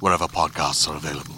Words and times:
wherever 0.00 0.26
podcasts 0.26 0.88
are 0.88 0.96
available. 0.96 1.34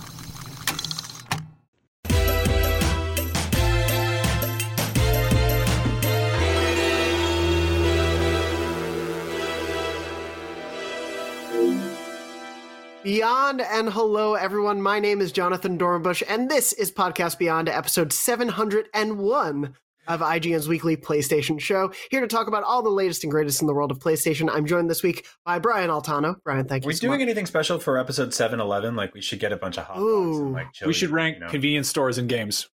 Beyond 13.09 13.63
and 13.63 13.89
hello, 13.89 14.35
everyone. 14.35 14.83
My 14.83 15.01
name 15.01 15.23
is 15.23 15.33
Jonathon 15.33 15.79
Dornbush, 15.79 16.23
and 16.29 16.51
this 16.51 16.75
is 16.75 16.93
Podcast 16.93 17.39
Beyond, 17.39 17.71
episode 17.71 18.13
701 18.13 19.75
of 20.09 20.21
IGN's 20.21 20.67
weekly 20.67 20.97
PlayStation 20.97 21.61
show. 21.61 21.93
Here 22.11 22.21
to 22.21 22.27
talk 22.27 22.49
about 22.49 22.65
all 22.65 22.83
the 22.83 22.91
latest 22.91 23.23
and 23.23 23.31
greatest 23.31 23.61
in 23.61 23.67
the 23.67 23.75
world 23.75 23.91
of 23.91 23.99
PlayStation. 23.99 24.51
I'm 24.53 24.67
joined 24.67 24.91
this 24.91 25.03
week 25.03 25.27
by 25.45 25.59
Brian 25.59 25.91
Altano. 25.91 26.37
Brian, 26.43 26.67
thank 26.67 26.85
you. 26.85 26.89
Are 26.89 26.91
we 26.91 26.95
so 26.95 27.03
doing 27.03 27.21
much. 27.21 27.23
anything 27.23 27.47
special 27.47 27.79
for 27.79 27.99
episode 27.99 28.35
711? 28.35 28.97
Like, 28.97 29.15
we 29.15 29.21
should 29.21 29.39
get 29.39 29.53
a 29.53 29.57
bunch 29.57 29.79
of 29.79 29.85
hot 29.85 29.97
dogs 29.97 30.39
and 30.39 30.49
Ooh. 30.49 30.53
like 30.53 30.73
chili, 30.73 30.89
we 30.89 30.95
should 30.95 31.11
rank 31.11 31.37
you 31.37 31.41
know? 31.41 31.49
convenience 31.49 31.89
stores 31.89 32.19
and 32.19 32.29
games 32.29 32.69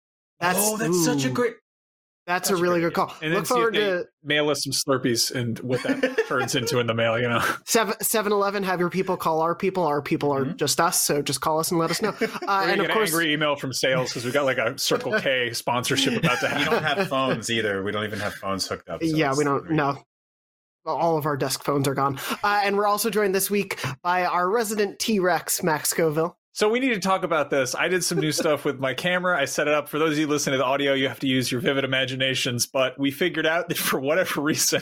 oh, 0.41 0.77
that's 0.77 1.05
such 1.05 1.25
a 1.25 1.31
great. 1.31 1.55
That's 2.26 2.48
such 2.48 2.54
a 2.56 2.58
a 2.58 2.62
really 2.62 2.80
good 2.80 2.92
call. 2.94 3.12
and 3.22 3.34
Look 3.34 3.40
then 3.40 3.44
see 3.46 3.54
if 3.54 3.56
forward 3.56 3.74
they 3.74 3.80
to 3.80 4.04
mail 4.22 4.50
us 4.50 4.62
some 4.62 4.72
slurpees 4.72 5.34
and 5.34 5.58
what 5.60 5.82
that 5.82 6.27
turns 6.28 6.54
into 6.54 6.78
in 6.78 6.86
the 6.86 6.94
mail 6.94 7.18
you 7.18 7.28
know 7.28 7.42
7 7.66 8.32
Eleven. 8.32 8.62
Have 8.62 8.78
your 8.78 8.90
people 8.90 9.16
call 9.16 9.40
our 9.40 9.54
people. 9.54 9.84
Our 9.84 10.00
people 10.02 10.30
are 10.30 10.44
Mhm. 10.44 10.56
just 10.56 10.80
us, 10.80 11.00
so 11.00 11.22
just 11.22 11.40
call 11.40 11.58
us 11.58 11.70
and 11.70 11.80
let 11.80 11.90
us 11.90 12.00
know. 12.02 12.10
Uh, 12.20 12.20
we're 12.20 12.27
and 12.27 12.40
gonna 12.46 12.70
of 12.72 12.77
get 12.78 12.90
an 12.90 12.96
course, 12.96 13.10
angry 13.10 13.32
email 13.32 13.56
from 13.56 13.72
sales 13.72 14.10
because 14.10 14.24
we 14.24 14.30
got 14.30 14.44
like 14.44 14.58
a 14.58 14.78
circle 14.78 15.18
k 15.20 15.52
sponsorship 15.54 16.16
about 16.16 16.38
to 16.40 16.48
happen. 16.48 16.58
We 16.58 16.64
don't 16.70 16.82
have 16.84 17.08
phones 17.08 17.50
either. 17.50 17.82
We 17.82 17.90
don't 17.92 18.04
even 18.04 18.20
have 18.20 18.34
phones 18.34 18.66
hooked 18.68 18.88
up. 18.88 19.02
so 19.02 19.08
yeah, 19.16 19.34
we 19.36 19.42
don't 19.44 19.70
know. 19.70 19.98
All 20.86 21.18
of 21.18 21.27
our 21.27 21.36
desk 21.36 21.62
phones 21.62 21.86
are 21.88 21.94
gone. 21.94 22.18
Uh, 22.42 22.62
and 22.64 22.77
we're 22.77 22.86
also 22.86 23.10
joined 23.10 23.34
this 23.34 23.50
week 23.50 23.78
by 24.02 24.24
our 24.24 24.48
resident 24.48 24.98
T 24.98 25.20
Rex, 25.20 25.62
Max 25.62 25.90
Scoville. 25.90 26.36
So 26.52 26.68
we 26.68 26.80
need 26.80 26.94
to 26.94 27.00
talk 27.00 27.22
about 27.22 27.50
this. 27.50 27.74
I 27.74 27.88
did 27.88 28.02
some 28.02 28.18
new 28.18 28.32
stuff 28.32 28.64
with 28.64 28.80
my 28.80 28.92
camera. 28.92 29.40
I 29.40 29.44
set 29.44 29.68
it 29.68 29.74
up. 29.74 29.88
For 29.88 29.98
those 29.98 30.12
of 30.12 30.18
you 30.18 30.26
listening 30.26 30.54
to 30.54 30.58
the 30.58 30.64
audio 30.64 30.94
you 30.94 31.08
have 31.08 31.20
to 31.20 31.26
use 31.26 31.50
your 31.50 31.60
vivid 31.60 31.84
imaginations 31.84 32.66
but 32.66 32.98
we 32.98 33.10
figured 33.10 33.46
out 33.46 33.68
that 33.68 33.78
for 33.78 34.00
whatever 34.00 34.40
reason 34.42 34.80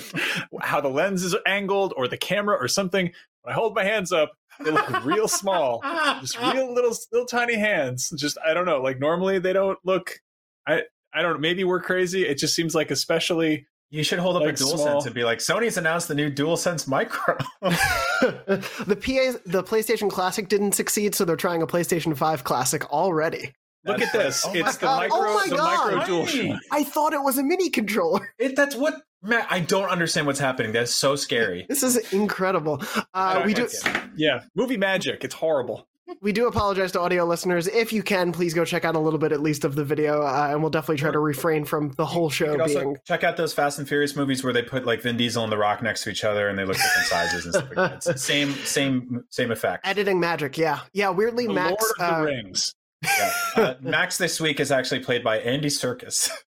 how 0.61 0.81
the 0.81 0.89
lens 0.89 1.23
is 1.23 1.35
angled 1.47 1.95
or 1.97 2.09
the 2.09 2.17
camera 2.17 2.57
or 2.57 2.69
something 2.69 3.13
when 3.43 3.53
i 3.53 3.55
hold 3.55 3.75
my 3.75 3.85
hands 3.85 4.13
up 4.13 4.33
they 4.61 4.71
look 4.71 5.05
real 5.05 5.29
small 5.29 5.81
just 6.21 6.39
real 6.41 6.73
little 6.73 6.95
little 7.13 7.27
tiny 7.27 7.55
hands. 7.55 8.11
Just 8.17 8.39
i 8.45 8.53
don't 8.55 8.67
know 8.67 8.81
like 8.81 8.99
normally 8.99 9.39
they 9.39 9.53
don't 9.53 9.79
look 9.85 10.21
i 10.67 10.83
i 11.13 11.23
don't 11.23 11.35
know 11.35 11.39
maybe 11.39 11.65
we're 11.65 11.81
crazy. 11.81 12.27
It 12.27 12.39
just 12.39 12.55
seems 12.55 12.75
like 12.75 12.91
especially 12.91 13.67
You 13.91 14.03
should 14.03 14.19
hold 14.19 14.37
up 14.37 14.43
Like 14.43 14.55
a 14.55 14.57
DualSense 14.63 14.75
small- 14.77 15.05
and 15.07 15.15
be 15.15 15.25
like, 15.25 15.39
Sony's 15.39 15.77
announced 15.79 16.09
the 16.09 16.15
new 16.15 16.31
DualSense 16.31 16.87
Micro. 16.87 17.37
the 17.63 18.97
PA, 19.01 19.39
the 19.47 19.63
PlayStation 19.65 20.11
Classic 20.11 20.49
didn't 20.49 20.73
succeed, 20.73 21.15
so 21.15 21.25
they're 21.25 21.37
trying 21.37 21.63
a 21.63 21.67
PlayStation 21.67 22.17
5 22.17 22.45
Classic 22.45 22.85
already. 22.93 23.53
look 23.87 24.03
at 24.03 24.13
this 24.13 24.45
Oh 24.47 24.53
it's 24.55 24.77
the 24.77 24.87
God. 24.87 24.97
micro 24.99 25.19
Oh 25.21 25.35
my 25.35 25.47
the 25.49 25.57
God. 25.57 25.95
micro 25.95 26.07
dual 26.07 26.25
Right. 26.27 26.61
I 26.71 26.85
thought 26.85 27.13
it 27.15 27.23
was 27.23 27.39
a 27.39 27.43
mini 27.43 27.71
controller. 27.71 28.33
It, 28.39 28.57
that's 28.57 28.77
what. 28.77 28.95
Matt, 29.23 29.47
I 29.51 29.59
don't 29.61 29.89
understand 29.89 30.29
what's 30.29 30.39
happening. 30.39 30.71
That's 30.73 30.95
so 30.95 31.17
scary. 31.17 31.67
This 31.69 31.83
is 31.83 31.97
incredible. 32.13 32.81
Uh, 33.15 33.43
we 33.45 33.53
do 33.55 33.69
yeah 34.17 34.43
movie 34.55 34.77
magic 34.77 35.25
it's 35.25 35.35
horrible 35.35 35.88
we 36.21 36.33
do 36.33 36.47
apologize 36.47 36.93
to 36.93 37.01
audio 37.01 37.25
listeners. 37.25 37.67
If 37.67 37.93
you 37.93 38.03
can, 38.03 38.33
please 38.33 38.55
go 38.55 38.65
check 38.65 38.85
out 38.85 38.97
a 38.97 38.99
little 38.99 39.19
bit 39.19 39.33
at 39.33 39.41
least 39.41 39.65
of 39.65 39.75
the 39.75 39.85
video, 39.85 40.23
uh, 40.23 40.49
and 40.51 40.61
we'll 40.61 40.71
definitely 40.71 40.97
try 40.99 41.11
to 41.11 41.19
refrain 41.19 41.65
from 41.65 41.91
the 41.93 42.07
whole 42.07 42.25
You 42.27 42.31
show 42.31 42.61
also 42.61 42.81
being. 42.81 42.97
check 43.07 43.25
out 43.25 43.37
those 43.37 43.53
Fast 43.53 43.79
and 43.79 43.87
Furious 43.89 44.17
movies 44.17 44.43
where 44.43 44.53
they 44.53 44.63
put 44.63 44.87
like 44.87 45.03
Vin 45.03 45.17
Diesel 45.17 45.43
and 45.43 45.53
The 45.53 45.59
Rock 45.59 45.83
next 45.83 46.03
to 46.05 46.11
each 46.11 46.25
other 46.25 46.49
and 46.49 46.59
they 46.59 46.65
look 46.65 46.77
different 46.77 47.07
sizes 47.09 47.45
and 47.45 47.55
stuff 47.55 47.67
like 47.69 47.77
that. 47.77 47.93
It's 47.97 48.07
the 48.07 48.19
same, 48.19 48.53
same, 48.65 49.25
same 49.31 49.51
effect. 49.51 49.87
Editing 49.87 50.19
magic, 50.21 50.57
yeah, 50.59 50.81
yeah. 50.93 51.11
Weirdly, 51.11 51.47
the 51.47 51.53
Max. 51.55 51.83
lord 51.83 52.11
of 52.11 52.17
the 52.17 52.21
uh, 52.21 52.23
rings 52.25 52.75
Yeah. 53.05 53.33
Uh, 53.57 53.75
Max 53.81 54.19
this 54.19 54.41
week 54.41 54.61
is 54.61 54.73
actually 54.73 55.01
played 55.01 55.23
by 55.23 55.39
Andy 55.39 55.69
Serkis. 55.69 56.31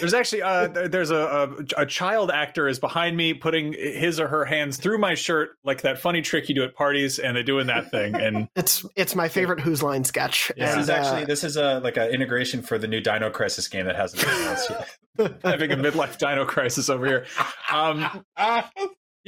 there's 0.00 0.14
actually 0.14 0.42
uh 0.42 0.68
there's 0.68 1.10
a, 1.10 1.16
a 1.76 1.82
a 1.82 1.86
child 1.86 2.30
actor 2.30 2.68
is 2.68 2.78
behind 2.78 3.16
me 3.16 3.34
putting 3.34 3.72
his 3.72 4.20
or 4.20 4.28
her 4.28 4.44
hands 4.44 4.76
through 4.76 4.98
my 4.98 5.14
shirt 5.14 5.50
like 5.64 5.82
that 5.82 5.98
funny 5.98 6.22
trick 6.22 6.48
you 6.48 6.54
do 6.54 6.64
at 6.64 6.74
parties 6.74 7.18
and 7.18 7.36
they're 7.36 7.42
doing 7.42 7.66
that 7.66 7.90
thing 7.90 8.14
and 8.14 8.48
It's 8.56 8.84
it's 8.96 9.14
my 9.14 9.28
favorite 9.28 9.60
Whose 9.60 9.82
Line 9.82 10.04
sketch. 10.04 10.50
Yeah. 10.56 10.66
This 10.66 10.72
and, 10.74 10.82
is 10.82 10.90
uh, 10.90 10.92
actually 10.92 11.24
this 11.24 11.44
is 11.44 11.56
a 11.56 11.80
like 11.80 11.96
an 11.96 12.10
integration 12.10 12.62
for 12.62 12.78
the 12.78 12.88
new 12.88 13.00
Dino 13.00 13.30
Crisis 13.30 13.68
game 13.68 13.86
that 13.86 13.96
hasn't 13.96 14.22
been 14.22 14.34
announced 14.34 14.70
yet. 14.70 14.88
having 15.44 15.72
a 15.72 15.76
midlife 15.76 16.16
dino 16.16 16.44
crisis 16.44 16.88
over 16.88 17.04
here 17.04 17.26
um 17.72 18.24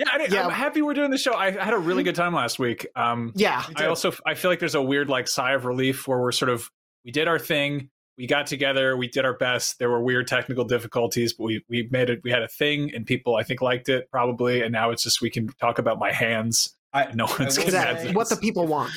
yeah, 0.00 0.06
I, 0.12 0.27
Yeah. 0.31 0.47
I'm 0.47 0.50
happy 0.50 0.81
we're 0.81 0.94
doing 0.94 1.10
the 1.10 1.19
show. 1.19 1.32
I, 1.32 1.48
I 1.48 1.65
had 1.65 1.75
a 1.75 1.78
really 1.78 2.03
good 2.03 2.15
time 2.15 2.32
last 2.32 2.59
week. 2.59 2.87
Um, 2.97 3.32
yeah, 3.34 3.65
I 3.77 3.87
also 3.87 4.12
I 4.25 4.34
feel 4.34 4.50
like 4.50 4.59
there's 4.59 4.75
a 4.75 4.82
weird 4.82 5.10
like 5.10 5.28
sigh 5.28 5.53
of 5.53 5.66
relief 5.66 6.09
where 6.09 6.19
we're 6.19 6.32
sort 6.32 6.48
of 6.48 6.71
we 7.04 7.10
did 7.10 7.28
our 7.28 7.38
thing, 7.38 7.91
we 8.21 8.27
got 8.27 8.47
together, 8.47 8.97
we 8.99 9.09
did 9.09 9.25
our 9.25 9.35
best. 9.37 9.79
There 9.79 9.89
were 9.89 10.03
weird 10.03 10.27
technical 10.29 10.65
difficulties, 10.65 11.33
but 11.33 11.45
we 11.45 11.65
we 11.69 11.89
made 11.91 12.11
it. 12.11 12.21
We 12.23 12.31
had 12.31 12.43
a 12.43 12.49
thing, 12.49 12.95
and 12.95 13.07
people 13.07 13.37
I 13.37 13.43
think 13.43 13.63
liked 13.63 13.89
it 13.89 14.11
probably. 14.11 14.63
And 14.63 14.73
now 14.73 14.91
it's 14.91 15.03
just 15.03 15.23
we 15.23 15.31
can 15.31 15.49
talk 15.61 15.79
about 15.79 15.99
my 15.99 16.13
hands. 16.13 16.77
I, 16.93 17.13
No 17.15 17.25
one's 17.25 17.39
will 17.39 17.45
gonna 17.47 17.55
say- 17.57 17.67
exactly 17.67 18.13
what 18.13 18.29
the 18.29 18.37
people 18.37 18.67
want. 18.67 18.93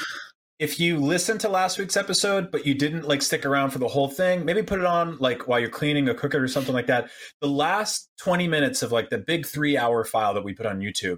if 0.59 0.79
you 0.79 0.97
listened 0.99 1.39
to 1.41 1.49
last 1.49 1.77
week's 1.79 1.95
episode 1.97 2.51
but 2.51 2.65
you 2.65 2.73
didn't 2.75 3.07
like 3.07 3.21
stick 3.21 3.45
around 3.45 3.71
for 3.71 3.79
the 3.79 3.87
whole 3.87 4.07
thing 4.07 4.45
maybe 4.45 4.61
put 4.61 4.79
it 4.79 4.85
on 4.85 5.17
like 5.19 5.47
while 5.47 5.59
you're 5.59 5.69
cleaning 5.69 6.07
or 6.07 6.13
cooking 6.13 6.39
or 6.39 6.47
something 6.47 6.73
like 6.75 6.85
that 6.87 7.09
the 7.41 7.47
last 7.47 8.09
20 8.19 8.47
minutes 8.47 8.83
of 8.83 8.91
like 8.91 9.09
the 9.09 9.17
big 9.17 9.45
three 9.47 9.75
hour 9.77 10.03
file 10.05 10.33
that 10.33 10.43
we 10.43 10.53
put 10.53 10.65
on 10.67 10.79
youtube 10.79 11.17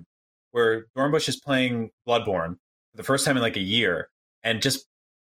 where 0.51 0.85
dornbush 0.97 1.27
is 1.29 1.35
playing 1.39 1.89
bloodborne 2.07 2.55
for 2.91 2.97
the 2.97 3.03
first 3.03 3.25
time 3.25 3.35
in 3.37 3.43
like 3.43 3.57
a 3.57 3.61
year 3.61 4.09
and 4.43 4.61
just 4.61 4.85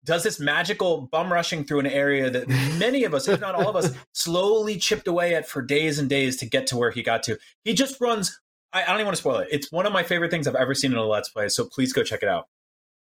does 0.05 0.23
this 0.23 0.39
magical 0.39 1.01
bum 1.11 1.31
rushing 1.31 1.63
through 1.63 1.79
an 1.79 1.87
area 1.87 2.29
that 2.29 2.47
many 2.77 3.03
of 3.03 3.13
us 3.13 3.27
if 3.27 3.39
not 3.39 3.55
all 3.55 3.69
of 3.69 3.75
us 3.75 3.91
slowly 4.13 4.77
chipped 4.77 5.07
away 5.07 5.35
at 5.35 5.47
for 5.47 5.61
days 5.61 5.99
and 5.99 6.09
days 6.09 6.37
to 6.37 6.45
get 6.45 6.67
to 6.67 6.77
where 6.77 6.91
he 6.91 7.01
got 7.01 7.23
to. 7.23 7.37
He 7.63 7.73
just 7.73 7.99
runs 8.01 8.39
I, 8.73 8.83
I 8.83 8.87
don't 8.87 8.95
even 8.95 9.05
want 9.05 9.17
to 9.17 9.21
spoil 9.21 9.37
it. 9.37 9.49
It's 9.51 9.71
one 9.71 9.85
of 9.85 9.93
my 9.93 10.03
favorite 10.03 10.31
things 10.31 10.47
i've 10.47 10.55
ever 10.55 10.73
seen 10.73 10.91
in 10.91 10.97
a 10.97 11.05
let's 11.05 11.29
play 11.29 11.49
so 11.49 11.65
please 11.65 11.93
go 11.93 12.03
check 12.03 12.23
it 12.23 12.29
out 12.29 12.47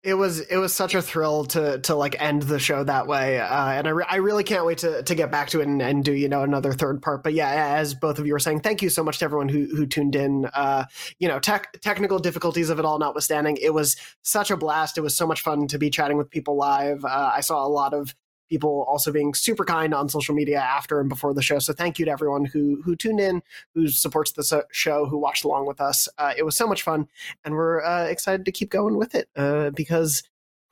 It 0.03 0.15
was 0.15 0.41
it 0.41 0.56
was 0.56 0.72
such 0.72 0.94
a 0.94 1.03
thrill 1.03 1.44
to 1.47 1.78
to 1.81 1.94
like 1.94 2.16
end 2.19 2.43
the 2.43 2.59
show 2.59 2.83
that 2.83 3.07
way, 3.07 3.39
uh, 3.39 3.69
and 3.69 3.86
I, 3.86 3.91
re- 3.91 4.07
I 4.09 4.16
really 4.16 4.45
can't 4.45 4.65
wait 4.65 4.78
to 4.78 5.03
to 5.03 5.15
get 5.15 5.30
back 5.30 5.51
to 5.51 5.60
it 5.60 5.69
and, 5.69 5.83
and 5.83 6.03
do 6.03 6.13
you 6.13 6.27
know 6.27 6.42
another 6.42 6.72
third 6.72 7.03
part. 7.03 7.22
But 7.22 7.34
yeah, 7.34 7.77
as 7.77 7.92
both 7.92 8.19
of 8.19 8.27
you 8.27 8.33
were 8.33 8.39
saying, 8.39 8.60
thank 8.60 8.80
you 8.80 8.89
so 8.89 9.04
much 9.04 9.19
to 9.19 9.27
everyone 9.27 9.51
who 9.51 9.66
who 9.66 9.84
tuned 9.84 10.16
in. 10.16 10.47
Uh, 10.54 10.86
you 11.19 11.28
know, 11.28 11.39
tech 11.39 11.78
technical 11.83 12.19
difficulties 12.19 12.71
of 12.71 12.78
it 12.78 12.86
all 12.86 12.98
notwithstanding, 12.98 13.59
it 13.60 13.75
was 13.75 13.97
such 14.22 14.51
a 14.51 14.57
blast. 14.57 14.97
It 14.97 15.03
was 15.03 15.15
so 15.15 15.27
much 15.27 15.42
fun 15.42 15.66
to 15.66 15.77
be 15.77 15.91
chatting 15.91 16.16
with 16.16 16.30
people 16.30 16.57
live. 16.57 17.04
Uh, 17.04 17.33
I 17.34 17.42
saw 17.42 17.66
a 17.66 17.69
lot 17.69 17.92
of 17.92 18.15
people 18.51 18.85
also 18.89 19.13
being 19.13 19.33
super 19.33 19.65
kind 19.65 19.95
on 19.95 20.09
social 20.09 20.35
media 20.35 20.59
after 20.59 21.01
and 21.01 21.09
before 21.09 21.33
the 21.33 21.43
show. 21.43 21.59
So 21.59 21.73
thank 21.73 21.99
you 21.99 22.05
to 22.05 22.11
everyone 22.11 22.45
who 22.45 22.83
who 22.85 22.97
tuned 22.97 23.21
in, 23.21 23.43
who 23.75 23.89
supports 23.89 24.33
the 24.33 24.67
show, 24.73 25.07
who 25.07 25.17
watched 25.17 25.45
along 25.45 25.67
with 25.67 25.81
us. 25.81 26.09
Uh, 26.19 26.35
it 26.37 26.45
was 26.45 26.57
so 26.57 26.67
much 26.67 26.83
fun, 26.83 27.09
and 27.45 27.55
we're 27.55 27.83
uh, 27.83 28.05
excited 28.05 28.45
to 28.45 28.53
keep 28.53 28.71
going 28.71 28.99
with 28.99 29.15
it 29.15 29.29
uh, 29.37 29.71
because 29.71 30.23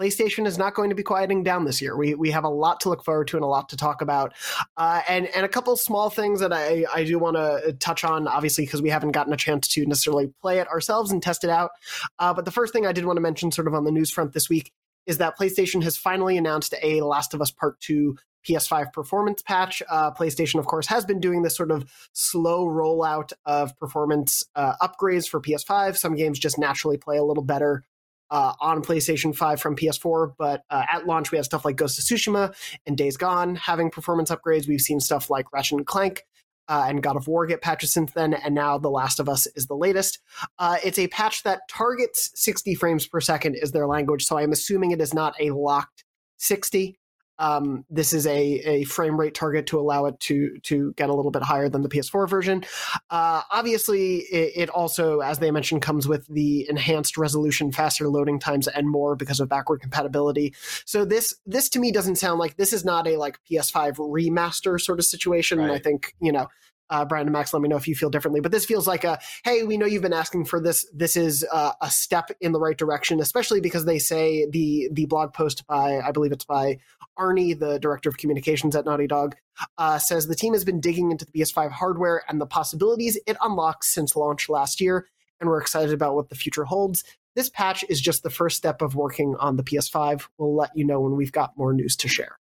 PlayStation 0.01 0.47
is 0.47 0.59
not 0.59 0.75
going 0.75 0.91
to 0.91 0.97
be 0.97 1.03
quieting 1.03 1.43
down 1.43 1.65
this 1.65 1.83
year. 1.83 1.97
We 1.97 2.15
we 2.15 2.31
have 2.31 2.45
a 2.45 2.49
lot 2.49 2.81
to 2.81 2.89
look 2.89 3.05
forward 3.05 3.29
to 3.29 3.37
and 3.37 3.45
a 3.45 3.49
lot 3.49 3.69
to 3.71 3.77
talk 3.77 4.01
about, 4.01 4.33
uh, 4.77 5.03
and 5.09 5.27
and 5.35 5.45
a 5.45 5.49
couple 5.49 5.77
small 5.77 6.09
things 6.09 6.41
that 6.41 6.53
I 6.53 6.85
I 6.93 7.05
do 7.05 7.19
want 7.19 7.37
to 7.37 7.73
touch 7.81 8.05
on, 8.05 8.29
obviously 8.29 8.65
because 8.65 8.81
we 8.81 8.91
haven't 8.91 9.13
gotten 9.13 9.33
a 9.33 9.37
chance 9.37 9.67
to 9.69 9.85
necessarily 9.87 10.33
play 10.41 10.61
it 10.61 10.69
ourselves 10.69 11.11
and 11.11 11.23
test 11.23 11.43
it 11.43 11.51
out. 11.51 11.71
Uh, 12.19 12.33
but 12.33 12.45
the 12.45 12.51
first 12.53 12.73
thing 12.73 12.87
I 12.87 12.93
did 12.93 13.05
want 13.07 13.17
to 13.17 13.21
mention, 13.21 13.51
sort 13.51 13.67
of 13.67 13.75
on 13.75 13.85
the 13.85 13.91
news 13.91 14.11
front 14.11 14.33
this 14.33 14.49
week, 14.49 14.73
is 15.08 15.19
that 15.19 15.37
PlayStation 15.37 15.82
has 15.82 15.96
finally 15.96 16.37
announced 16.37 16.75
a 16.82 17.00
Last 17.00 17.34
of 17.34 17.40
Us 17.40 17.50
Part 17.50 17.81
2 17.81 18.16
PS5 18.46 18.93
performance 18.93 19.43
patch. 19.43 19.82
Uh, 19.88 20.12
PlayStation, 20.12 20.60
of 20.60 20.66
course, 20.66 20.87
has 20.87 21.05
been 21.05 21.19
doing 21.19 21.43
this 21.43 21.56
sort 21.56 21.70
of 21.70 21.90
slow 22.12 22.66
rollout 22.66 23.32
of 23.44 23.76
performance 23.78 24.44
uh, 24.55 24.75
upgrades 24.81 25.28
for 25.28 25.40
PS5. 25.40 25.96
Some 25.96 26.14
games 26.14 26.38
just 26.38 26.58
naturally 26.58 26.99
play 26.99 27.16
a 27.16 27.25
little 27.25 27.43
better 27.43 27.82
uh, 28.31 28.52
on 28.60 28.82
PlayStation 28.82 29.34
5 29.34 29.60
from 29.60 29.75
PS4, 29.75 30.34
but 30.37 30.62
uh, 30.69 30.84
at 30.93 31.06
launch, 31.06 31.32
we 31.32 31.38
had 31.38 31.46
stuff 31.46 31.64
like 31.64 31.76
Ghost 31.76 31.99
of 31.99 32.05
Tsushima 32.05 32.55
and 32.87 32.96
Days 32.96 33.16
Gone 33.16 33.56
having 33.56 33.90
performance 33.90 34.31
upgrades. 34.31 34.69
We've 34.69 34.81
seen 34.81 35.00
stuff 35.00 35.31
like 35.31 35.50
Ratchet 35.52 35.78
and 35.78 35.87
Clank 35.87 36.25
uh, 36.69 36.85
and 36.88 37.03
God 37.03 37.17
of 37.17 37.26
War 37.26 37.47
get 37.47 37.62
patches 37.62 37.93
since 37.93 38.12
then, 38.12 38.35
and 38.35 38.55
now 38.55 38.79
The 38.79 38.91
Last 38.91 39.20
of 39.20 39.29
Us 39.29 39.47
is 39.56 39.67
the 39.67 39.76
latest. 39.76 40.20
Uh, 40.59 40.76
it's 40.85 40.99
a 40.99 41.09
patch 41.09 41.43
that 41.44 41.62
targets 41.69 42.31
60 42.35 42.75
frames 42.75 43.06
per 43.06 43.20
second 43.20 43.56
is 43.56 43.73
their 43.73 43.87
language, 43.87 44.25
so 44.25 44.38
I'm 44.38 44.53
assuming 44.53 44.91
it 44.91 45.00
is 45.00 45.15
not 45.15 45.35
a 45.41 45.50
locked 45.50 46.05
60. 46.38 46.98
Um, 47.38 47.85
this 47.90 48.12
is 48.12 48.26
a, 48.26 48.35
a 48.35 48.85
frame 48.85 49.19
rate 49.19 49.35
target 49.35 49.67
to 49.69 49.79
allow 49.79 50.06
it 50.06 50.19
to 50.20 50.58
to 50.64 50.93
get 50.94 51.08
a 51.08 51.14
little 51.14 51.31
bit 51.31 51.43
higher 51.43 51.69
than 51.69 51.82
the 51.82 51.88
PS4 51.88 52.29
version. 52.29 52.64
Uh, 53.11 53.43
obviously, 53.50 54.19
it, 54.19 54.52
it, 54.56 54.70
also, 54.70 55.20
as 55.20 55.38
they 55.38 55.50
mentioned, 55.50 55.82
comes 55.82 56.08
with 56.08 56.26
the 56.26 56.69
enhanced 56.69 57.17
resolution, 57.17 57.73
faster 57.73 58.08
loading 58.08 58.38
times, 58.38 58.69
and 58.69 58.88
more 58.88 59.17
because 59.17 59.40
of 59.40 59.49
backward 59.49 59.81
compatibility. 59.81 60.55
So 60.85 61.05
this 61.05 61.35
this 61.46 61.69
to 61.70 61.79
me 61.79 61.93
doesn't 61.93 62.17
sound 62.17 62.38
like 62.38 62.56
this 62.56 62.73
is 62.73 62.85
not 62.85 63.06
a 63.06 63.17
like 63.17 63.38
PS5 63.50 63.96
remaster 63.96 64.81
sort 64.81 64.99
of 64.99 65.05
situation. 65.05 65.58
Right. 65.58 65.70
I 65.70 65.79
think 65.79 66.14
you 66.20 66.32
know 66.32 66.49
uh, 66.91 67.05
Brian 67.05 67.26
and 67.26 67.32
Max, 67.32 67.52
let 67.52 67.62
me 67.62 67.69
know 67.69 67.76
if 67.76 67.87
you 67.87 67.94
feel 67.94 68.11
differently. 68.11 68.41
But 68.41 68.52
this 68.52 68.64
feels 68.64 68.87
like 68.87 69.05
a 69.05 69.19
hey, 69.44 69.62
we 69.64 69.76
know 69.76 69.87
you've 69.87 70.02
been 70.02 70.12
asking 70.12 70.46
for 70.46 70.61
this. 70.61 70.87
This 70.93 71.17
is 71.17 71.46
uh, 71.52 71.73
a 71.81 71.91
step 71.91 72.31
in 72.41 72.52
the 72.52 72.61
right 72.61 72.76
direction, 72.76 73.20
especially 73.20 73.61
because 73.61 73.84
they 73.84 73.99
say 73.99 74.46
the 74.50 74.88
the 74.93 75.06
blog 75.06 75.32
post 75.32 75.67
by 75.67 76.00
I 76.00 76.12
believe 76.12 76.32
it's 76.32 76.44
by 76.44 76.79
Arne, 77.19 77.59
the 77.59 77.79
director 77.81 78.09
of 78.09 78.17
communications 78.17 78.75
at 78.76 78.85
Naughty 78.85 79.06
Dog, 79.06 79.37
uh, 79.76 79.99
says 79.99 80.26
the 80.26 80.35
team 80.35 80.53
has 80.53 80.65
been 80.65 80.81
digging 80.81 81.11
into 81.11 81.25
the 81.25 81.32
PS5 81.32 81.70
hardware 81.70 82.23
and 82.29 82.41
the 82.41 82.47
possibilities 82.47 83.19
it 83.26 83.37
unlocks 83.43 83.88
since 83.93 84.17
launch 84.17 84.49
last 84.49 84.81
year, 84.81 85.06
and 85.41 85.50
we're 85.50 85.61
excited 85.61 85.93
about 85.93 86.15
what 86.15 86.29
the 86.29 86.35
future 86.35 86.65
holds. 86.65 87.05
This 87.35 87.50
patch 87.50 87.85
is 87.88 88.00
just 88.00 88.23
the 88.23 88.31
first 88.31 88.56
step 88.56 88.82
of 88.82 88.94
working 88.94 89.37
on 89.38 89.56
the 89.56 89.62
PS5. 89.62 90.26
We'll 90.38 90.56
let 90.56 90.70
you 90.75 90.85
know 90.85 91.00
when 91.00 91.17
we've 91.17 91.32
got 91.32 91.56
more 91.56 91.73
news 91.73 91.97
to 91.97 92.09
share. 92.09 92.38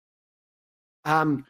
Um, 1.05 1.47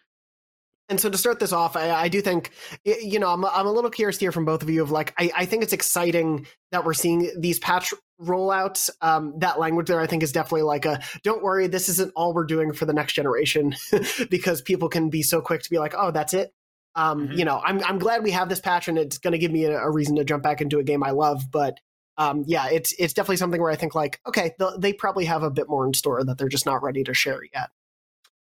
and 0.93 1.01
so 1.01 1.09
to 1.09 1.17
start 1.17 1.41
this 1.41 1.55
off, 1.55 1.75
I, 1.75 1.91
I 1.91 2.09
do 2.09 2.21
think, 2.21 2.51
you 2.85 3.19
know, 3.19 3.29
I'm, 3.29 3.47
I'm 3.47 3.67
a 3.67 3.73
little 3.73 3.89
curious 3.89 4.19
to 4.19 4.27
hear 4.27 4.33
from 4.33 4.45
both 4.45 4.63
of 4.63 4.69
you 4.69 4.83
of 4.83 4.91
like, 4.91 5.15
I, 5.19 5.31
I 5.35 5.47
think 5.47 5.63
it's 5.63 5.73
exciting 5.73 6.47
that 6.71 6.85
we're 6.85 6.93
seeing 6.93 7.33
these 7.39 7.59
patch 7.59 7.95
rollouts. 8.21 8.91
Um, 9.01 9.33
that 9.39 9.59
language 9.59 9.89
there, 9.89 10.01
I 10.01 10.07
think, 10.07 10.23
is 10.23 10.33
definitely 10.33 10.63
like 10.63 10.85
a 10.85 11.01
don't 11.23 11.43
worry, 11.43 11.67
this 11.67 11.89
isn't 11.89 12.13
all 12.15 12.35
we're 12.35 12.45
doing 12.45 12.75
for 12.75 12.85
the 12.85 12.93
next 12.93 13.15
generation 13.15 13.75
because 14.31 14.61
people 14.61 14.91
can 14.91 15.09
be 15.09 15.23
so 15.23 15.41
quick 15.41 15.63
to 15.63 15.71
be 15.71 15.79
like, 15.79 15.95
oh, 15.97 16.11
that's 16.11 16.35
it. 16.35 16.53
Um, 16.95 17.29
mm-hmm. 17.29 17.39
You 17.39 17.47
know, 17.47 17.63
I'm, 17.65 17.83
I'm 17.85 17.99
glad 17.99 18.23
we 18.23 18.33
have 18.33 18.51
this 18.51 18.61
patch 18.61 18.87
and 18.87 18.99
it's 18.99 19.17
going 19.17 19.33
to 19.33 19.39
give 19.39 19.51
me 19.51 19.65
a, 19.65 19.79
a, 19.79 19.91
reason 19.91 20.17
to 20.17 20.25
jump 20.25 20.43
back 20.43 20.61
into 20.61 20.79
a 20.79 20.85
game 20.85 21.03
I 21.03 21.13
love. 21.13 21.51
But 21.51 21.79
um, 22.19 22.45
yeah, 22.47 22.69
it's 22.69 22.93
it's 22.99 23.15
definitely 23.15 23.39
something 23.39 23.63
where 23.63 23.71
I 23.73 23.77
think 23.77 23.95
like, 23.95 24.21
okay, 24.27 24.53
they 24.77 24.93
probably 24.93 25.25
have 25.25 25.43
a 25.43 25.51
bit 25.51 25.71
more 25.71 25.87
in 25.87 25.95
store 25.95 26.23
that 26.23 26.37
they're 26.37 26.51
just 26.51 26.67
not 26.67 26.83
ready 26.83 27.03
to 27.05 27.15
share 27.15 27.41
yet. 27.55 27.71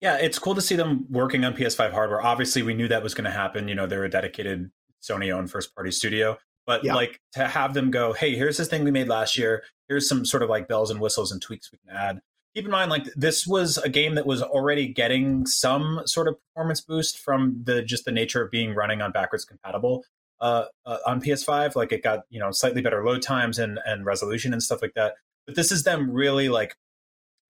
Yeah, 0.01 0.17
it's 0.17 0.39
cool 0.39 0.55
to 0.55 0.63
see 0.63 0.77
them 0.77 1.07
working 1.11 1.45
on 1.45 1.55
PS5 1.55 1.93
hardware. 1.93 2.23
Obviously, 2.23 2.63
we 2.63 2.75
knew 2.75 2.89
that 2.89 3.03
was 3.03 3.13
going 3.13 3.27
to 3.27 3.31
happen. 3.31 3.69
You 3.69 3.75
know, 3.75 3.87
they're 3.87 4.05
a 4.05 4.11
dedicated 4.11 4.71
Sony 5.03 5.33
owned 5.33 5.51
first 5.51 5.75
party 5.75 5.91
studio. 5.91 6.39
But 6.67 6.85
yeah. 6.85 6.95
like 6.95 7.21
to 7.33 7.49
have 7.49 7.75
them 7.75 7.91
go, 7.91 8.13
hey, 8.13 8.37
here's 8.37 8.57
this 8.57 8.69
thing 8.69 8.85
we 8.85 8.91
made 8.91 9.09
last 9.09 9.37
year. 9.37 9.65
Here's 9.89 10.09
some 10.09 10.25
sort 10.25 10.43
of 10.43 10.49
like 10.49 10.69
bells 10.69 10.91
and 10.91 11.01
whistles 11.01 11.33
and 11.33 11.43
tweaks 11.43 11.71
we 11.73 11.79
can 11.79 11.97
add. 11.97 12.21
Keep 12.55 12.67
in 12.67 12.71
mind, 12.71 12.91
like 12.91 13.05
this 13.17 13.47
was 13.47 13.79
a 13.79 13.89
game 13.89 14.15
that 14.15 14.27
was 14.27 14.43
already 14.43 14.89
getting 14.89 15.47
some 15.47 16.03
sort 16.05 16.29
of 16.29 16.37
performance 16.47 16.81
boost 16.81 17.19
from 17.19 17.61
the 17.65 17.83
just 17.83 18.05
the 18.05 18.13
nature 18.13 18.43
of 18.43 18.51
being 18.51 18.75
running 18.75 19.01
on 19.03 19.13
backwards 19.13 19.45
compatible 19.45 20.05
uh, 20.41 20.65
uh, 20.85 20.99
on 21.07 21.21
PS5. 21.21 21.77
Like 21.77 21.93
it 21.93 22.03
got 22.03 22.21
you 22.29 22.41
know 22.41 22.51
slightly 22.51 22.83
better 22.83 23.05
load 23.05 23.23
times 23.23 23.59
and 23.59 23.79
and 23.87 24.05
resolution 24.05 24.53
and 24.53 24.63
stuff 24.63 24.83
like 24.83 24.95
that. 24.95 25.15
But 25.47 25.55
this 25.55 25.71
is 25.71 25.85
them 25.85 26.11
really 26.11 26.49
like 26.49 26.77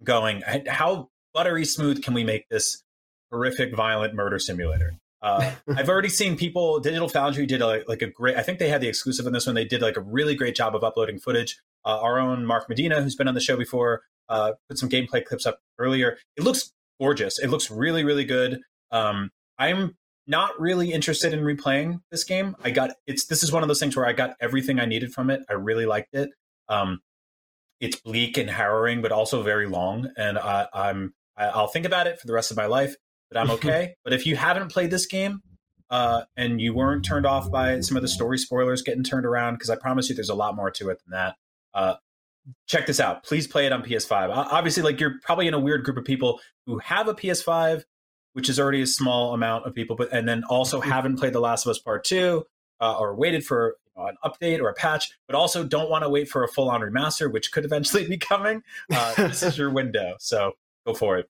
going 0.02 0.42
how 0.66 1.08
buttery 1.34 1.64
smooth 1.64 2.02
can 2.02 2.14
we 2.14 2.24
make 2.24 2.48
this 2.48 2.82
horrific, 3.30 3.74
violent 3.74 4.14
murder 4.14 4.38
simulator? 4.38 4.94
Uh, 5.22 5.52
I've 5.76 5.88
already 5.88 6.08
seen 6.08 6.36
people. 6.36 6.80
Digital 6.80 7.08
Foundry 7.08 7.46
did 7.46 7.62
a, 7.62 7.82
like 7.86 8.02
a 8.02 8.06
great. 8.06 8.36
I 8.36 8.42
think 8.42 8.58
they 8.58 8.68
had 8.68 8.80
the 8.80 8.88
exclusive 8.88 9.26
on 9.26 9.32
this 9.32 9.46
one. 9.46 9.54
They 9.54 9.64
did 9.64 9.82
like 9.82 9.96
a 9.96 10.02
really 10.02 10.34
great 10.34 10.54
job 10.54 10.74
of 10.74 10.84
uploading 10.84 11.18
footage. 11.18 11.58
Uh, 11.84 11.98
our 12.00 12.18
own 12.18 12.44
Mark 12.44 12.68
Medina, 12.68 13.02
who's 13.02 13.16
been 13.16 13.28
on 13.28 13.34
the 13.34 13.40
show 13.40 13.56
before, 13.56 14.02
uh, 14.28 14.52
put 14.68 14.78
some 14.78 14.88
gameplay 14.88 15.24
clips 15.24 15.46
up 15.46 15.60
earlier. 15.78 16.18
It 16.36 16.44
looks 16.44 16.72
gorgeous. 17.00 17.38
It 17.38 17.48
looks 17.48 17.70
really, 17.70 18.04
really 18.04 18.24
good. 18.24 18.60
Um, 18.90 19.30
I'm 19.58 19.96
not 20.26 20.58
really 20.60 20.92
interested 20.92 21.32
in 21.32 21.40
replaying 21.40 22.00
this 22.10 22.24
game. 22.24 22.56
I 22.62 22.70
got 22.70 22.90
it's. 23.06 23.26
This 23.26 23.42
is 23.42 23.52
one 23.52 23.62
of 23.62 23.68
those 23.68 23.80
things 23.80 23.96
where 23.96 24.06
I 24.06 24.12
got 24.12 24.36
everything 24.40 24.80
I 24.80 24.86
needed 24.86 25.12
from 25.12 25.30
it. 25.30 25.42
I 25.48 25.54
really 25.54 25.86
liked 25.86 26.14
it. 26.14 26.30
Um, 26.68 27.00
it's 27.80 27.96
bleak 27.96 28.36
and 28.36 28.48
harrowing, 28.48 29.00
but 29.00 29.10
also 29.10 29.42
very 29.42 29.66
long, 29.66 30.10
and 30.16 30.38
I, 30.38 30.68
I'm 30.72 31.14
I'll 31.44 31.68
think 31.68 31.86
about 31.86 32.06
it 32.06 32.20
for 32.20 32.26
the 32.26 32.32
rest 32.32 32.50
of 32.50 32.56
my 32.56 32.66
life, 32.66 32.96
but 33.30 33.38
I'm 33.38 33.50
okay. 33.52 33.94
but 34.04 34.12
if 34.12 34.26
you 34.26 34.36
haven't 34.36 34.72
played 34.72 34.90
this 34.90 35.06
game 35.06 35.42
uh, 35.90 36.22
and 36.36 36.60
you 36.60 36.74
weren't 36.74 37.04
turned 37.04 37.26
off 37.26 37.50
by 37.50 37.80
some 37.80 37.96
of 37.96 38.02
the 38.02 38.08
story 38.08 38.38
spoilers 38.38 38.82
getting 38.82 39.02
turned 39.02 39.26
around, 39.26 39.54
because 39.54 39.70
I 39.70 39.76
promise 39.76 40.08
you 40.08 40.14
there's 40.14 40.28
a 40.28 40.34
lot 40.34 40.54
more 40.54 40.70
to 40.72 40.90
it 40.90 41.00
than 41.04 41.12
that. 41.12 41.36
Uh, 41.72 41.94
check 42.66 42.86
this 42.86 43.00
out. 43.00 43.24
Please 43.24 43.46
play 43.46 43.66
it 43.66 43.72
on 43.72 43.82
PS5. 43.82 44.30
Obviously, 44.34 44.82
like 44.82 45.00
you're 45.00 45.18
probably 45.22 45.46
in 45.46 45.54
a 45.54 45.60
weird 45.60 45.84
group 45.84 45.96
of 45.96 46.04
people 46.04 46.40
who 46.66 46.78
have 46.78 47.08
a 47.08 47.14
PS5, 47.14 47.84
which 48.32 48.48
is 48.48 48.60
already 48.60 48.82
a 48.82 48.86
small 48.86 49.34
amount 49.34 49.66
of 49.66 49.74
people, 49.74 49.96
but 49.96 50.12
and 50.12 50.28
then 50.28 50.44
also 50.44 50.80
mm-hmm. 50.80 50.90
haven't 50.90 51.16
played 51.16 51.32
The 51.32 51.40
Last 51.40 51.66
of 51.66 51.70
Us 51.70 51.78
Part 51.78 52.04
Two 52.04 52.46
uh, 52.80 52.96
or 52.98 53.14
waited 53.14 53.44
for 53.44 53.76
you 53.96 54.02
know, 54.02 54.08
an 54.08 54.16
update 54.24 54.60
or 54.60 54.68
a 54.68 54.74
patch, 54.74 55.10
but 55.26 55.36
also 55.36 55.64
don't 55.64 55.90
want 55.90 56.04
to 56.04 56.08
wait 56.08 56.28
for 56.28 56.44
a 56.44 56.48
full 56.48 56.70
on 56.70 56.80
remaster, 56.80 57.30
which 57.30 57.52
could 57.52 57.64
eventually 57.64 58.06
be 58.08 58.18
coming. 58.18 58.62
Uh, 58.92 59.14
this 59.14 59.42
is 59.42 59.58
your 59.58 59.70
window. 59.70 60.14
So 60.18 60.52
Go 60.92 60.98
for 60.98 61.18
it. 61.18 61.28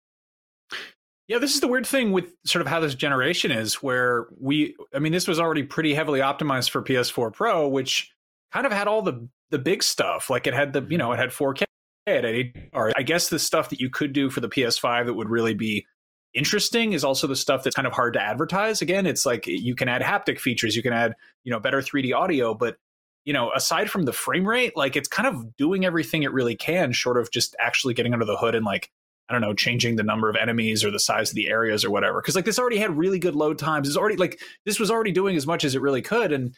Yeah, 1.28 1.38
this 1.38 1.54
is 1.54 1.60
the 1.60 1.68
weird 1.68 1.86
thing 1.86 2.10
with 2.10 2.32
sort 2.44 2.60
of 2.60 2.66
how 2.66 2.80
this 2.80 2.94
generation 2.96 3.52
is, 3.52 3.74
where 3.74 4.26
we, 4.40 4.74
I 4.92 4.98
mean, 4.98 5.12
this 5.12 5.28
was 5.28 5.38
already 5.38 5.62
pretty 5.62 5.94
heavily 5.94 6.18
optimized 6.18 6.70
for 6.70 6.82
PS4 6.82 7.32
Pro, 7.32 7.68
which 7.68 8.12
kind 8.52 8.66
of 8.66 8.72
had 8.72 8.88
all 8.88 9.02
the 9.02 9.28
the 9.50 9.58
big 9.58 9.82
stuff. 9.82 10.30
Like 10.30 10.46
it 10.46 10.54
had 10.54 10.72
the, 10.72 10.84
you 10.88 10.98
know, 10.98 11.12
it 11.12 11.18
had 11.18 11.30
4K, 11.30 11.64
it 12.06 12.24
had 12.24 12.68
or 12.72 12.92
I 12.96 13.02
guess 13.02 13.28
the 13.28 13.38
stuff 13.38 13.68
that 13.70 13.80
you 13.80 13.90
could 13.90 14.12
do 14.12 14.30
for 14.30 14.40
the 14.40 14.48
PS5 14.48 15.06
that 15.06 15.14
would 15.14 15.28
really 15.28 15.54
be 15.54 15.86
interesting 16.34 16.92
is 16.92 17.04
also 17.04 17.26
the 17.26 17.36
stuff 17.36 17.62
that's 17.62 17.76
kind 17.76 17.86
of 17.86 17.92
hard 17.92 18.14
to 18.14 18.22
advertise. 18.22 18.82
Again, 18.82 19.06
it's 19.06 19.26
like 19.26 19.46
you 19.46 19.74
can 19.74 19.88
add 19.88 20.02
haptic 20.02 20.38
features, 20.38 20.76
you 20.76 20.82
can 20.82 20.92
add, 20.92 21.14
you 21.44 21.52
know, 21.52 21.60
better 21.60 21.80
3D 21.80 22.14
audio, 22.14 22.54
but 22.54 22.76
you 23.24 23.32
know, 23.32 23.52
aside 23.52 23.90
from 23.90 24.04
the 24.04 24.12
frame 24.12 24.48
rate, 24.48 24.76
like 24.76 24.96
it's 24.96 25.08
kind 25.08 25.28
of 25.28 25.56
doing 25.56 25.84
everything 25.84 26.22
it 26.22 26.32
really 26.32 26.56
can, 26.56 26.92
short 26.92 27.18
of 27.18 27.30
just 27.30 27.54
actually 27.60 27.92
getting 27.92 28.12
under 28.14 28.24
the 28.24 28.36
hood 28.36 28.54
and 28.54 28.64
like 28.64 28.90
I 29.30 29.32
don't 29.32 29.42
know, 29.42 29.54
changing 29.54 29.94
the 29.94 30.02
number 30.02 30.28
of 30.28 30.34
enemies 30.34 30.84
or 30.84 30.90
the 30.90 30.98
size 30.98 31.30
of 31.30 31.36
the 31.36 31.48
areas 31.48 31.84
or 31.84 31.90
whatever. 31.90 32.20
Because 32.20 32.34
like 32.34 32.44
this 32.44 32.58
already 32.58 32.78
had 32.78 32.98
really 32.98 33.20
good 33.20 33.36
load 33.36 33.58
times. 33.58 33.86
It's 33.86 33.96
already 33.96 34.16
like 34.16 34.40
this 34.66 34.80
was 34.80 34.90
already 34.90 35.12
doing 35.12 35.36
as 35.36 35.46
much 35.46 35.64
as 35.64 35.76
it 35.76 35.80
really 35.80 36.02
could. 36.02 36.32
And 36.32 36.52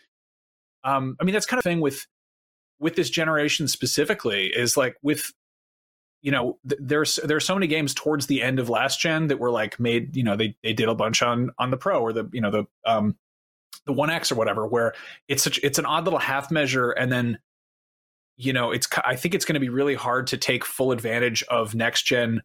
um, 0.83 1.17
I 1.21 1.25
mean 1.25 1.35
that's 1.35 1.45
kind 1.45 1.59
of 1.59 1.65
thing 1.65 1.83
with 1.83 2.07
with 2.81 2.97
this 2.97 3.11
generation 3.11 3.69
specifically 3.69 4.47
is 4.47 4.75
like 4.75 4.97
with 5.03 5.33
you 6.23 6.31
know 6.31 6.59
th- 6.67 6.81
there's 6.83 7.17
there's 7.25 7.45
so 7.45 7.55
many 7.55 7.67
games 7.67 7.93
towards 7.93 8.27
the 8.27 8.43
end 8.43 8.59
of 8.59 8.71
last 8.71 9.01
gen 9.01 9.27
that 9.27 9.39
were 9.39 9.51
like 9.51 9.79
made 9.79 10.17
you 10.17 10.25
know 10.25 10.35
they 10.35 10.57
they 10.63 10.73
did 10.73 10.89
a 10.89 10.95
bunch 10.95 11.23
on 11.23 11.51
on 11.59 11.71
the 11.71 11.77
pro 11.77 12.01
or 12.01 12.13
the 12.13 12.29
you 12.33 12.41
know 12.41 12.51
the 12.51 12.65
um 12.87 13.17
the 13.87 13.93
1x 13.93 14.33
or 14.33 14.37
whatever 14.37 14.67
where 14.67 14.95
it's 15.29 15.43
such 15.43 15.61
it's 15.63 15.79
an 15.79 15.85
odd 15.85 16.05
little 16.05 16.19
half 16.19 16.51
measure 16.51 16.91
and 16.91 17.13
then 17.13 17.39
you 18.37 18.53
know 18.53 18.71
it's 18.71 18.89
i 19.05 19.17
think 19.17 19.35
it's 19.35 19.45
going 19.45 19.55
to 19.55 19.61
be 19.61 19.69
really 19.69 19.95
hard 19.95 20.27
to 20.29 20.37
take 20.37 20.65
full 20.65 20.93
advantage 20.93 21.43
of 21.45 21.75
next 21.75 22.03
gen 22.03 22.43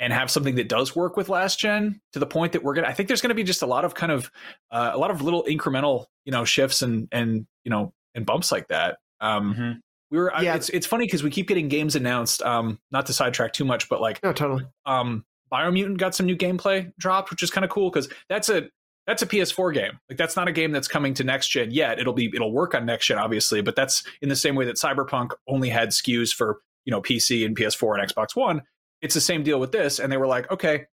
and 0.00 0.12
have 0.12 0.30
something 0.30 0.54
that 0.56 0.68
does 0.68 0.94
work 0.94 1.16
with 1.16 1.28
last 1.28 1.58
gen 1.58 2.00
to 2.12 2.18
the 2.18 2.26
point 2.26 2.52
that 2.52 2.62
we're 2.62 2.74
gonna. 2.74 2.88
I 2.88 2.92
think 2.92 3.08
there's 3.08 3.20
gonna 3.20 3.34
be 3.34 3.44
just 3.44 3.62
a 3.62 3.66
lot 3.66 3.84
of 3.84 3.94
kind 3.94 4.12
of 4.12 4.30
uh, 4.70 4.90
a 4.92 4.98
lot 4.98 5.10
of 5.10 5.22
little 5.22 5.44
incremental 5.44 6.06
you 6.24 6.32
know 6.32 6.44
shifts 6.44 6.82
and 6.82 7.08
and 7.12 7.46
you 7.64 7.70
know 7.70 7.92
and 8.14 8.24
bumps 8.24 8.52
like 8.52 8.68
that. 8.68 8.98
Um, 9.20 9.54
mm-hmm. 9.54 9.78
We 10.10 10.18
were. 10.18 10.32
Yeah. 10.40 10.54
It's 10.54 10.68
it's 10.70 10.86
funny 10.86 11.06
because 11.06 11.22
we 11.22 11.30
keep 11.30 11.48
getting 11.48 11.68
games 11.68 11.96
announced. 11.96 12.42
Um, 12.42 12.78
not 12.90 13.06
to 13.06 13.12
sidetrack 13.12 13.52
too 13.52 13.64
much, 13.64 13.88
but 13.88 14.00
like 14.00 14.22
no, 14.22 14.32
totally. 14.32 14.64
Um, 14.86 15.24
Biomutant 15.52 15.98
got 15.98 16.14
some 16.14 16.26
new 16.26 16.36
gameplay 16.36 16.92
dropped, 16.98 17.30
which 17.30 17.42
is 17.42 17.50
kind 17.50 17.64
of 17.64 17.70
cool 17.70 17.90
because 17.90 18.08
that's 18.28 18.48
a 18.48 18.68
that's 19.06 19.22
a 19.22 19.26
PS4 19.26 19.72
game. 19.72 19.98
Like 20.08 20.18
that's 20.18 20.36
not 20.36 20.48
a 20.48 20.52
game 20.52 20.70
that's 20.70 20.88
coming 20.88 21.14
to 21.14 21.24
next 21.24 21.48
gen 21.48 21.70
yet. 21.70 21.98
It'll 21.98 22.12
be 22.12 22.30
it'll 22.34 22.52
work 22.52 22.74
on 22.74 22.86
next 22.86 23.06
gen 23.06 23.18
obviously, 23.18 23.62
but 23.62 23.74
that's 23.74 24.04
in 24.20 24.28
the 24.28 24.36
same 24.36 24.54
way 24.54 24.66
that 24.66 24.76
Cyberpunk 24.76 25.30
only 25.46 25.70
had 25.70 25.90
SKUs 25.90 26.32
for 26.34 26.60
you 26.84 26.90
know 26.90 27.00
PC 27.00 27.44
and 27.44 27.56
PS4 27.56 27.98
and 27.98 28.10
Xbox 28.10 28.36
One 28.36 28.62
it's 29.02 29.14
the 29.14 29.20
same 29.20 29.42
deal 29.42 29.60
with 29.60 29.72
this. 29.72 29.98
And 29.98 30.10
they 30.10 30.16
were 30.16 30.26
like, 30.26 30.50
okay, 30.50 30.86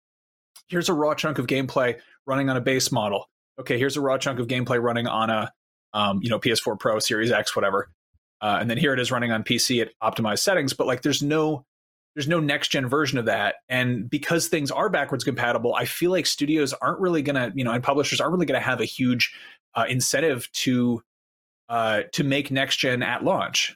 here's 0.67 0.89
a 0.89 0.93
raw 0.93 1.13
chunk 1.13 1.39
of 1.39 1.47
gameplay 1.47 1.99
running 2.25 2.49
on 2.49 2.57
a 2.57 2.61
base 2.61 2.91
model. 2.91 3.29
Okay, 3.59 3.77
here's 3.77 3.97
a 3.97 4.01
raw 4.01 4.17
chunk 4.17 4.39
of 4.39 4.47
gameplay 4.47 4.81
running 4.81 5.07
on 5.07 5.29
a, 5.29 5.51
um, 5.93 6.19
you 6.23 6.29
know, 6.29 6.39
PS4 6.39 6.79
Pro, 6.79 6.99
Series 6.99 7.31
X, 7.31 7.55
whatever. 7.55 7.89
Uh, 8.41 8.57
and 8.59 8.69
then 8.69 8.77
here 8.77 8.93
it 8.93 8.99
is 8.99 9.11
running 9.11 9.31
on 9.31 9.43
PC 9.43 9.81
at 9.81 9.91
optimized 10.01 10.39
settings. 10.39 10.73
But 10.73 10.87
like, 10.87 11.01
there's 11.01 11.21
no, 11.21 11.65
there's 12.15 12.27
no 12.27 12.39
next 12.39 12.69
gen 12.69 12.87
version 12.87 13.17
of 13.17 13.25
that 13.25 13.55
and 13.69 14.09
because 14.09 14.47
things 14.47 14.69
are 14.71 14.89
backwards 14.89 15.23
compatible 15.23 15.73
i 15.75 15.85
feel 15.85 16.11
like 16.11 16.25
studios 16.25 16.73
aren't 16.73 16.99
really 16.99 17.23
to 17.23 17.51
you 17.55 17.63
know 17.63 17.71
and 17.71 17.83
publishers 17.83 18.21
aren't 18.21 18.33
really 18.33 18.45
to 18.45 18.59
have 18.59 18.79
a 18.79 18.85
huge 18.85 19.33
uh, 19.75 19.85
incentive 19.89 20.47
to 20.51 21.01
uh, 21.69 22.01
to 22.11 22.23
make 22.23 22.51
next 22.51 22.77
gen 22.77 23.01
at 23.01 23.23
launch 23.23 23.75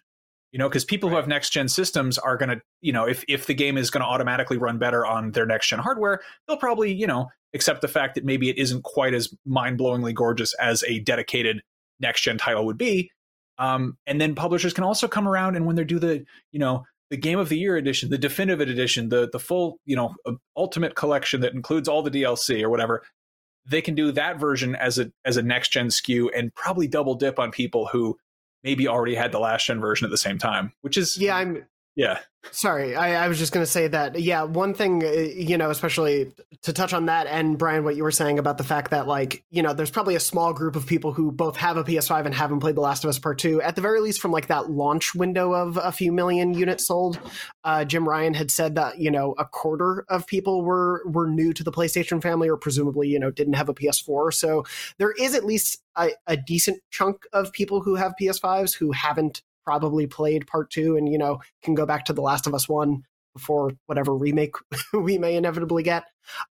you 0.52 0.60
know 0.60 0.70
because 0.70 0.86
people 0.86 1.10
right. 1.10 1.14
who 1.14 1.18
have 1.18 1.28
next 1.28 1.52
gen 1.52 1.68
systems 1.68 2.18
are 2.18 2.38
going 2.38 2.50
to 2.50 2.62
you 2.82 2.92
know 2.92 3.06
if 3.06 3.24
if 3.28 3.46
the 3.46 3.54
game 3.54 3.78
is 3.78 3.90
going 3.90 4.02
to 4.02 4.08
automatically 4.08 4.58
run 4.58 4.78
better 4.78 5.06
on 5.06 5.32
their 5.32 5.46
next 5.46 5.68
gen 5.68 5.80
hardware 5.80 6.22
they'll 6.48 6.58
probably 6.58 6.94
you 6.94 7.08
know 7.08 7.28
accept 7.54 7.82
the 7.82 7.88
fact 7.88 8.16
that 8.16 8.26
maybe 8.26 8.50
it 8.50 8.58
isn't 8.58 8.84
quite 8.84 9.14
as 9.14 9.34
mind-blowingly 9.46 10.14
gorgeous 10.14 10.54
as 10.56 10.84
a 10.84 11.00
dedicated 11.00 11.62
next 12.00 12.22
gen 12.22 12.38
title 12.38 12.66
would 12.66 12.78
be 12.78 13.10
um, 13.60 13.98
and 14.06 14.22
then 14.22 14.36
publishers 14.36 14.74
can 14.74 14.84
also 14.84 15.08
come 15.08 15.28
around 15.28 15.56
and 15.56 15.66
when 15.66 15.76
they 15.76 15.84
do 15.84 16.00
the 16.00 16.24
you 16.52 16.60
know 16.60 16.84
the 17.10 17.18
game 17.18 17.40
of 17.40 17.50
the 17.50 17.58
year 17.58 17.78
edition 17.78 18.10
the 18.10 18.18
definitive 18.18 18.68
edition 18.70 19.10
the 19.10 19.30
the 19.32 19.40
full 19.40 19.80
you 19.86 19.96
know 19.96 20.14
ultimate 20.56 20.96
collection 20.96 21.42
that 21.42 21.54
includes 21.54 21.88
all 21.88 22.04
the 22.04 22.12
dlc 22.12 22.62
or 22.62 22.70
whatever 22.70 23.04
they 23.70 23.82
can 23.82 23.96
do 23.96 24.12
that 24.12 24.40
version 24.40 24.76
as 24.76 24.98
a 24.98 25.12
as 25.26 25.38
a 25.38 25.42
next 25.42 25.70
gen 25.70 25.88
SKU 25.88 26.30
and 26.36 26.54
probably 26.56 26.88
double 26.88 27.16
dip 27.16 27.38
on 27.38 27.52
people 27.52 27.88
who 27.88 28.18
maybe 28.64 28.88
already 28.88 29.16
had 29.16 29.32
the 29.32 29.40
last 29.40 29.66
gen 29.66 29.80
version 29.80 30.06
at 30.06 30.12
the 30.12 30.18
same 30.18 30.38
time, 30.38 30.74
which 30.82 30.98
is 30.98 31.18
yeah, 31.18 31.36
I'm 31.36 31.66
yeah. 31.98 32.20
Sorry, 32.52 32.96
I, 32.96 33.26
I 33.26 33.28
was 33.28 33.40
just 33.40 33.52
going 33.52 33.66
to 33.66 33.70
say 33.70 33.88
that. 33.88 34.22
Yeah, 34.22 34.44
one 34.44 34.74
thing, 34.76 35.04
uh, 35.04 35.10
you 35.10 35.58
know, 35.58 35.72
especially 35.72 36.32
to 36.62 36.72
touch 36.72 36.94
on 36.94 37.08
that, 37.08 37.28
and 37.28 37.58
Brian, 37.58 37.84
what 37.84 37.96
you 37.98 38.04
were 38.04 38.12
saying 38.12 38.40
about 38.40 38.58
the 38.58 38.64
fact 38.64 38.92
that, 38.92 39.08
like, 39.08 39.44
you 39.50 39.64
know, 39.64 39.74
there's 39.74 39.90
probably 39.90 40.16
a 40.16 40.20
small 40.20 40.54
group 40.54 40.76
of 40.76 40.86
people 40.86 41.12
who 41.12 41.32
both 41.32 41.58
have 41.58 41.76
a 41.76 41.84
PS5 41.84 42.26
and 42.26 42.36
haven't 42.36 42.60
played 42.60 42.76
The 42.76 42.82
Last 42.82 43.04
of 43.04 43.10
Us 43.10 43.18
Part 43.20 43.40
Two. 43.40 43.62
At 43.64 43.76
the 43.76 43.82
very 43.82 44.00
least, 44.00 44.22
from 44.22 44.32
like 44.32 44.48
that 44.48 44.70
launch 44.70 45.16
window 45.16 45.54
of 45.54 45.78
a 45.78 45.92
few 45.92 46.12
million 46.12 46.54
units 46.54 46.88
sold, 46.88 47.20
uh, 47.64 47.84
Jim 47.84 48.08
Ryan 48.08 48.36
had 48.36 48.52
said 48.52 48.76
that 48.76 49.00
you 49.00 49.12
know 49.12 49.34
a 49.38 49.44
quarter 49.44 50.06
of 50.08 50.28
people 50.28 50.64
were 50.64 51.02
were 51.06 51.28
new 51.28 51.52
to 51.52 51.64
the 51.64 51.72
PlayStation 51.72 52.22
family, 52.22 52.48
or 52.48 52.58
presumably, 52.58 53.10
you 53.10 53.20
know, 53.20 53.32
didn't 53.32 53.54
have 53.54 53.70
a 53.70 53.74
PS4. 53.74 54.34
So 54.34 54.66
there 55.00 55.12
is 55.12 55.34
at 55.34 55.46
least 55.46 55.82
a, 55.98 56.12
a 56.28 56.38
decent 56.38 56.80
chunk 56.92 57.26
of 57.34 57.52
people 57.52 57.82
who 57.82 57.96
have 57.96 58.14
PS5s 58.22 58.78
who 58.78 58.92
haven't 58.92 59.42
probably 59.68 60.08
played 60.08 60.48
part 60.48 60.72
two 60.72 60.96
and 60.96 61.10
you 61.12 61.18
know 61.18 61.42
can 61.62 61.76
go 61.76 61.86
back 61.86 62.06
to 62.06 62.14
the 62.14 62.22
last 62.22 62.48
of 62.48 62.56
us 62.56 62.70
one 62.70 63.04
before 63.34 63.74
whatever 63.86 64.16
remake 64.16 64.56
we 64.94 65.18
may 65.18 65.36
inevitably 65.36 65.84
get. 65.84 66.06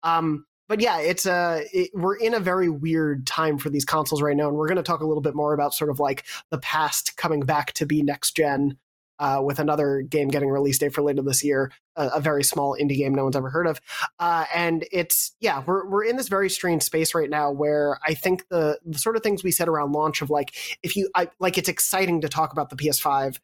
Um 0.02 0.48
but 0.68 0.82
yeah 0.82 0.98
it's 1.00 1.28
a 1.28 1.32
uh, 1.32 1.62
it, 1.72 1.92
we're 1.94 2.16
in 2.16 2.34
a 2.34 2.40
very 2.40 2.70
weird 2.70 3.28
time 3.28 3.60
for 3.60 3.70
these 3.70 3.86
consoles 3.86 4.24
right 4.24 4.36
now 4.36 4.48
and 4.48 4.58
we're 4.58 4.68
going 4.68 4.78
to 4.78 4.82
talk 4.82 5.02
a 5.02 5.06
little 5.06 5.22
bit 5.22 5.36
more 5.36 5.54
about 5.54 5.76
sort 5.76 5.92
of 5.92 6.00
like 6.00 6.24
the 6.50 6.58
past 6.58 7.16
coming 7.16 7.42
back 7.42 7.74
to 7.74 7.86
be 7.86 8.02
next 8.02 8.36
gen 8.36 8.78
uh, 9.20 9.42
with 9.44 9.60
another 9.60 10.02
game 10.02 10.28
getting 10.28 10.50
released 10.50 10.82
date 10.82 10.94
for 10.94 11.02
later 11.02 11.22
this 11.22 11.44
year, 11.44 11.72
a, 11.96 12.08
a, 12.16 12.20
very 12.20 12.44
small 12.44 12.76
indie 12.80 12.98
game 12.98 13.14
no 13.14 13.24
one's 13.24 13.36
ever 13.36 13.50
heard 13.50 13.68
of. 13.68 13.80
Uh, 14.20 14.46
and 14.54 14.86
it's 14.92 15.36
yeah, 15.40 15.64
we're 15.66 15.88
we're 15.88 16.04
in 16.04 16.18
this 16.18 16.28
very 16.28 16.50
strange 16.50 16.84
space 16.84 17.14
right 17.14 17.30
now 17.30 17.52
where 17.52 18.00
I 18.06 18.14
think 18.14 18.48
the 18.50 18.80
the 18.86 18.98
sort 18.98 19.16
of 19.16 19.24
things 19.24 19.44
we 19.44 19.52
said 19.52 19.68
around 19.68 19.92
launch 19.92 20.22
of 20.22 20.30
like 20.30 20.56
if 20.82 20.96
you 20.96 21.10
I, 21.16 21.30
like 21.40 21.58
it's 21.58 21.70
exciting 21.70 22.22
to 22.22 22.30
talk 22.30 22.52
about 22.52 22.70
the 22.70 22.76
PS5, 22.76 23.38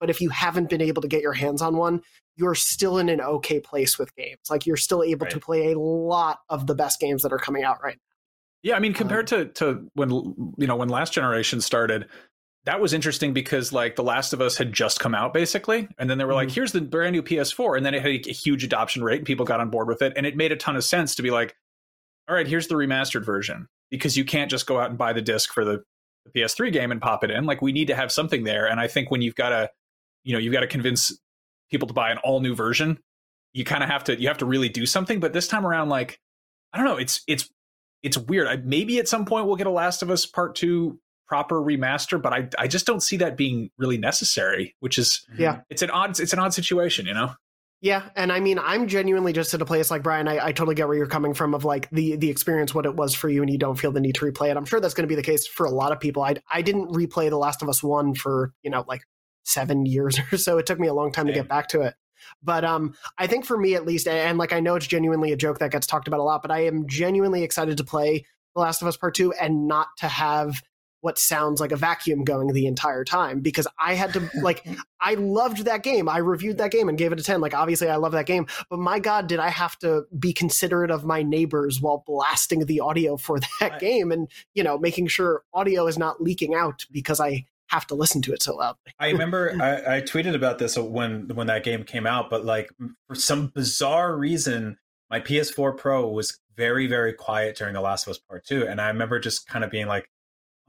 but 0.00 0.10
if 0.10 0.20
you 0.20 0.30
haven't 0.30 0.70
been 0.70 0.80
able 0.80 1.02
to 1.02 1.08
get 1.08 1.22
your 1.22 1.34
hands 1.34 1.60
on 1.60 1.76
one, 1.76 2.00
you're 2.36 2.54
still 2.54 2.98
in 2.98 3.08
an 3.08 3.20
okay 3.20 3.60
place 3.60 3.98
with 3.98 4.14
games. 4.16 4.40
Like 4.48 4.66
you're 4.66 4.76
still 4.78 5.02
able 5.02 5.26
right. 5.26 5.32
to 5.32 5.40
play 5.40 5.72
a 5.72 5.78
lot 5.78 6.38
of 6.48 6.66
the 6.66 6.74
best 6.74 6.98
games 6.98 7.22
that 7.22 7.32
are 7.32 7.38
coming 7.38 7.62
out 7.62 7.82
right 7.82 7.96
now. 7.96 8.10
Yeah, 8.62 8.76
I 8.76 8.78
mean, 8.78 8.92
compared 8.92 9.32
um, 9.32 9.46
to 9.46 9.52
to 9.52 9.90
when 9.94 10.10
you 10.58 10.66
know 10.66 10.76
when 10.76 10.88
last 10.88 11.12
generation 11.12 11.60
started, 11.60 12.08
that 12.64 12.80
was 12.80 12.92
interesting 12.92 13.32
because 13.32 13.72
like 13.72 13.96
The 13.96 14.02
Last 14.02 14.32
of 14.32 14.40
Us 14.40 14.56
had 14.56 14.72
just 14.72 15.00
come 15.00 15.14
out 15.14 15.32
basically, 15.32 15.88
and 15.98 16.10
then 16.10 16.18
they 16.18 16.24
were 16.24 16.34
like, 16.34 16.48
mm-hmm. 16.48 16.54
"Here's 16.54 16.72
the 16.72 16.80
brand 16.80 17.12
new 17.12 17.22
PS4," 17.22 17.76
and 17.76 17.86
then 17.86 17.94
it 17.94 18.02
had 18.02 18.26
a, 18.26 18.32
huge 18.32 18.64
adoption 18.64 19.02
rate, 19.02 19.18
and 19.18 19.26
people 19.26 19.46
got 19.46 19.60
on 19.60 19.70
board 19.70 19.88
with 19.88 20.02
it, 20.02 20.12
and 20.16 20.26
it 20.26 20.36
made 20.36 20.52
a 20.52 20.56
ton 20.56 20.76
of 20.76 20.84
sense 20.84 21.14
to 21.14 21.22
be 21.22 21.30
like, 21.30 21.54
"All 22.28 22.34
right, 22.34 22.46
here's 22.46 22.68
the 22.68 22.74
remastered 22.74 23.24
version," 23.24 23.68
because 23.90 24.16
you 24.16 24.24
can't 24.24 24.50
just 24.50 24.66
go 24.66 24.78
out 24.78 24.90
and 24.90 24.98
buy 24.98 25.12
the 25.12 25.22
disc 25.22 25.52
for 25.52 25.64
the, 25.64 25.82
the 26.26 26.40
PS3 26.40 26.70
game 26.72 26.92
and 26.92 27.00
pop 27.00 27.24
it 27.24 27.30
in. 27.30 27.46
Like 27.46 27.62
we 27.62 27.72
need 27.72 27.86
to 27.86 27.96
have 27.96 28.12
something 28.12 28.44
there, 28.44 28.66
and 28.66 28.78
I 28.78 28.88
think 28.88 29.10
when 29.10 29.22
you've 29.22 29.36
got 29.36 29.50
to, 29.50 29.70
you 30.24 30.34
know, 30.34 30.38
you've 30.38 30.52
got 30.52 30.60
to 30.60 30.66
convince 30.66 31.18
people 31.70 31.88
to 31.88 31.94
buy 31.94 32.10
an 32.10 32.18
all 32.18 32.40
new 32.40 32.54
version, 32.54 32.98
you 33.54 33.64
kind 33.64 33.82
of 33.82 33.88
have 33.88 34.04
to 34.04 34.20
you 34.20 34.28
have 34.28 34.38
to 34.38 34.46
really 34.46 34.68
do 34.68 34.84
something. 34.84 35.18
But 35.18 35.32
this 35.32 35.48
time 35.48 35.64
around, 35.64 35.88
like 35.88 36.20
I 36.74 36.78
don't 36.78 36.86
know, 36.86 36.98
it's 36.98 37.22
it's 37.26 37.48
it's 38.02 38.18
weird. 38.18 38.48
I, 38.48 38.56
maybe 38.56 38.98
at 38.98 39.08
some 39.08 39.24
point 39.24 39.46
we'll 39.46 39.56
get 39.56 39.66
a 39.66 39.70
Last 39.70 40.02
of 40.02 40.10
Us 40.10 40.26
Part 40.26 40.56
Two 40.56 41.00
proper 41.30 41.62
remaster, 41.62 42.20
but 42.20 42.32
I 42.32 42.48
I 42.58 42.66
just 42.66 42.86
don't 42.86 43.00
see 43.00 43.16
that 43.18 43.36
being 43.36 43.70
really 43.78 43.96
necessary, 43.96 44.74
which 44.80 44.98
is 44.98 45.24
yeah, 45.38 45.60
it's 45.70 45.80
an 45.80 45.90
odd 45.90 46.18
it's 46.18 46.32
an 46.32 46.40
odd 46.40 46.52
situation, 46.52 47.06
you 47.06 47.14
know. 47.14 47.30
Yeah, 47.80 48.08
and 48.16 48.32
I 48.32 48.40
mean, 48.40 48.58
I'm 48.58 48.88
genuinely 48.88 49.32
just 49.32 49.54
at 49.54 49.62
a 49.62 49.64
place 49.64 49.92
like 49.92 50.02
Brian. 50.02 50.26
I, 50.26 50.46
I 50.46 50.52
totally 50.52 50.74
get 50.74 50.88
where 50.88 50.96
you're 50.96 51.06
coming 51.06 51.32
from 51.32 51.54
of 51.54 51.64
like 51.64 51.88
the 51.90 52.16
the 52.16 52.28
experience, 52.28 52.74
what 52.74 52.84
it 52.84 52.96
was 52.96 53.14
for 53.14 53.28
you, 53.28 53.42
and 53.42 53.50
you 53.50 53.58
don't 53.58 53.76
feel 53.76 53.92
the 53.92 54.00
need 54.00 54.16
to 54.16 54.24
replay 54.24 54.50
it. 54.50 54.56
I'm 54.56 54.64
sure 54.64 54.80
that's 54.80 54.92
going 54.92 55.04
to 55.04 55.08
be 55.08 55.14
the 55.14 55.22
case 55.22 55.46
for 55.46 55.66
a 55.66 55.70
lot 55.70 55.92
of 55.92 56.00
people. 56.00 56.24
I 56.24 56.34
I 56.50 56.62
didn't 56.62 56.88
replay 56.88 57.30
The 57.30 57.38
Last 57.38 57.62
of 57.62 57.68
Us 57.68 57.80
one 57.80 58.12
for 58.12 58.52
you 58.64 58.70
know 58.70 58.84
like 58.88 59.02
seven 59.44 59.86
years 59.94 60.18
or 60.32 60.36
so. 60.36 60.58
It 60.58 60.66
took 60.66 60.80
me 60.80 60.88
a 60.88 60.94
long 60.94 61.12
time 61.12 61.28
to 61.28 61.32
get 61.32 61.46
back 61.46 61.68
to 61.68 61.82
it. 61.82 61.94
But 62.42 62.64
um, 62.64 62.94
I 63.18 63.28
think 63.28 63.44
for 63.44 63.56
me 63.56 63.76
at 63.76 63.86
least, 63.86 64.08
and 64.08 64.36
like 64.36 64.52
I 64.52 64.58
know 64.58 64.74
it's 64.74 64.88
genuinely 64.88 65.30
a 65.30 65.36
joke 65.36 65.60
that 65.60 65.70
gets 65.70 65.86
talked 65.86 66.08
about 66.08 66.18
a 66.18 66.24
lot, 66.24 66.42
but 66.42 66.50
I 66.50 66.64
am 66.66 66.88
genuinely 66.88 67.44
excited 67.44 67.76
to 67.76 67.84
play 67.84 68.24
The 68.56 68.60
Last 68.60 68.82
of 68.82 68.88
Us 68.88 68.96
Part 68.96 69.14
Two 69.14 69.32
and 69.34 69.68
not 69.68 69.86
to 69.98 70.08
have 70.08 70.60
what 71.00 71.18
sounds 71.18 71.60
like 71.60 71.72
a 71.72 71.76
vacuum 71.76 72.24
going 72.24 72.48
the 72.48 72.66
entire 72.66 73.04
time 73.04 73.40
because 73.40 73.66
I 73.78 73.94
had 73.94 74.12
to 74.14 74.30
like 74.42 74.66
I 75.00 75.14
loved 75.14 75.64
that 75.64 75.82
game. 75.82 76.08
I 76.08 76.18
reviewed 76.18 76.58
that 76.58 76.70
game 76.70 76.88
and 76.88 76.98
gave 76.98 77.12
it 77.12 77.20
a 77.20 77.22
10. 77.22 77.40
Like 77.40 77.54
obviously 77.54 77.88
I 77.88 77.96
love 77.96 78.12
that 78.12 78.26
game, 78.26 78.46
but 78.68 78.78
my 78.78 78.98
god, 78.98 79.26
did 79.26 79.38
I 79.38 79.50
have 79.50 79.78
to 79.78 80.04
be 80.18 80.32
considerate 80.32 80.90
of 80.90 81.04
my 81.04 81.22
neighbors 81.22 81.80
while 81.80 82.04
blasting 82.06 82.66
the 82.66 82.80
audio 82.80 83.16
for 83.16 83.38
that 83.60 83.70
right. 83.72 83.80
game 83.80 84.12
and, 84.12 84.28
you 84.54 84.62
know, 84.62 84.78
making 84.78 85.08
sure 85.08 85.42
audio 85.54 85.86
is 85.86 85.98
not 85.98 86.22
leaking 86.22 86.54
out 86.54 86.86
because 86.90 87.20
I 87.20 87.46
have 87.68 87.86
to 87.86 87.94
listen 87.94 88.20
to 88.22 88.32
it 88.32 88.42
so 88.42 88.56
loudly. 88.56 88.92
I 88.98 89.10
remember 89.10 89.56
I, 89.60 89.96
I 89.96 90.00
tweeted 90.00 90.34
about 90.34 90.58
this 90.58 90.76
when 90.76 91.28
when 91.34 91.46
that 91.46 91.64
game 91.64 91.84
came 91.84 92.06
out, 92.06 92.30
but 92.30 92.44
like 92.44 92.70
for 93.06 93.14
some 93.14 93.48
bizarre 93.48 94.16
reason 94.16 94.76
my 95.10 95.20
PS4 95.20 95.76
Pro 95.76 96.08
was 96.08 96.38
very, 96.56 96.86
very 96.86 97.12
quiet 97.12 97.56
during 97.56 97.74
The 97.74 97.80
Last 97.80 98.06
of 98.06 98.12
Us 98.12 98.18
Part 98.18 98.44
2. 98.46 98.66
And 98.66 98.80
I 98.80 98.88
remember 98.88 99.18
just 99.18 99.48
kind 99.48 99.64
of 99.64 99.70
being 99.70 99.86
like, 99.88 100.08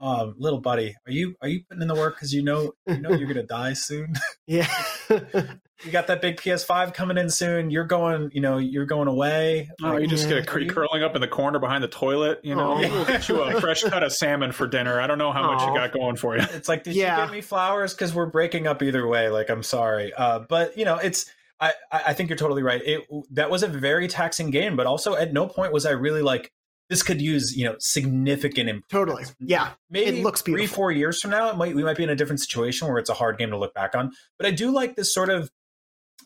oh, 0.02 0.34
little 0.36 0.60
buddy, 0.60 0.94
are 1.06 1.12
you 1.12 1.36
are 1.40 1.48
you 1.48 1.62
putting 1.68 1.82
in 1.82 1.88
the 1.88 1.94
work 1.94 2.16
because 2.16 2.34
you 2.34 2.42
know 2.42 2.72
you 2.86 3.00
know 3.00 3.10
you're 3.12 3.28
gonna 3.28 3.42
die 3.42 3.72
soon? 3.72 4.14
Yeah. 4.44 4.68
you 5.08 5.92
got 5.92 6.08
that 6.08 6.20
big 6.20 6.36
PS5 6.36 6.92
coming 6.92 7.16
in 7.16 7.30
soon. 7.30 7.70
You're 7.70 7.84
going, 7.84 8.30
you 8.34 8.40
know, 8.40 8.58
you're 8.58 8.84
going 8.84 9.06
away. 9.06 9.70
Oh, 9.82 9.96
you 9.96 10.08
just 10.08 10.28
yeah. 10.28 10.40
get 10.40 10.52
a, 10.52 10.66
curling 10.66 11.02
up 11.02 11.14
in 11.14 11.20
the 11.20 11.28
corner 11.28 11.60
behind 11.60 11.82
the 11.82 11.88
toilet. 11.88 12.40
You 12.42 12.56
know, 12.56 12.74
oh. 12.74 12.80
we'll 12.80 13.04
get 13.04 13.28
you 13.28 13.40
a 13.40 13.60
fresh 13.60 13.82
cut 13.88 14.02
of 14.02 14.12
salmon 14.12 14.52
for 14.52 14.66
dinner. 14.66 15.00
I 15.00 15.06
don't 15.06 15.16
know 15.16 15.32
how 15.32 15.52
much 15.52 15.62
you 15.62 15.72
got 15.74 15.92
going 15.92 16.16
for 16.16 16.36
you. 16.36 16.44
It's 16.50 16.68
like, 16.68 16.82
did 16.82 16.96
yeah. 16.96 17.18
you 17.18 17.26
get 17.26 17.32
me 17.32 17.40
flowers? 17.40 17.94
Because 17.94 18.12
we're 18.12 18.26
breaking 18.26 18.66
up 18.66 18.82
either 18.82 19.06
way. 19.06 19.30
Like, 19.30 19.48
I'm 19.48 19.62
sorry, 19.62 20.12
uh, 20.12 20.40
but 20.40 20.76
you 20.76 20.84
know, 20.84 20.96
it's. 20.96 21.26
I, 21.60 21.72
I 21.92 22.12
think 22.12 22.28
you're 22.28 22.36
totally 22.36 22.64
right. 22.64 22.82
It 22.84 23.06
that 23.30 23.48
was 23.48 23.62
a 23.62 23.68
very 23.68 24.08
taxing 24.08 24.50
game, 24.50 24.74
but 24.74 24.86
also 24.86 25.14
at 25.14 25.32
no 25.32 25.46
point 25.46 25.72
was 25.72 25.86
I 25.86 25.92
really 25.92 26.20
like 26.20 26.52
this 26.92 27.02
could 27.02 27.22
use 27.22 27.56
you 27.56 27.64
know 27.64 27.74
significant 27.78 28.68
improvements. 28.68 28.90
Totally, 28.90 29.24
yeah. 29.40 29.70
Maybe 29.88 30.18
it 30.18 30.22
looks 30.22 30.42
beautiful. 30.42 30.66
three 30.66 30.74
four 30.74 30.92
years 30.92 31.18
from 31.22 31.30
now, 31.30 31.48
it 31.48 31.56
might 31.56 31.74
we 31.74 31.82
might 31.82 31.96
be 31.96 32.02
in 32.02 32.10
a 32.10 32.14
different 32.14 32.40
situation 32.40 32.86
where 32.86 32.98
it's 32.98 33.08
a 33.08 33.14
hard 33.14 33.38
game 33.38 33.48
to 33.48 33.56
look 33.56 33.72
back 33.72 33.94
on. 33.94 34.10
But 34.36 34.46
I 34.46 34.50
do 34.50 34.70
like 34.70 34.94
this 34.94 35.12
sort 35.12 35.30
of 35.30 35.50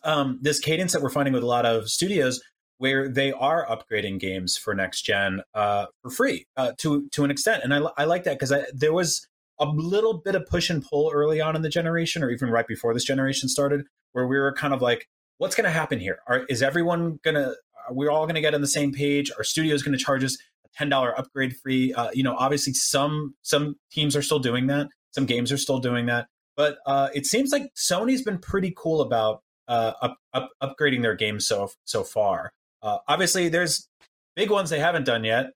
um, 0.03 0.39
this 0.41 0.59
cadence 0.59 0.91
that 0.91 1.01
we're 1.01 1.09
finding 1.09 1.33
with 1.33 1.41
a 1.41 1.47
lot 1.47 1.65
of 1.65 1.89
studios 1.89 2.41
where 2.79 3.07
they 3.07 3.31
are 3.31 3.65
upgrading 3.65 4.19
games 4.19 4.57
for 4.57 4.75
next 4.75 5.03
gen 5.03 5.41
uh, 5.53 5.85
for 6.01 6.11
free 6.11 6.47
uh, 6.57 6.73
to 6.79 7.07
to 7.13 7.23
an 7.23 7.31
extent, 7.31 7.63
and 7.63 7.73
I, 7.73 7.79
I 7.97 8.03
like 8.03 8.25
that 8.25 8.37
because 8.37 8.53
there 8.73 8.93
was 8.93 9.25
a 9.61 9.65
little 9.65 10.15
bit 10.15 10.35
of 10.35 10.45
push 10.47 10.69
and 10.69 10.85
pull 10.85 11.11
early 11.13 11.39
on 11.39 11.55
in 11.55 11.61
the 11.61 11.69
generation, 11.69 12.23
or 12.23 12.29
even 12.29 12.49
right 12.49 12.67
before 12.67 12.93
this 12.93 13.05
generation 13.05 13.47
started, 13.47 13.85
where 14.11 14.27
we 14.27 14.37
were 14.37 14.51
kind 14.51 14.73
of 14.73 14.81
like, 14.81 15.07
what's 15.37 15.55
going 15.55 15.63
to 15.63 15.71
happen 15.71 16.01
here? 16.01 16.19
Are, 16.27 16.45
is 16.49 16.61
everyone 16.61 17.21
going 17.23 17.35
to 17.35 17.55
are 17.87 17.93
we 17.93 18.07
all 18.07 18.25
going 18.25 18.35
to 18.35 18.41
get 18.41 18.53
on 18.53 18.61
the 18.61 18.67
same 18.67 18.91
page? 18.91 19.31
Our 19.37 19.43
studio 19.43 19.73
is 19.73 19.83
going 19.83 19.97
to 19.97 20.03
charge 20.03 20.23
us 20.23 20.37
ten 20.77 20.89
dollar 20.89 21.17
upgrade 21.17 21.55
free. 21.57 21.93
Uh, 21.93 22.09
you 22.13 22.23
know, 22.23 22.35
obviously 22.35 22.73
some 22.73 23.35
some 23.41 23.75
teams 23.91 24.15
are 24.15 24.21
still 24.21 24.39
doing 24.39 24.67
that. 24.67 24.87
Some 25.11 25.25
games 25.25 25.51
are 25.51 25.57
still 25.57 25.79
doing 25.79 26.05
that. 26.07 26.27
But 26.55 26.77
uh, 26.85 27.09
it 27.13 27.25
seems 27.25 27.51
like 27.51 27.71
Sony's 27.75 28.21
been 28.21 28.39
pretty 28.39 28.73
cool 28.75 29.01
about 29.01 29.41
uh, 29.67 29.93
up, 30.01 30.17
up, 30.33 30.49
upgrading 30.61 31.01
their 31.01 31.15
games 31.15 31.47
so 31.47 31.69
so 31.85 32.03
far. 32.03 32.51
Uh, 32.81 32.97
obviously, 33.07 33.49
there's 33.49 33.87
big 34.35 34.49
ones 34.51 34.69
they 34.69 34.79
haven't 34.79 35.05
done 35.05 35.23
yet. 35.23 35.51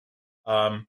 Um, 0.45 0.85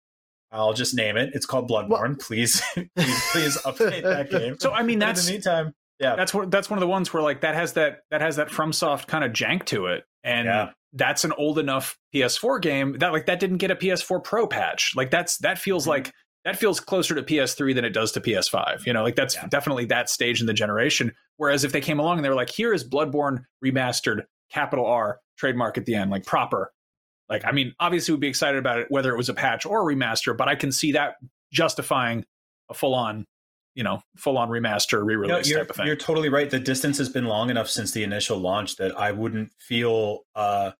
I'll 0.50 0.74
just 0.74 0.94
name 0.94 1.16
it. 1.16 1.30
It's 1.34 1.46
called 1.46 1.68
Bloodborne. 1.68 1.88
Well, 1.88 2.14
please, 2.18 2.62
please, 2.74 3.30
please 3.32 3.56
update 3.58 4.02
that 4.02 4.30
game. 4.30 4.56
So 4.58 4.72
I 4.72 4.82
mean, 4.82 4.98
that's 4.98 5.20
in 5.20 5.26
the 5.26 5.32
meantime, 5.32 5.74
yeah, 5.98 6.16
that's 6.16 6.34
one. 6.34 6.50
That's 6.50 6.68
one 6.68 6.78
of 6.78 6.80
the 6.80 6.88
ones 6.88 7.12
where 7.12 7.22
like 7.22 7.42
that 7.42 7.54
has 7.54 7.74
that 7.74 8.00
that 8.10 8.20
has 8.20 8.36
that 8.36 8.48
FromSoft 8.48 9.06
kind 9.06 9.24
of 9.24 9.32
jank 9.32 9.64
to 9.66 9.86
it, 9.86 10.04
and 10.24 10.46
yeah 10.46 10.70
that's 10.92 11.24
an 11.24 11.32
old 11.32 11.58
enough 11.58 11.98
PS4 12.14 12.60
game 12.60 12.98
that 12.98 13.12
like 13.12 13.26
that 13.26 13.40
didn't 13.40 13.58
get 13.58 13.70
a 13.70 13.76
PS4 13.76 14.22
Pro 14.22 14.46
patch. 14.46 14.92
Like 14.94 15.10
that's 15.10 15.38
that 15.38 15.58
feels 15.58 15.84
mm-hmm. 15.84 15.90
like 15.90 16.12
that 16.44 16.56
feels 16.56 16.80
closer 16.80 17.14
to 17.14 17.22
PS3 17.22 17.74
than 17.74 17.84
it 17.84 17.90
does 17.90 18.12
to 18.12 18.20
PS5. 18.20 18.84
You 18.86 18.92
know, 18.92 19.02
like 19.02 19.16
that's 19.16 19.36
yeah. 19.36 19.46
definitely 19.46 19.86
that 19.86 20.08
stage 20.08 20.40
in 20.40 20.46
the 20.46 20.52
generation. 20.52 21.12
Whereas 21.36 21.64
if 21.64 21.72
they 21.72 21.80
came 21.80 21.98
along 21.98 22.18
and 22.18 22.24
they 22.24 22.28
were 22.28 22.34
like, 22.34 22.50
here 22.50 22.72
is 22.72 22.88
Bloodborne 22.88 23.44
remastered 23.64 24.22
capital 24.50 24.86
R 24.86 25.20
trademark 25.38 25.78
at 25.78 25.86
the 25.86 25.94
end, 25.94 26.10
like 26.10 26.26
proper. 26.26 26.72
Like, 27.28 27.44
I 27.46 27.52
mean, 27.52 27.74
obviously, 27.80 28.12
we'd 28.12 28.20
be 28.20 28.28
excited 28.28 28.58
about 28.58 28.78
it 28.78 28.86
whether 28.90 29.12
it 29.12 29.16
was 29.16 29.28
a 29.28 29.34
patch 29.34 29.64
or 29.64 29.88
a 29.88 29.94
remaster, 29.94 30.36
but 30.36 30.48
I 30.48 30.54
can 30.54 30.70
see 30.72 30.92
that 30.92 31.14
justifying 31.52 32.24
a 32.68 32.74
full 32.74 32.94
on, 32.94 33.24
you 33.74 33.84
know, 33.84 34.02
full 34.16 34.36
on 34.36 34.50
remaster 34.50 35.02
re 35.02 35.16
release 35.16 35.48
you're, 35.48 35.60
type 35.60 35.70
of 35.70 35.76
thing. 35.76 35.86
You're 35.86 35.96
totally 35.96 36.28
right. 36.28 36.50
The 36.50 36.58
distance 36.58 36.98
has 36.98 37.08
been 37.08 37.24
long 37.24 37.48
enough 37.48 37.70
since 37.70 37.92
the 37.92 38.02
initial 38.02 38.38
launch 38.38 38.76
that 38.76 38.98
I 38.98 39.12
wouldn't 39.12 39.50
feel 39.58 40.20
uh, 40.34 40.72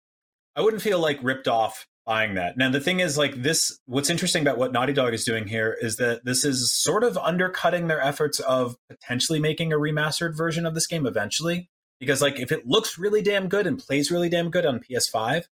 I 0.56 0.60
wouldn't 0.60 0.82
feel 0.82 0.98
like 0.98 1.18
ripped 1.22 1.48
off 1.48 1.86
buying 2.04 2.34
that. 2.34 2.56
Now 2.56 2.70
the 2.70 2.80
thing 2.80 3.00
is 3.00 3.16
like 3.16 3.42
this 3.42 3.78
what's 3.86 4.10
interesting 4.10 4.42
about 4.42 4.58
what 4.58 4.72
Naughty 4.72 4.92
Dog 4.92 5.14
is 5.14 5.24
doing 5.24 5.46
here 5.46 5.76
is 5.80 5.96
that 5.96 6.24
this 6.24 6.44
is 6.44 6.74
sort 6.74 7.04
of 7.04 7.16
undercutting 7.18 7.86
their 7.86 8.00
efforts 8.00 8.40
of 8.40 8.76
potentially 8.88 9.38
making 9.38 9.72
a 9.72 9.76
remastered 9.76 10.36
version 10.36 10.66
of 10.66 10.74
this 10.74 10.86
game 10.86 11.06
eventually 11.06 11.70
because 12.00 12.20
like 12.20 12.40
if 12.40 12.50
it 12.50 12.66
looks 12.66 12.98
really 12.98 13.22
damn 13.22 13.48
good 13.48 13.66
and 13.66 13.78
plays 13.78 14.10
really 14.10 14.28
damn 14.28 14.50
good 14.50 14.66
on 14.66 14.80
PS5 14.80 15.44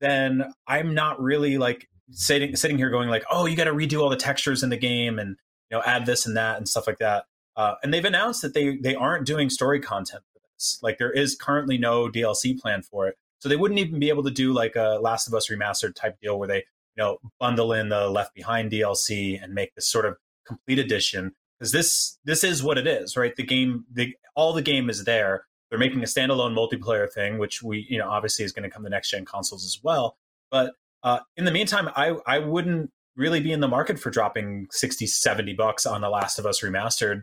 then 0.00 0.44
I'm 0.68 0.94
not 0.94 1.20
really 1.20 1.58
like 1.58 1.88
sitting 2.12 2.54
sitting 2.54 2.78
here 2.78 2.90
going 2.90 3.08
like 3.08 3.24
oh 3.28 3.46
you 3.46 3.56
got 3.56 3.64
to 3.64 3.72
redo 3.72 4.00
all 4.00 4.08
the 4.08 4.16
textures 4.16 4.62
in 4.62 4.70
the 4.70 4.76
game 4.76 5.18
and 5.18 5.36
you 5.70 5.76
know 5.76 5.82
add 5.84 6.06
this 6.06 6.26
and 6.26 6.36
that 6.36 6.56
and 6.58 6.68
stuff 6.68 6.86
like 6.86 6.98
that. 6.98 7.24
Uh, 7.56 7.74
and 7.82 7.92
they've 7.92 8.04
announced 8.04 8.42
that 8.42 8.54
they 8.54 8.76
they 8.76 8.94
aren't 8.94 9.26
doing 9.26 9.50
story 9.50 9.80
content 9.80 10.22
for 10.32 10.40
this. 10.54 10.78
Like 10.82 10.98
there 10.98 11.10
is 11.10 11.34
currently 11.34 11.78
no 11.78 12.08
DLC 12.08 12.58
plan 12.58 12.82
for 12.82 13.08
it. 13.08 13.16
So 13.46 13.48
they 13.48 13.54
wouldn't 13.54 13.78
even 13.78 14.00
be 14.00 14.08
able 14.08 14.24
to 14.24 14.30
do 14.32 14.52
like 14.52 14.74
a 14.74 14.98
Last 15.00 15.28
of 15.28 15.34
Us 15.34 15.48
remastered 15.50 15.94
type 15.94 16.18
deal 16.20 16.36
where 16.36 16.48
they, 16.48 16.56
you 16.56 16.64
know, 16.96 17.18
bundle 17.38 17.72
in 17.72 17.90
the 17.90 18.10
Left 18.10 18.34
Behind 18.34 18.72
DLC 18.72 19.40
and 19.40 19.54
make 19.54 19.72
this 19.76 19.86
sort 19.86 20.04
of 20.04 20.16
complete 20.44 20.80
edition. 20.80 21.30
Because 21.56 21.70
this 21.70 22.18
this 22.24 22.42
is 22.42 22.64
what 22.64 22.76
it 22.76 22.88
is, 22.88 23.16
right? 23.16 23.36
The 23.36 23.44
game, 23.44 23.84
the 23.92 24.16
all 24.34 24.52
the 24.52 24.62
game 24.62 24.90
is 24.90 25.04
there. 25.04 25.46
They're 25.70 25.78
making 25.78 26.00
a 26.00 26.06
standalone 26.06 26.56
multiplayer 26.56 27.08
thing, 27.08 27.38
which 27.38 27.62
we, 27.62 27.86
you 27.88 27.98
know, 27.98 28.10
obviously 28.10 28.44
is 28.44 28.50
going 28.50 28.64
to 28.64 28.68
come 28.68 28.82
to 28.82 28.90
next 28.90 29.10
gen 29.10 29.24
consoles 29.24 29.64
as 29.64 29.78
well. 29.80 30.16
But 30.50 30.72
uh, 31.04 31.20
in 31.36 31.44
the 31.44 31.52
meantime, 31.52 31.88
I 31.94 32.16
I 32.26 32.40
wouldn't 32.40 32.90
really 33.14 33.38
be 33.38 33.52
in 33.52 33.60
the 33.60 33.68
market 33.68 34.00
for 34.00 34.10
dropping 34.10 34.66
60, 34.72 35.06
70 35.06 35.52
bucks 35.52 35.86
on 35.86 36.00
The 36.00 36.10
Last 36.10 36.40
of 36.40 36.46
Us 36.46 36.62
remastered 36.62 37.22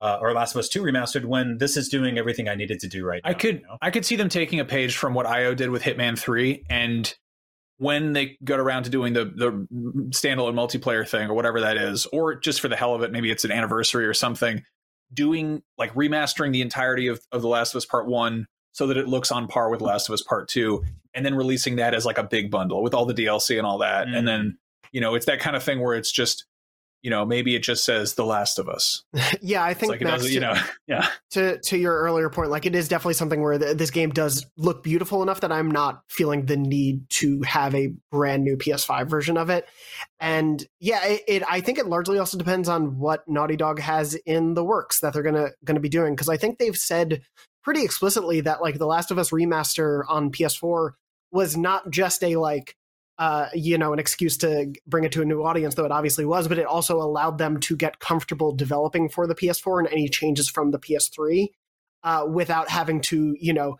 uh, 0.00 0.18
or 0.20 0.32
Last 0.32 0.54
of 0.54 0.58
Us 0.58 0.68
Two 0.68 0.82
remastered 0.82 1.24
when 1.24 1.58
this 1.58 1.76
is 1.76 1.88
doing 1.88 2.18
everything 2.18 2.48
I 2.48 2.54
needed 2.54 2.80
to 2.80 2.88
do 2.88 3.04
right 3.04 3.20
now. 3.24 3.30
I 3.30 3.34
could 3.34 3.56
you 3.60 3.66
know? 3.66 3.78
I 3.82 3.90
could 3.90 4.04
see 4.04 4.16
them 4.16 4.28
taking 4.28 4.60
a 4.60 4.64
page 4.64 4.96
from 4.96 5.14
what 5.14 5.26
IO 5.26 5.54
did 5.54 5.70
with 5.70 5.82
Hitman 5.82 6.18
Three, 6.18 6.64
and 6.70 7.12
when 7.78 8.12
they 8.12 8.36
got 8.44 8.60
around 8.60 8.84
to 8.84 8.90
doing 8.90 9.12
the 9.14 9.24
the 9.24 9.66
standalone 10.10 10.54
multiplayer 10.54 11.08
thing 11.08 11.28
or 11.30 11.34
whatever 11.34 11.60
that 11.60 11.76
is, 11.76 12.06
or 12.12 12.34
just 12.34 12.60
for 12.60 12.68
the 12.68 12.76
hell 12.76 12.94
of 12.94 13.02
it, 13.02 13.10
maybe 13.12 13.30
it's 13.30 13.44
an 13.44 13.52
anniversary 13.52 14.06
or 14.06 14.14
something, 14.14 14.62
doing 15.12 15.62
like 15.78 15.94
remastering 15.94 16.52
the 16.52 16.60
entirety 16.62 17.06
of, 17.06 17.20
of 17.32 17.42
The 17.42 17.48
Last 17.48 17.72
of 17.74 17.78
Us 17.78 17.86
Part 17.86 18.06
One 18.06 18.46
so 18.72 18.86
that 18.86 18.96
it 18.96 19.08
looks 19.08 19.32
on 19.32 19.48
par 19.48 19.68
with 19.70 19.80
Last 19.80 20.08
of 20.08 20.12
Us 20.12 20.22
Part 20.22 20.48
Two, 20.48 20.84
and 21.14 21.24
then 21.26 21.34
releasing 21.34 21.76
that 21.76 21.94
as 21.94 22.04
like 22.06 22.18
a 22.18 22.22
big 22.22 22.50
bundle 22.50 22.82
with 22.82 22.94
all 22.94 23.04
the 23.06 23.14
DLC 23.14 23.56
and 23.58 23.66
all 23.66 23.78
that, 23.78 24.06
Mm. 24.06 24.16
and 24.16 24.28
then 24.28 24.58
you 24.92 25.00
know 25.00 25.14
it's 25.14 25.26
that 25.26 25.40
kind 25.40 25.56
of 25.56 25.62
thing 25.62 25.80
where 25.80 25.94
it's 25.96 26.12
just 26.12 26.44
you 27.02 27.10
know 27.10 27.24
maybe 27.24 27.54
it 27.54 27.62
just 27.62 27.84
says 27.84 28.14
The 28.14 28.24
Last 28.24 28.58
of 28.58 28.68
Us. 28.68 29.02
yeah, 29.40 29.62
I 29.62 29.70
It's 29.70 29.80
think 29.80 29.92
like 29.92 30.00
it 30.00 30.04
Max, 30.04 30.22
does, 30.22 30.34
you 30.34 30.40
know, 30.40 30.54
yeah. 30.86 31.08
to 31.32 31.58
to 31.60 31.78
your 31.78 31.98
earlier 32.00 32.30
point, 32.30 32.50
like 32.50 32.66
it 32.66 32.74
is 32.74 32.88
definitely 32.88 33.14
something 33.14 33.40
where 33.42 33.58
th 33.58 33.76
this 33.76 33.90
game 33.90 34.10
does 34.10 34.46
look 34.56 34.82
beautiful 34.82 35.22
enough 35.22 35.40
that 35.40 35.52
I'm 35.52 35.70
not 35.70 36.02
feeling 36.08 36.46
the 36.46 36.56
need 36.56 37.08
to 37.10 37.42
have 37.42 37.74
a 37.74 37.92
brand 38.10 38.44
new 38.44 38.56
PS5 38.56 39.08
version 39.08 39.36
of 39.36 39.50
it. 39.50 39.68
And 40.18 40.64
yeah, 40.78 41.04
it, 41.06 41.22
it 41.26 41.42
I 41.48 41.60
think 41.60 41.78
it 41.78 41.86
largely 41.86 42.18
also 42.18 42.38
depends 42.38 42.68
on 42.68 42.98
what 42.98 43.26
Naughty 43.28 43.56
Dog 43.56 43.80
has 43.80 44.14
in 44.14 44.54
the 44.54 44.64
works 44.64 45.00
that 45.00 45.12
they're 45.12 45.22
gonna 45.22 45.50
gonna 45.64 45.80
be 45.80 45.88
doing 45.88 46.14
because 46.14 46.28
I 46.28 46.36
think 46.36 46.58
they've 46.58 46.76
said 46.76 47.22
pretty 47.62 47.84
explicitly 47.84 48.40
that 48.42 48.62
like 48.62 48.78
the 48.78 48.86
Last 48.86 49.10
of 49.10 49.18
Us 49.18 49.30
remaster 49.30 50.02
on 50.08 50.30
PS4 50.30 50.92
was 51.32 51.56
not 51.56 51.90
just 51.90 52.22
a 52.24 52.36
like 52.36 52.74
uh, 53.20 53.50
you 53.52 53.76
know, 53.76 53.92
an 53.92 53.98
excuse 53.98 54.38
to 54.38 54.72
bring 54.86 55.04
it 55.04 55.12
to 55.12 55.20
a 55.20 55.26
new 55.26 55.44
audience, 55.44 55.74
though 55.74 55.84
it 55.84 55.92
obviously 55.92 56.24
was, 56.24 56.48
but 56.48 56.58
it 56.58 56.64
also 56.64 56.96
allowed 56.96 57.36
them 57.36 57.60
to 57.60 57.76
get 57.76 58.00
comfortable 58.00 58.50
developing 58.50 59.10
for 59.10 59.26
the 59.26 59.34
PS4 59.34 59.80
and 59.80 59.88
any 59.88 60.08
changes 60.08 60.48
from 60.48 60.70
the 60.70 60.78
PS3 60.78 61.48
uh, 62.02 62.26
without 62.26 62.70
having 62.70 63.02
to, 63.02 63.36
you 63.38 63.52
know, 63.52 63.76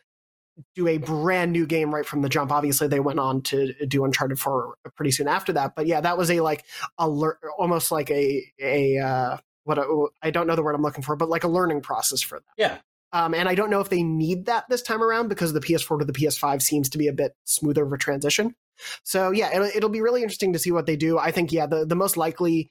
do 0.74 0.86
a 0.86 0.98
brand 0.98 1.52
new 1.52 1.66
game 1.66 1.94
right 1.94 2.04
from 2.04 2.20
the 2.20 2.28
jump. 2.28 2.52
Obviously, 2.52 2.86
they 2.86 3.00
went 3.00 3.18
on 3.18 3.40
to 3.40 3.72
do 3.86 4.04
Uncharted 4.04 4.38
for 4.38 4.74
pretty 4.94 5.10
soon 5.10 5.26
after 5.26 5.54
that, 5.54 5.74
but 5.74 5.86
yeah, 5.86 6.02
that 6.02 6.18
was 6.18 6.30
a 6.30 6.40
like 6.40 6.66
a 6.98 7.08
lear- 7.08 7.38
almost 7.58 7.90
like 7.90 8.10
a 8.10 8.44
a 8.60 8.98
uh, 8.98 9.36
what 9.64 9.78
I 10.22 10.30
don't 10.30 10.48
know 10.48 10.54
the 10.54 10.62
word 10.62 10.74
I'm 10.74 10.82
looking 10.82 11.02
for, 11.02 11.16
but 11.16 11.30
like 11.30 11.44
a 11.44 11.48
learning 11.48 11.80
process 11.80 12.20
for 12.20 12.36
them. 12.36 12.44
Yeah. 12.58 12.78
Um, 13.12 13.32
and 13.32 13.48
I 13.48 13.54
don't 13.54 13.70
know 13.70 13.80
if 13.80 13.88
they 13.88 14.02
need 14.02 14.46
that 14.46 14.68
this 14.68 14.82
time 14.82 15.02
around 15.02 15.28
because 15.28 15.54
the 15.54 15.60
PS4 15.60 16.00
to 16.00 16.04
the 16.04 16.12
PS5 16.12 16.60
seems 16.60 16.90
to 16.90 16.98
be 16.98 17.08
a 17.08 17.12
bit 17.12 17.34
smoother 17.44 17.84
of 17.84 17.92
a 17.92 17.98
transition. 17.98 18.54
So 19.02 19.30
yeah, 19.30 19.54
it'll, 19.54 19.70
it'll 19.74 19.90
be 19.90 20.00
really 20.00 20.22
interesting 20.22 20.52
to 20.52 20.58
see 20.58 20.70
what 20.70 20.86
they 20.86 20.96
do. 20.96 21.18
I 21.18 21.30
think 21.30 21.52
yeah, 21.52 21.66
the 21.66 21.84
the 21.84 21.96
most 21.96 22.16
likely 22.16 22.70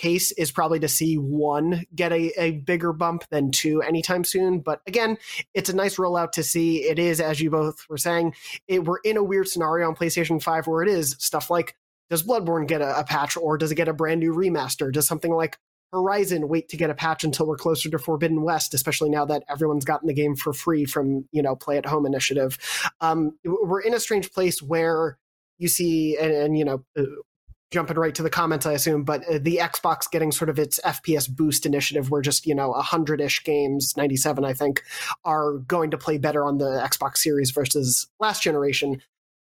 case 0.00 0.32
is 0.32 0.50
probably 0.50 0.80
to 0.80 0.88
see 0.88 1.16
one 1.16 1.84
get 1.94 2.10
a, 2.10 2.32
a 2.40 2.52
bigger 2.52 2.92
bump 2.92 3.24
than 3.30 3.50
two 3.50 3.82
anytime 3.82 4.24
soon. 4.24 4.60
But 4.60 4.80
again, 4.86 5.18
it's 5.52 5.68
a 5.68 5.76
nice 5.76 5.96
rollout 5.96 6.32
to 6.32 6.42
see. 6.42 6.84
It 6.84 6.98
is, 6.98 7.20
as 7.20 7.40
you 7.40 7.50
both 7.50 7.84
were 7.88 7.98
saying, 7.98 8.34
it, 8.66 8.84
we're 8.84 9.00
in 9.04 9.18
a 9.18 9.22
weird 9.22 9.48
scenario 9.48 9.86
on 9.88 9.94
PlayStation 9.94 10.42
5 10.42 10.66
where 10.66 10.82
it 10.82 10.88
is 10.88 11.16
stuff 11.18 11.50
like 11.50 11.76
does 12.08 12.22
Bloodborne 12.22 12.66
get 12.66 12.80
a, 12.80 12.98
a 12.98 13.04
patch 13.04 13.36
or 13.36 13.56
does 13.56 13.70
it 13.70 13.76
get 13.76 13.88
a 13.88 13.92
brand 13.92 14.20
new 14.20 14.34
remaster? 14.34 14.90
Does 14.90 15.06
something 15.06 15.30
like 15.30 15.58
Horizon 15.92 16.48
wait 16.48 16.68
to 16.70 16.76
get 16.76 16.90
a 16.90 16.94
patch 16.94 17.22
until 17.22 17.46
we're 17.46 17.56
closer 17.56 17.90
to 17.90 17.98
Forbidden 17.98 18.42
West, 18.42 18.74
especially 18.74 19.10
now 19.10 19.24
that 19.26 19.44
everyone's 19.48 19.84
gotten 19.84 20.08
the 20.08 20.14
game 20.14 20.34
for 20.34 20.52
free 20.52 20.84
from, 20.84 21.28
you 21.30 21.42
know, 21.42 21.54
Play 21.54 21.78
at 21.78 21.86
Home 21.86 22.06
initiative. 22.06 22.58
Um, 23.00 23.38
we're 23.44 23.80
in 23.80 23.94
a 23.94 24.00
strange 24.00 24.32
place 24.32 24.62
where 24.62 25.18
you 25.60 25.68
see, 25.68 26.16
and, 26.16 26.32
and 26.32 26.58
you 26.58 26.64
know, 26.64 26.82
uh, 26.98 27.02
jumping 27.70 27.98
right 27.98 28.14
to 28.14 28.22
the 28.22 28.30
comments, 28.30 28.66
I 28.66 28.72
assume, 28.72 29.04
but 29.04 29.22
uh, 29.28 29.38
the 29.40 29.58
Xbox 29.58 30.10
getting 30.10 30.32
sort 30.32 30.48
of 30.48 30.58
its 30.58 30.80
FPS 30.84 31.28
boost 31.28 31.66
initiative, 31.66 32.10
where 32.10 32.22
just 32.22 32.46
you 32.46 32.54
know 32.54 32.72
a 32.72 32.82
hundred 32.82 33.20
ish 33.20 33.44
games, 33.44 33.94
ninety 33.96 34.16
seven, 34.16 34.44
I 34.44 34.54
think, 34.54 34.82
are 35.24 35.58
going 35.58 35.90
to 35.92 35.98
play 35.98 36.18
better 36.18 36.44
on 36.44 36.58
the 36.58 36.82
Xbox 36.82 37.18
Series 37.18 37.50
versus 37.50 38.08
last 38.18 38.42
generation. 38.42 39.00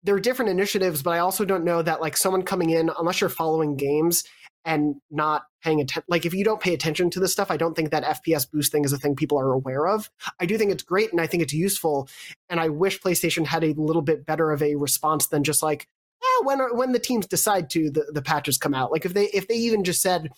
There 0.05 0.15
are 0.15 0.21
different 0.21 0.51
initiatives, 0.51 1.03
but 1.03 1.11
I 1.13 1.19
also 1.19 1.45
don't 1.45 1.65
know 1.65 1.83
that 1.83 2.01
like 2.01 2.17
someone 2.17 2.43
coming 2.43 2.71
in, 2.71 2.91
unless 2.99 3.21
you're 3.21 3.31
following 3.31 3.77
games 3.77 4.23
and 4.67 4.97
not 5.11 5.45
paying 5.63 5.81
attention, 5.81 6.05
like 6.09 6.25
if 6.25 6.33
you 6.33 6.45
don't 6.45 6.61
pay 6.61 6.75
attention 6.75 7.11
to 7.11 7.21
this 7.21 7.33
stuff, 7.33 7.51
I 7.51 7.57
don't 7.57 7.75
think 7.75 7.91
that 7.91 8.05
FPS 8.05 8.51
boost 8.51 8.71
thing 8.71 8.85
is 8.85 8.93
a 8.93 8.99
thing 8.99 9.17
people 9.17 9.39
are 9.39 9.53
aware 9.53 9.89
of. 9.89 10.11
I 10.39 10.47
do 10.47 10.57
think 10.57 10.73
it's 10.73 10.83
great 10.83 11.11
and 11.11 11.21
I 11.21 11.27
think 11.27 11.43
it's 11.43 11.53
useful, 11.53 12.09
and 12.49 12.61
I 12.61 12.69
wish 12.69 13.01
PlayStation 13.01 13.47
had 13.47 13.65
a 13.65 13.75
little 13.75 14.03
bit 14.03 14.25
better 14.25 14.53
of 14.53 14.63
a 14.63 14.77
response 14.77 15.27
than 15.27 15.43
just 15.43 15.63
like 15.63 15.89
when 16.43 16.59
when 16.77 16.93
the 16.93 16.99
teams 16.99 17.27
decide 17.27 17.71
to, 17.71 17.91
the, 17.91 18.07
the 18.13 18.23
patches 18.23 18.59
come 18.59 18.75
out. 18.75 18.91
Like 18.93 19.05
if 19.05 19.15
they 19.15 19.27
if 19.27 19.49
they 19.49 19.55
even 19.55 19.85
just 19.85 20.03
said 20.03 20.31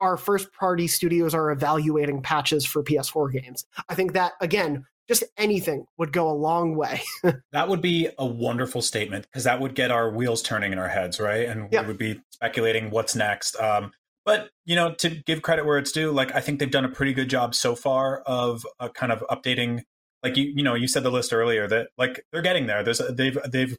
our 0.00 0.16
first 0.16 0.52
party 0.52 0.86
studios 0.86 1.34
are 1.34 1.50
evaluating 1.50 2.22
patches 2.22 2.64
for 2.64 2.82
PS4 2.82 3.32
games, 3.32 3.64
I 3.88 3.94
think 3.94 4.12
that 4.14 4.32
again, 4.40 4.86
just 5.08 5.24
anything 5.36 5.84
would 5.98 6.12
go 6.12 6.30
a 6.30 6.32
long 6.32 6.76
way. 6.76 7.02
That 7.52 7.68
would 7.68 7.82
be 7.82 8.08
a 8.16 8.24
wonderful 8.24 8.80
statement 8.80 9.26
because 9.26 9.44
that 9.44 9.60
would 9.60 9.74
get 9.74 9.90
our 9.90 10.10
wheels 10.10 10.40
turning 10.40 10.72
in 10.72 10.78
our 10.78 10.88
heads, 10.88 11.18
right? 11.18 11.48
And 11.48 11.68
Yeah. 11.72 11.82
we 11.82 11.88
would 11.88 11.98
be 11.98 12.20
speculating 12.30 12.90
what's 12.90 13.16
next. 13.16 13.56
Um, 13.60 13.90
but 14.24 14.50
you 14.64 14.76
know, 14.76 14.94
to 14.94 15.10
give 15.10 15.42
credit 15.42 15.66
where 15.66 15.78
it's 15.78 15.90
due, 15.92 16.12
like 16.12 16.34
I 16.34 16.40
think 16.40 16.60
they've 16.60 16.70
done 16.70 16.84
a 16.84 16.88
pretty 16.90 17.12
good 17.12 17.28
job 17.28 17.54
so 17.54 17.74
far 17.74 18.20
of 18.20 18.64
uh, 18.78 18.88
kind 18.90 19.10
of 19.12 19.24
updating. 19.30 19.80
Like 20.22 20.36
you, 20.36 20.52
you 20.54 20.62
know, 20.62 20.74
you 20.74 20.86
said 20.86 21.02
the 21.02 21.10
list 21.10 21.32
earlier 21.32 21.66
that 21.66 21.88
like 21.98 22.24
they're 22.30 22.42
getting 22.42 22.66
there. 22.66 22.82
There's 22.84 23.00
they've 23.10 23.36
they've. 23.50 23.76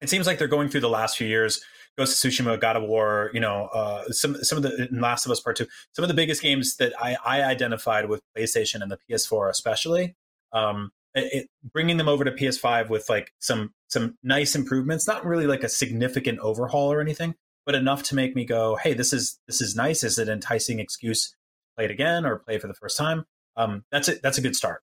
It 0.00 0.10
seems 0.10 0.26
like 0.26 0.38
they're 0.38 0.48
going 0.48 0.68
through 0.68 0.82
the 0.82 0.88
last 0.88 1.16
few 1.16 1.26
years. 1.26 1.60
Ghost 1.96 2.24
of 2.24 2.30
Tsushima, 2.30 2.60
God 2.60 2.76
of 2.76 2.82
War, 2.82 3.30
you 3.32 3.40
know, 3.40 3.66
uh, 3.72 4.04
some 4.10 4.42
some 4.42 4.58
of 4.58 4.62
the 4.62 4.88
Last 4.90 5.26
of 5.26 5.32
Us 5.32 5.40
Part 5.40 5.56
Two, 5.56 5.66
some 5.92 6.02
of 6.02 6.08
the 6.08 6.14
biggest 6.14 6.42
games 6.42 6.76
that 6.76 6.92
I, 7.00 7.16
I 7.24 7.42
identified 7.42 8.08
with 8.08 8.20
PlayStation 8.36 8.82
and 8.82 8.90
the 8.90 8.98
PS4 9.08 9.48
especially. 9.48 10.16
Um, 10.52 10.90
it, 11.14 11.48
bringing 11.72 11.96
them 11.96 12.08
over 12.08 12.24
to 12.24 12.32
PS5 12.32 12.88
with 12.88 13.08
like 13.08 13.32
some 13.38 13.72
some 13.88 14.18
nice 14.22 14.56
improvements, 14.56 15.06
not 15.06 15.24
really 15.24 15.46
like 15.46 15.62
a 15.62 15.68
significant 15.68 16.40
overhaul 16.40 16.92
or 16.92 17.00
anything, 17.00 17.34
but 17.64 17.74
enough 17.74 18.02
to 18.04 18.16
make 18.16 18.34
me 18.34 18.44
go, 18.44 18.76
"Hey, 18.76 18.94
this 18.94 19.12
is 19.12 19.38
this 19.46 19.60
is 19.60 19.76
nice. 19.76 20.02
Is 20.02 20.18
it 20.18 20.28
an 20.28 20.34
enticing 20.34 20.80
excuse 20.80 21.30
to 21.30 21.36
play 21.76 21.84
it 21.84 21.90
again 21.90 22.26
or 22.26 22.38
play 22.40 22.56
it 22.56 22.60
for 22.60 22.68
the 22.68 22.74
first 22.74 22.96
time?" 22.96 23.24
Um, 23.56 23.84
that's 23.92 24.08
it. 24.08 24.22
That's 24.22 24.38
a 24.38 24.42
good 24.42 24.56
start. 24.56 24.82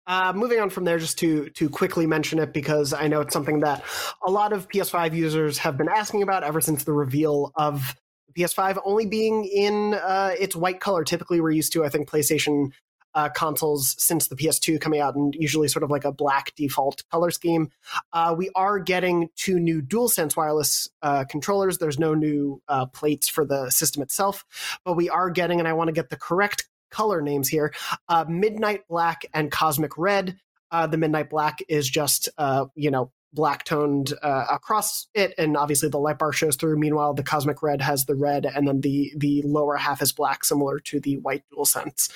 Uh, 0.11 0.33
moving 0.33 0.59
on 0.59 0.69
from 0.69 0.83
there, 0.83 0.99
just 0.99 1.17
to 1.19 1.49
to 1.51 1.69
quickly 1.69 2.05
mention 2.05 2.37
it 2.37 2.51
because 2.51 2.91
I 2.91 3.07
know 3.07 3.21
it's 3.21 3.31
something 3.31 3.61
that 3.61 3.81
a 4.27 4.29
lot 4.29 4.51
of 4.51 4.67
PS5 4.67 5.15
users 5.15 5.57
have 5.59 5.77
been 5.77 5.87
asking 5.87 6.21
about 6.21 6.43
ever 6.43 6.59
since 6.59 6.83
the 6.83 6.91
reveal 6.91 7.53
of 7.55 7.95
the 8.27 8.43
PS5 8.43 8.81
only 8.83 9.05
being 9.05 9.45
in 9.45 9.93
uh, 9.93 10.33
its 10.37 10.53
white 10.53 10.81
color. 10.81 11.05
Typically, 11.05 11.39
we're 11.39 11.51
used 11.51 11.71
to 11.71 11.85
I 11.85 11.89
think 11.89 12.09
PlayStation 12.09 12.71
uh, 13.13 13.29
consoles 13.29 13.95
since 13.99 14.27
the 14.27 14.35
PS2 14.35 14.81
coming 14.81 14.99
out, 14.99 15.15
and 15.15 15.33
usually 15.33 15.69
sort 15.69 15.83
of 15.83 15.89
like 15.89 16.03
a 16.03 16.11
black 16.11 16.53
default 16.55 17.03
color 17.09 17.31
scheme. 17.31 17.69
Uh, 18.11 18.35
we 18.37 18.49
are 18.53 18.79
getting 18.79 19.29
two 19.37 19.61
new 19.61 19.81
DualSense 19.81 20.35
wireless 20.35 20.89
uh, 21.01 21.23
controllers. 21.23 21.77
There's 21.77 21.99
no 21.99 22.15
new 22.15 22.61
uh, 22.67 22.85
plates 22.87 23.29
for 23.29 23.45
the 23.45 23.69
system 23.69 24.01
itself, 24.01 24.43
but 24.83 24.97
we 24.97 25.09
are 25.09 25.29
getting, 25.29 25.59
and 25.59 25.69
I 25.69 25.73
want 25.73 25.87
to 25.87 25.93
get 25.93 26.09
the 26.09 26.17
correct 26.17 26.67
color 26.91 27.21
names 27.21 27.47
here 27.47 27.73
uh, 28.07 28.25
Midnight 28.27 28.87
Black 28.87 29.25
and 29.33 29.51
Cosmic 29.51 29.97
Red. 29.97 30.37
Uh, 30.69 30.87
the 30.87 30.97
Midnight 30.97 31.29
Black 31.29 31.59
is 31.67 31.89
just, 31.89 32.29
uh, 32.37 32.65
you 32.75 32.91
know, 32.91 33.11
black 33.33 33.63
toned 33.63 34.13
uh, 34.21 34.45
across 34.49 35.07
it, 35.13 35.33
and 35.37 35.55
obviously 35.55 35.89
the 35.89 35.97
light 35.97 36.19
bar 36.19 36.33
shows 36.33 36.55
through. 36.55 36.77
Meanwhile, 36.77 37.13
the 37.13 37.23
Cosmic 37.23 37.63
Red 37.63 37.81
has 37.81 38.05
the 38.05 38.15
red, 38.15 38.45
and 38.45 38.67
then 38.67 38.81
the 38.81 39.11
the 39.15 39.41
lower 39.43 39.77
half 39.77 40.01
is 40.01 40.11
black, 40.11 40.43
similar 40.43 40.79
to 40.79 40.99
the 40.99 41.17
white 41.17 41.43
DualSense. 41.53 42.09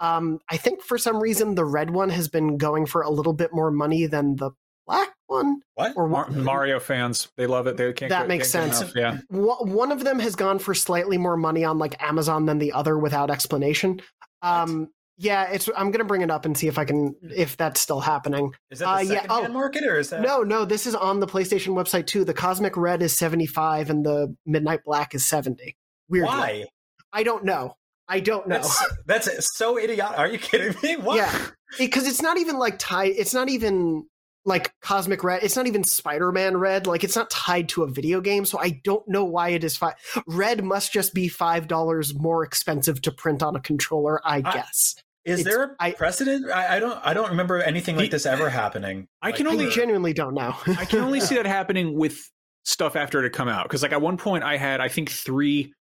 Um, 0.00 0.40
I 0.48 0.56
think 0.56 0.82
for 0.82 0.98
some 0.98 1.20
reason 1.20 1.54
the 1.54 1.64
red 1.64 1.90
one 1.90 2.10
has 2.10 2.28
been 2.28 2.56
going 2.56 2.86
for 2.86 3.02
a 3.02 3.10
little 3.10 3.32
bit 3.32 3.52
more 3.52 3.70
money 3.70 4.06
than 4.06 4.36
the 4.36 4.50
black 4.88 5.10
one. 5.26 5.60
What? 5.74 5.92
Or 5.96 6.08
Mar- 6.08 6.30
Mario 6.30 6.80
fans, 6.80 7.28
they 7.36 7.46
love 7.46 7.66
it. 7.66 7.76
They 7.76 7.92
can't. 7.92 8.10
That 8.10 8.20
get- 8.22 8.28
makes 8.28 8.50
can't 8.52 8.74
sense. 8.74 8.92
enough. 8.94 8.96
Yeah. 8.96 9.18
One 9.28 9.70
one 9.70 9.92
of 9.92 10.02
them 10.04 10.18
has 10.18 10.34
gone 10.34 10.58
for 10.58 10.74
slightly 10.74 11.18
more 11.18 11.36
money 11.36 11.64
on 11.64 11.78
like 11.78 12.02
Amazon 12.02 12.46
than 12.46 12.58
the 12.58 12.72
other 12.72 12.98
without 12.98 13.30
explanation. 13.30 14.00
Um, 14.42 14.88
yeah, 15.20 15.50
it's. 15.50 15.68
I'm 15.76 15.90
gonna 15.90 16.04
bring 16.04 16.22
it 16.22 16.30
up 16.30 16.44
and 16.44 16.56
see 16.56 16.68
if 16.68 16.78
I 16.78 16.84
can 16.84 17.14
if 17.22 17.56
that's 17.56 17.80
still 17.80 18.00
happening. 18.00 18.52
Is 18.70 18.78
that 18.78 18.84
the 18.86 18.90
Uh, 18.90 18.98
yeah, 19.00 19.20
second-hand 19.22 19.46
oh. 19.48 19.52
market 19.52 19.84
or 19.84 19.98
is 19.98 20.10
that 20.10 20.22
No, 20.22 20.42
no, 20.42 20.64
this 20.64 20.86
is 20.86 20.94
on 20.94 21.18
the 21.20 21.26
PlayStation 21.26 21.74
website 21.74 22.06
too. 22.06 22.24
The 22.24 22.34
Cosmic 22.34 22.76
Red 22.76 23.02
is 23.02 23.16
75 23.16 23.90
and 23.90 24.06
the 24.06 24.34
Midnight 24.46 24.80
Black 24.84 25.14
is 25.14 25.26
70. 25.28 25.76
Weirdly. 26.08 26.28
Why? 26.28 26.64
I 27.12 27.22
don't 27.24 27.44
know. 27.44 27.74
I 28.08 28.20
don't 28.20 28.46
know. 28.48 28.62
That's 29.06 29.28
that's 29.34 29.56
so 29.56 29.76
idiotic. 29.76 30.18
Are 30.18 30.28
you 30.28 30.38
kidding 30.38 30.74
me? 30.82 30.96
What? 30.96 31.16
Yeah, 31.16 31.46
because 31.78 32.06
it's 32.06 32.22
not 32.22 32.38
even 32.38 32.56
like 32.58 32.78
tied. 32.78 33.12
It's 33.16 33.34
not 33.34 33.48
even 33.50 34.06
like 34.44 34.72
Cosmic 34.80 35.22
Red. 35.24 35.42
It's 35.42 35.56
not 35.56 35.66
even 35.66 35.84
Spider 35.84 36.32
Man 36.32 36.56
Red. 36.56 36.86
Like 36.86 37.04
it's 37.04 37.16
not 37.16 37.28
tied 37.30 37.68
to 37.70 37.82
a 37.82 37.88
video 37.88 38.20
game. 38.20 38.44
So 38.44 38.58
I 38.58 38.80
don't 38.84 39.06
know 39.08 39.24
why 39.24 39.50
it 39.50 39.64
is 39.64 39.76
five. 39.76 39.94
Red 40.26 40.64
must 40.64 40.92
just 40.92 41.12
be 41.14 41.28
five 41.28 41.68
dollars 41.68 42.14
more 42.14 42.44
expensive 42.44 43.02
to 43.02 43.12
print 43.12 43.42
on 43.42 43.56
a 43.56 43.60
controller. 43.60 44.20
I 44.26 44.36
I- 44.36 44.40
guess. 44.40 44.94
Is 45.24 45.40
It's- 45.40 45.54
there 45.54 45.76
a 45.80 45.92
precedent? 45.92 46.50
I, 46.50 46.76
I 46.76 46.80
don't. 46.80 46.98
I 47.04 47.12
don't 47.12 47.28
remember 47.30 47.60
anything 47.60 47.96
like 47.96 48.10
this 48.10 48.24
ever 48.24 48.48
happening. 48.48 49.08
I 49.20 49.32
can 49.32 49.44
Like, 49.44 49.52
only 49.54 49.66
I 49.66 49.70
genuinely 49.70 50.12
don't 50.14 50.32
know. 50.34 50.54
I 50.66 50.86
can 50.86 51.00
only 51.00 51.20
see 51.20 51.34
that 51.36 51.44
happening 51.44 51.98
with 51.98 52.18
stuff 52.64 52.96
after 52.96 53.18
it 53.18 53.24
had 53.24 53.32
come 53.34 53.48
out. 53.48 53.64
Because 53.64 53.82
like 53.82 53.92
at 53.92 54.00
one 54.00 54.16
point 54.16 54.42
I 54.44 54.56
had 54.56 54.80
I 54.80 54.88
think 54.88 55.10
three 55.10 55.74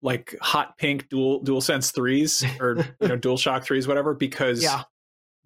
like 0.00 0.34
hot 0.40 0.78
pink 0.78 1.08
dual 1.10 1.40
dual 1.42 1.60
sense 1.60 1.90
threes 1.90 2.42
or 2.60 2.76
you 3.00 3.08
know 3.08 3.16
dual 3.16 3.36
shock 3.36 3.64
threes 3.64 3.86
whatever 3.88 4.14
because 4.14 4.62
Yeah. 4.62 4.82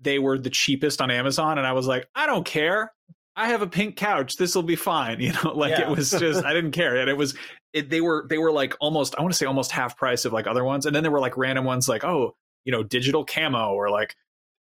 They 0.00 0.18
were 0.18 0.38
the 0.38 0.50
cheapest 0.50 1.00
on 1.00 1.10
Amazon 1.10 1.58
and 1.58 1.66
I 1.66 1.72
was 1.72 1.86
like 1.86 2.08
I 2.14 2.26
don't 2.26 2.44
care 2.44 2.92
I 3.36 3.48
have 3.48 3.62
a 3.62 3.66
pink 3.66 3.96
couch 3.96 4.36
this 4.36 4.54
will 4.54 4.62
be 4.62 4.76
fine 4.76 5.20
you 5.20 5.32
know 5.32 5.52
like 5.54 5.78
it 5.78 5.88
was 5.88 6.10
just 6.10 6.44
I 6.44 6.52
didn't 6.52 6.72
care 6.72 6.96
and 6.96 7.08
it 7.08 7.16
was 7.16 7.36
it, 7.72 7.88
they 7.88 8.00
were 8.00 8.26
they 8.28 8.38
were 8.38 8.52
like 8.52 8.74
almost 8.80 9.14
I 9.16 9.22
want 9.22 9.32
to 9.32 9.38
say 9.38 9.46
almost 9.46 9.70
half 9.70 9.96
price 9.96 10.24
of 10.24 10.32
like 10.32 10.46
other 10.46 10.64
ones 10.64 10.86
and 10.86 10.94
then 10.94 11.02
there 11.02 11.12
were 11.12 11.20
like 11.20 11.36
random 11.36 11.64
ones 11.64 11.88
like 11.88 12.04
oh 12.04 12.34
you 12.64 12.72
know 12.72 12.82
digital 12.82 13.24
camo 13.24 13.72
or 13.74 13.90
like 13.90 14.14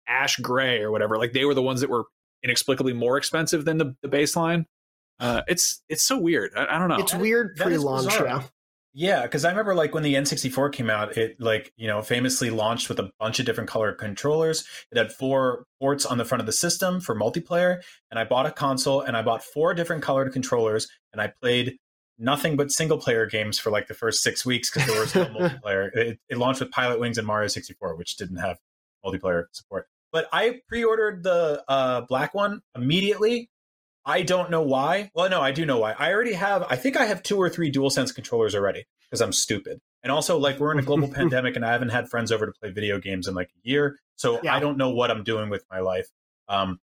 ash 0.08 0.38
gray 0.38 0.82
or 0.82 0.92
whatever 0.92 1.18
like 1.18 1.34
they 1.34 1.46
were 1.46 1.54
the 1.54 1.62
ones 1.62 1.82
that 1.82 1.90
were 1.90 2.06
inexplicably 2.44 2.94
more 2.94 3.18
expensive 3.18 3.66
than 3.66 3.78
the, 3.78 3.96
the 4.02 4.08
baseline 4.08 4.66
uh, 5.20 5.42
it's 5.48 5.82
it's 5.90 6.04
so 6.04 6.18
weird. 6.20 6.52
I, 6.56 6.76
I 6.76 6.80
don't 6.80 6.90
know. 6.90 6.98
It's 6.98 7.14
weird 7.14 7.58
that 7.58 7.72
is 7.72 7.78
pre-launch. 7.78 8.06
bizarre. 8.06 8.26
Yeah. 8.26 8.44
Yeah, 9.00 9.22
because 9.22 9.46
I 9.46 9.52
remember 9.52 9.76
like 9.76 9.94
when 9.94 10.02
the 10.02 10.16
N64 10.16 10.74
came 10.74 10.90
out, 10.90 11.18
it 11.18 11.40
like 11.40 11.72
you 11.78 11.86
know 11.86 12.02
famously 12.02 12.50
launched 12.50 12.90
with 12.90 12.98
a 12.98 13.12
bunch 13.20 13.40
of 13.40 13.46
different 13.46 13.70
color 13.70 13.94
controllers. 13.94 14.66
It 14.92 14.98
had 14.98 15.12
four 15.12 15.66
ports 15.80 16.04
on 16.04 16.18
the 16.18 16.26
front 16.26 16.40
of 16.40 16.48
the 16.48 16.52
system 16.52 17.00
for 17.00 17.14
multiplayer, 17.14 17.84
and 18.10 18.20
I 18.20 18.24
bought 18.24 18.48
a 18.48 18.52
console 18.52 19.02
and 19.02 19.16
I 19.16 19.22
bought 19.22 19.44
four 19.44 19.76
different 19.76 20.02
colored 20.02 20.34
controllers, 20.34 20.90
and 21.14 21.22
I 21.22 21.32
played 21.40 21.78
nothing 22.18 22.56
but 22.56 22.72
single 22.72 22.98
player 22.98 23.28
games 23.28 23.60
for 23.60 23.70
like 23.70 23.86
the 23.86 23.94
first 23.94 24.24
six 24.24 24.44
weeks 24.44 24.72
because 24.72 24.88
there 24.88 25.00
was 25.00 25.14
no 25.14 25.26
multiplayer. 25.40 25.96
It, 25.96 26.20
it 26.28 26.40
launched 26.40 26.62
with 26.62 26.72
Pilotwings 26.72 27.20
and 27.20 27.28
Mario 27.28 27.50
64, 27.50 27.98
which 27.98 28.16
didn't 28.16 28.38
have 28.38 28.58
multiplayer 29.06 29.44
support. 29.52 29.86
But 30.12 30.28
I 30.34 30.62
pre-ordered 30.68 31.22
the 31.22 31.64
uh, 31.68 32.02
black 32.02 32.34
one 32.34 32.62
immediately. 32.76 33.52
I 34.08 34.22
don't 34.22 34.50
know 34.50 34.62
why. 34.62 35.12
Well, 35.14 35.30
no, 35.30 35.42
I 35.42 35.52
do 35.52 35.66
know 35.66 35.80
why. 35.80 35.94
I 36.00 36.14
already 36.14 36.32
have. 36.32 36.66
I 36.70 36.78
think 36.78 36.96
I 36.96 37.06
have 37.06 37.22
two 37.22 37.38
or 37.38 37.50
three 37.50 37.70
DualSense 37.70 38.16
controllers 38.16 38.56
already 38.56 38.86
because 39.04 39.20
I'm 39.20 39.34
stupid. 39.34 39.80
And 40.02 40.12
also, 40.14 40.38
like, 40.38 40.60
we're 40.60 40.72
in 40.72 40.80
a 40.80 40.84
global 40.84 41.10
pandemic, 41.14 41.58
and 41.58 41.66
I 41.66 41.74
haven't 41.74 41.90
had 41.90 42.10
friends 42.10 42.32
over 42.32 42.46
to 42.46 42.54
play 42.54 42.72
video 42.72 43.00
games 43.00 43.28
in 43.28 43.36
like 43.36 43.50
a 43.50 43.70
year, 43.70 44.00
so 44.16 44.40
Yeah. 44.42 44.56
I 44.56 44.62
don't 44.62 44.78
know 44.78 44.92
what 44.92 45.12
I'm 45.12 45.26
doing 45.26 45.50
with 45.50 45.66
my 45.70 45.82
life. 45.82 46.08
Um, 46.48 46.80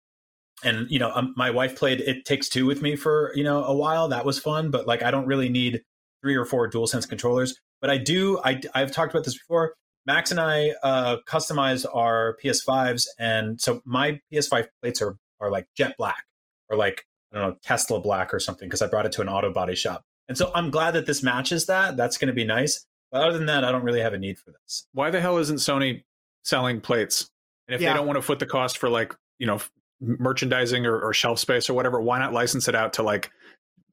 and 0.65 0.91
you 0.91 0.99
know, 0.99 1.13
um, 1.15 1.33
my 1.37 1.51
wife 1.51 1.79
played 1.79 2.01
It 2.01 2.25
Takes 2.25 2.49
Two 2.49 2.67
with 2.67 2.83
me 2.83 2.97
for 2.97 3.31
you 3.37 3.45
know 3.45 3.63
a 3.65 3.75
while. 3.75 4.09
That 4.09 4.25
was 4.25 4.41
fun, 4.41 4.73
but 4.73 4.89
like, 4.89 5.05
I 5.05 5.13
don't 5.13 5.27
really 5.27 5.49
need 5.49 5.83
three 6.23 6.35
or 6.35 6.45
four 6.45 6.69
DualSense 6.69 7.09
controllers. 7.09 7.57
But 7.81 7.91
I 7.91 7.99
do. 7.99 8.41
I 8.45 8.61
I've 8.75 8.91
talked 8.91 9.13
about 9.13 9.25
this 9.25 9.39
before. 9.39 9.75
Max 10.07 10.33
and 10.33 10.41
I 10.41 10.73
uh, 10.83 11.19
customize 11.29 11.87
our 11.95 12.37
PS5s, 12.43 13.07
and 13.17 13.61
so 13.61 13.81
my 13.85 14.21
PS5 14.33 14.67
plates 14.81 15.01
are 15.01 15.17
are 15.41 15.53
like 15.53 15.69
jet 15.77 15.95
black 15.97 16.25
or 16.69 16.77
like 16.77 17.05
I 17.33 17.39
don't 17.39 17.51
know 17.51 17.57
Tesla 17.63 18.01
black 18.01 18.33
or 18.35 18.39
something 18.41 18.69
because 18.69 18.83
I 18.83 18.87
brought 18.87 19.07
it 19.07 19.13
to 19.13 19.23
an 19.23 19.29
auto 19.29 19.53
body 19.53 19.75
shop. 19.75 20.03
And 20.29 20.37
so 20.39 20.51
I'm 20.55 20.71
glad 20.71 20.93
that 20.93 21.07
this 21.07 21.23
matches 21.23 21.67
that. 21.67 21.97
That's 21.97 22.17
going 22.19 22.29
to 22.29 22.35
be 22.35 22.45
nice. 22.45 22.87
But 23.11 23.23
other 23.23 23.37
than 23.39 23.47
that, 23.47 23.65
I 23.65 23.73
don't 23.73 23.83
really 23.85 24.01
have 24.01 24.13
a 24.15 24.19
need 24.19 24.39
for 24.39 24.53
this. 24.63 24.87
Why 24.93 25.11
the 25.11 25.21
hell 25.21 25.39
isn't 25.39 25.57
Sony 25.57 26.03
selling 26.45 26.81
plates? 26.81 27.29
And 27.69 27.75
if 27.75 27.81
Yeah. 27.81 27.93
they 27.93 27.99
don't 27.99 28.07
want 28.07 28.17
to 28.17 28.23
foot 28.23 28.39
the 28.39 28.47
cost 28.47 28.79
for 28.79 28.89
like 28.89 29.15
you 29.39 29.47
know 29.47 29.61
merchandising 30.01 30.85
or, 30.87 31.01
or 31.01 31.13
shelf 31.15 31.39
space 31.39 31.69
or 31.71 31.75
whatever, 31.75 32.01
why 32.01 32.19
not 32.19 32.33
license 32.33 32.69
it 32.69 32.75
out 32.75 32.93
to 32.95 33.03
like 33.03 33.31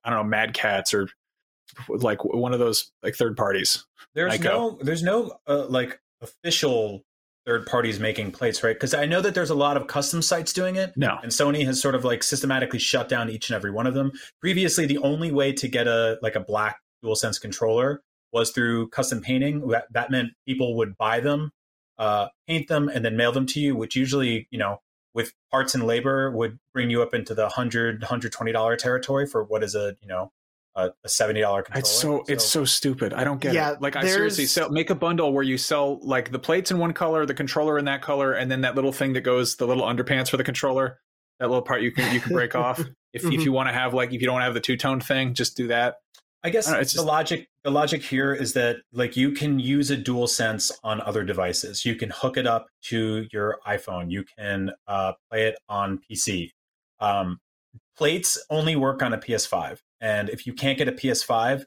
I 0.04 0.10
don't 0.10 0.20
know 0.20 0.24
Mad 0.30 0.54
Catz 0.54 0.94
or 0.94 1.08
like 1.88 2.24
one 2.24 2.54
of 2.54 2.60
those 2.60 2.92
like 3.04 3.16
third 3.16 3.36
parties? 3.38 3.86
There's 4.16 4.34
Nyko. 4.34 4.44
no 4.44 4.80
there's 4.82 5.04
no 5.04 5.38
uh, 5.48 5.66
like 5.68 6.00
official 6.22 7.04
third 7.50 7.66
parties 7.66 8.00
making 8.00 8.32
plates, 8.32 8.64
right? 8.64 8.76
Because 8.76 8.94
I 8.94 9.08
know 9.08 9.22
that 9.22 9.34
there's 9.34 9.50
a 9.50 9.56
lot 9.56 9.76
of 9.76 9.88
custom 9.88 10.22
sites 10.22 10.54
doing 10.54 10.76
it. 10.76 10.94
No. 10.96 11.18
And 11.24 11.32
Sony 11.32 11.66
has 11.66 11.82
sort 11.82 11.96
of 11.96 12.06
like 12.06 12.22
systematically 12.22 12.78
shut 12.78 13.10
down 13.10 13.28
each 13.28 13.50
and 13.50 13.56
every 13.56 13.72
one 13.72 13.88
of 13.88 13.96
them. 13.96 14.12
Previously, 14.40 14.86
the 14.86 15.00
only 15.00 15.32
way 15.32 15.52
to 15.54 15.68
get 15.68 15.88
a 15.88 16.20
like 16.22 16.36
a 16.36 16.40
black 16.40 16.78
DualSense 17.04 17.42
controller 17.42 18.04
was 18.32 18.52
through 18.52 18.90
custom 18.90 19.20
painting. 19.20 19.68
That, 19.70 19.86
that 19.92 20.12
meant 20.12 20.30
people 20.48 20.78
would 20.78 20.96
buy 20.96 21.22
them, 21.22 21.50
uh, 21.98 22.28
paint 22.48 22.68
them, 22.68 22.88
and 22.88 23.04
then 23.04 23.18
mail 23.18 23.32
them 23.32 23.48
to 23.48 23.60
you, 23.60 23.76
which 23.76 23.96
usually, 23.96 24.48
you 24.52 24.60
know, 24.60 24.82
with 25.16 25.34
parts 25.50 25.74
and 25.74 25.88
labor 25.88 26.30
would 26.30 26.60
bring 26.72 26.92
you 26.92 27.02
up 27.02 27.16
into 27.16 27.34
the 27.34 27.44
100 27.44 28.04
$120 28.04 28.78
territory 28.78 29.26
for 29.26 29.44
what 29.44 29.64
is 29.64 29.74
a, 29.74 29.96
you 30.04 30.08
know, 30.08 30.32
a, 30.86 30.94
a 31.04 31.08
$70 31.08 31.34
controller. 31.34 31.64
It's 31.80 31.90
so 31.90 32.24
it's 32.28 32.46
so 32.46 32.66
stupid. 32.66 33.14
I 33.14 33.24
don't 33.24 33.40
get 33.42 33.54
Yeah, 33.54 33.74
it. 33.74 33.82
Like 33.82 33.96
I 33.96 34.06
seriously 34.08 34.46
sell 34.46 34.70
make 34.70 34.90
a 34.90 34.96
bundle 34.96 35.34
where 35.34 35.44
you 35.44 35.58
sell 35.58 36.00
like 36.02 36.32
the 36.32 36.40
plates 36.40 36.72
in 36.72 36.78
one 36.80 36.94
color, 36.94 37.26
the 37.26 37.34
controller 37.34 37.78
in 37.78 37.86
that 37.86 38.02
color, 38.02 38.34
and 38.34 38.50
then 38.52 38.62
that 38.62 38.76
little 38.76 38.92
thing 38.94 39.14
that 39.14 39.22
goes 39.22 39.56
the 39.56 39.68
little 39.68 39.84
underpants 39.86 40.30
for 40.30 40.38
the 40.38 40.44
controller. 40.44 41.00
That 41.40 41.48
little 41.48 41.62
part 41.64 41.82
you 41.82 41.92
can 41.92 42.14
you 42.14 42.20
can 42.20 42.34
break 42.34 42.56
off. 42.66 42.80
If 42.80 42.88
if 43.14 43.24
Mhm. 43.24 43.44
you 43.46 43.52
want 43.52 43.70
to 43.70 43.74
have 43.74 43.94
like 43.94 44.12
if 44.14 44.22
you 44.22 44.28
don't 44.28 44.42
have 44.42 44.54
the 44.54 44.60
two 44.60 44.78
tone 44.78 45.00
thing, 45.00 45.34
just 45.34 45.56
do 45.58 45.68
that. 45.68 45.96
I 46.44 46.50
guess 46.52 46.68
I 46.70 46.74
know, 46.74 46.80
it's 46.80 46.94
the 46.94 46.98
just- 47.00 47.08
logic 47.08 47.48
the 47.64 47.72
logic 47.72 48.02
here 48.04 48.34
is 48.34 48.54
that 48.54 48.78
like 48.94 49.18
you 49.18 49.32
can 49.32 49.60
use 49.60 49.92
a 49.92 49.98
dual 49.98 50.28
sense 50.28 50.72
on 50.84 51.02
other 51.02 51.24
devices. 51.24 51.86
You 51.86 51.96
can 51.96 52.10
hook 52.10 52.38
it 52.38 52.48
up 52.48 52.68
to 52.86 53.28
your 53.34 53.60
iPhone. 53.68 54.10
You 54.12 54.24
can 54.38 54.72
uh, 54.88 55.14
play 55.30 55.48
it 55.48 55.56
on 55.68 56.00
PC. 56.10 56.52
Um, 57.02 57.40
plates 57.98 58.42
only 58.50 58.76
work 58.76 59.02
on 59.02 59.14
a 59.14 59.18
PS5, 59.18 59.80
and 60.02 60.30
if 60.30 60.46
you 60.46 60.54
can't 60.54 60.78
get 60.78 60.88
a 60.88 60.92
PS5, 60.92 61.64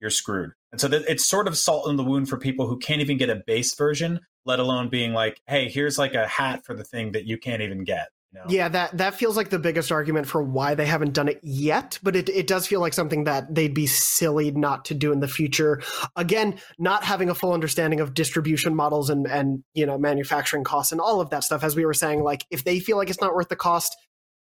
you're 0.00 0.10
screwed. 0.10 0.52
And 0.72 0.80
so 0.80 0.88
that 0.88 1.04
it's 1.08 1.24
sort 1.24 1.48
of 1.48 1.56
salt 1.56 1.88
in 1.88 1.96
the 1.96 2.04
wound 2.04 2.28
for 2.28 2.36
people 2.36 2.66
who 2.66 2.78
can't 2.78 3.00
even 3.00 3.16
get 3.16 3.30
a 3.30 3.42
base 3.46 3.74
version, 3.74 4.20
let 4.44 4.58
alone 4.58 4.88
being 4.88 5.12
like, 5.12 5.40
"Hey, 5.46 5.68
here's 5.68 5.98
like 5.98 6.14
a 6.14 6.26
hat 6.26 6.64
for 6.64 6.74
the 6.74 6.84
thing 6.84 7.12
that 7.12 7.24
you 7.24 7.38
can't 7.38 7.62
even 7.62 7.84
get." 7.84 8.08
Yeah, 8.48 8.68
that 8.68 8.98
that 8.98 9.14
feels 9.14 9.36
like 9.36 9.48
the 9.48 9.58
biggest 9.58 9.90
argument 9.90 10.26
for 10.26 10.42
why 10.42 10.74
they 10.74 10.86
haven't 10.86 11.14
done 11.14 11.28
it 11.28 11.40
yet, 11.42 11.98
but 12.02 12.14
it, 12.14 12.28
it 12.28 12.46
does 12.46 12.66
feel 12.66 12.80
like 12.80 12.92
something 12.92 13.24
that 13.24 13.54
they'd 13.54 13.74
be 13.74 13.86
silly 13.86 14.50
not 14.50 14.84
to 14.86 14.94
do 14.94 15.10
in 15.12 15.20
the 15.20 15.28
future. 15.28 15.82
Again, 16.16 16.58
not 16.78 17.02
having 17.02 17.30
a 17.30 17.34
full 17.34 17.52
understanding 17.52 18.00
of 18.00 18.14
distribution 18.14 18.74
models 18.74 19.10
and 19.10 19.26
and 19.26 19.64
you 19.74 19.86
know 19.86 19.98
manufacturing 19.98 20.64
costs 20.64 20.92
and 20.92 21.00
all 21.00 21.20
of 21.20 21.30
that 21.30 21.44
stuff. 21.44 21.64
As 21.64 21.74
we 21.74 21.86
were 21.86 21.94
saying, 21.94 22.22
like 22.22 22.44
if 22.50 22.62
they 22.62 22.78
feel 22.78 22.96
like 22.96 23.10
it's 23.10 23.20
not 23.20 23.34
worth 23.34 23.48
the 23.48 23.56
cost, 23.56 23.96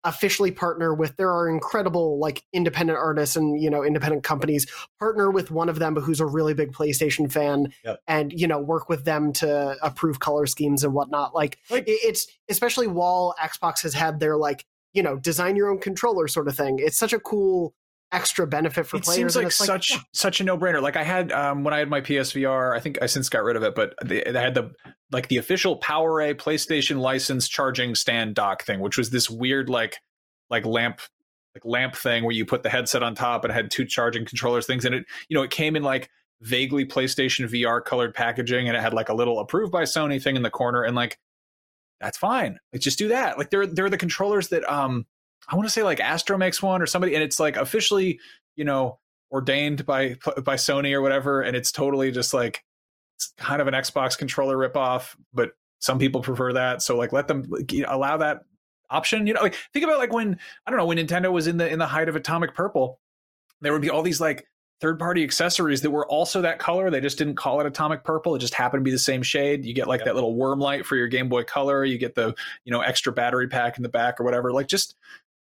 officially 0.05 0.51
partner 0.51 0.93
with 0.93 1.17
there 1.17 1.31
are 1.31 1.49
incredible 1.49 2.17
like 2.19 2.43
independent 2.53 2.97
artists 2.97 3.35
and 3.35 3.61
you 3.61 3.69
know 3.69 3.83
independent 3.83 4.23
companies 4.23 4.65
partner 4.99 5.29
with 5.31 5.51
one 5.51 5.67
of 5.67 5.79
them 5.79 5.95
who's 5.95 6.19
a 6.21 6.25
really 6.25 6.53
big 6.53 6.71
playstation 6.71 7.29
fan 7.29 7.73
Yep. 7.83 7.99
and 8.07 8.31
you 8.31 8.47
know 8.47 8.59
work 8.59 8.87
with 8.87 9.03
them 9.03 9.33
to 9.33 9.75
approve 9.81 10.19
color 10.19 10.45
schemes 10.45 10.83
and 10.83 10.93
whatnot 10.93 11.33
like 11.35 11.57
it- 11.87 11.99
it's 12.03 12.27
especially 12.49 12.87
while 12.87 13.35
xbox 13.43 13.81
has 13.81 13.93
had 13.93 14.19
their 14.19 14.37
like 14.37 14.65
you 14.93 15.03
know 15.03 15.17
design 15.17 15.55
your 15.55 15.69
own 15.69 15.79
controller 15.79 16.27
sort 16.27 16.47
of 16.47 16.55
thing 16.55 16.77
it's 16.79 16.97
such 16.97 17.11
a 17.11 17.19
cool 17.19 17.73
extra 18.11 18.47
benefit 18.47 18.85
for 18.87 18.97
it 18.97 19.03
players 19.03 19.33
seems 19.33 19.35
like 19.35 19.51
such 19.51 19.91
yeah. 19.91 19.99
such 20.13 20.39
a 20.41 20.43
no 20.43 20.57
brainer. 20.57 20.81
Like 20.81 20.95
I 20.95 21.03
had 21.03 21.31
um, 21.31 21.63
when 21.63 21.73
I 21.73 21.79
had 21.79 21.89
my 21.89 22.01
PSVR, 22.01 22.75
I 22.75 22.79
think 22.79 23.01
I 23.01 23.05
since 23.07 23.29
got 23.29 23.43
rid 23.43 23.55
of 23.55 23.63
it, 23.63 23.75
but 23.75 23.93
they, 24.03 24.23
they 24.23 24.41
had 24.41 24.55
the 24.55 24.71
like 25.11 25.27
the 25.27 25.37
official 25.37 25.79
PowerA 25.79 26.35
PlayStation 26.35 26.99
license 26.99 27.47
charging 27.47 27.95
stand 27.95 28.35
dock 28.35 28.63
thing, 28.63 28.79
which 28.79 28.97
was 28.97 29.09
this 29.09 29.29
weird 29.29 29.69
like 29.69 29.97
like 30.49 30.65
lamp 30.65 31.01
like 31.53 31.65
lamp 31.65 31.95
thing 31.95 32.23
where 32.23 32.33
you 32.33 32.45
put 32.45 32.63
the 32.63 32.69
headset 32.69 33.03
on 33.03 33.15
top 33.15 33.43
and 33.43 33.51
it 33.51 33.55
had 33.55 33.71
two 33.71 33.85
charging 33.85 34.25
controllers 34.25 34.65
things, 34.65 34.85
and 34.85 34.95
it 34.95 35.05
you 35.29 35.35
know 35.35 35.43
it 35.43 35.51
came 35.51 35.75
in 35.75 35.83
like 35.83 36.09
vaguely 36.41 36.85
PlayStation 36.85 37.49
VR 37.49 37.83
colored 37.83 38.13
packaging, 38.13 38.67
and 38.67 38.77
it 38.77 38.81
had 38.81 38.93
like 38.93 39.09
a 39.09 39.13
little 39.13 39.39
approved 39.39 39.71
by 39.71 39.83
Sony 39.83 40.21
thing 40.21 40.35
in 40.35 40.43
the 40.43 40.49
corner, 40.49 40.83
and 40.83 40.95
like 40.95 41.17
that's 41.99 42.17
fine. 42.17 42.59
Like 42.71 42.81
just 42.81 42.97
do 42.97 43.09
that. 43.09 43.37
Like 43.37 43.49
they're 43.49 43.67
they're 43.67 43.89
the 43.89 43.97
controllers 43.97 44.49
that 44.49 44.69
um 44.71 45.05
I 45.49 45.55
want 45.55 45.67
to 45.67 45.71
say 45.71 45.83
like 45.83 45.99
Astro 45.99 46.37
makes 46.37 46.61
one 46.61 46.81
or 46.81 46.85
somebody, 46.85 47.15
and 47.15 47.23
it's 47.23 47.39
like 47.39 47.57
officially 47.57 48.19
you 48.55 48.65
know 48.65 48.99
ordained 49.31 49.85
by 49.85 50.15
by 50.43 50.55
Sony 50.55 50.93
or 50.93 51.01
whatever, 51.01 51.41
and 51.41 51.55
it's 51.55 51.71
totally 51.71 52.11
just 52.11 52.33
like 52.33 52.63
it's 53.15 53.33
kind 53.37 53.61
of 53.61 53.67
an 53.67 53.73
Xbox 53.73 54.17
controller 54.17 54.57
ripoff, 54.57 55.15
but 55.33 55.51
some 55.79 55.99
people 55.99 56.21
prefer 56.21 56.53
that. 56.53 56.81
So 56.81 56.97
like 56.97 57.13
let 57.13 57.27
them 57.27 57.45
like, 57.49 57.71
you 57.71 57.83
know, 57.83 57.89
allow 57.91 58.17
that 58.17 58.41
option. 58.89 59.27
You 59.27 59.33
know, 59.33 59.41
like 59.41 59.55
think 59.73 59.85
about 59.85 59.99
like 59.99 60.13
when 60.13 60.37
I 60.65 60.71
don't 60.71 60.79
know 60.79 60.85
when 60.85 60.97
Nintendo 60.97 61.31
was 61.31 61.47
in 61.47 61.57
the 61.57 61.69
in 61.69 61.79
the 61.79 61.87
height 61.87 62.09
of 62.09 62.15
Atomic 62.15 62.55
Purple, 62.55 62.99
there 63.61 63.71
would 63.73 63.81
be 63.81 63.89
all 63.89 64.01
these 64.01 64.21
like 64.21 64.47
third 64.81 64.99
party 64.99 65.23
accessories 65.23 65.81
that 65.81 65.91
were 65.91 66.07
also 66.07 66.41
that 66.41 66.59
color. 66.59 66.89
They 66.89 66.99
just 66.99 67.17
didn't 67.17 67.35
call 67.35 67.61
it 67.61 67.65
atomic 67.65 68.03
purple. 68.03 68.35
It 68.35 68.39
just 68.39 68.53
happened 68.53 68.81
to 68.81 68.83
be 68.83 68.91
the 68.91 68.99
same 68.99 69.23
shade. 69.23 69.65
You 69.65 69.73
get 69.73 69.87
like 69.87 70.03
that 70.03 70.15
little 70.15 70.35
worm 70.35 70.59
light 70.59 70.85
for 70.85 70.97
your 70.97 71.07
Game 71.07 71.29
Boy 71.29 71.43
Color. 71.43 71.85
You 71.85 71.97
get 71.97 72.15
the, 72.15 72.35
you 72.65 72.73
know, 72.73 72.81
extra 72.81 73.13
battery 73.13 73.47
pack 73.47 73.77
in 73.77 73.83
the 73.83 73.89
back 73.89 74.19
or 74.19 74.25
whatever. 74.25 74.51
Like 74.51 74.67
just, 74.67 74.95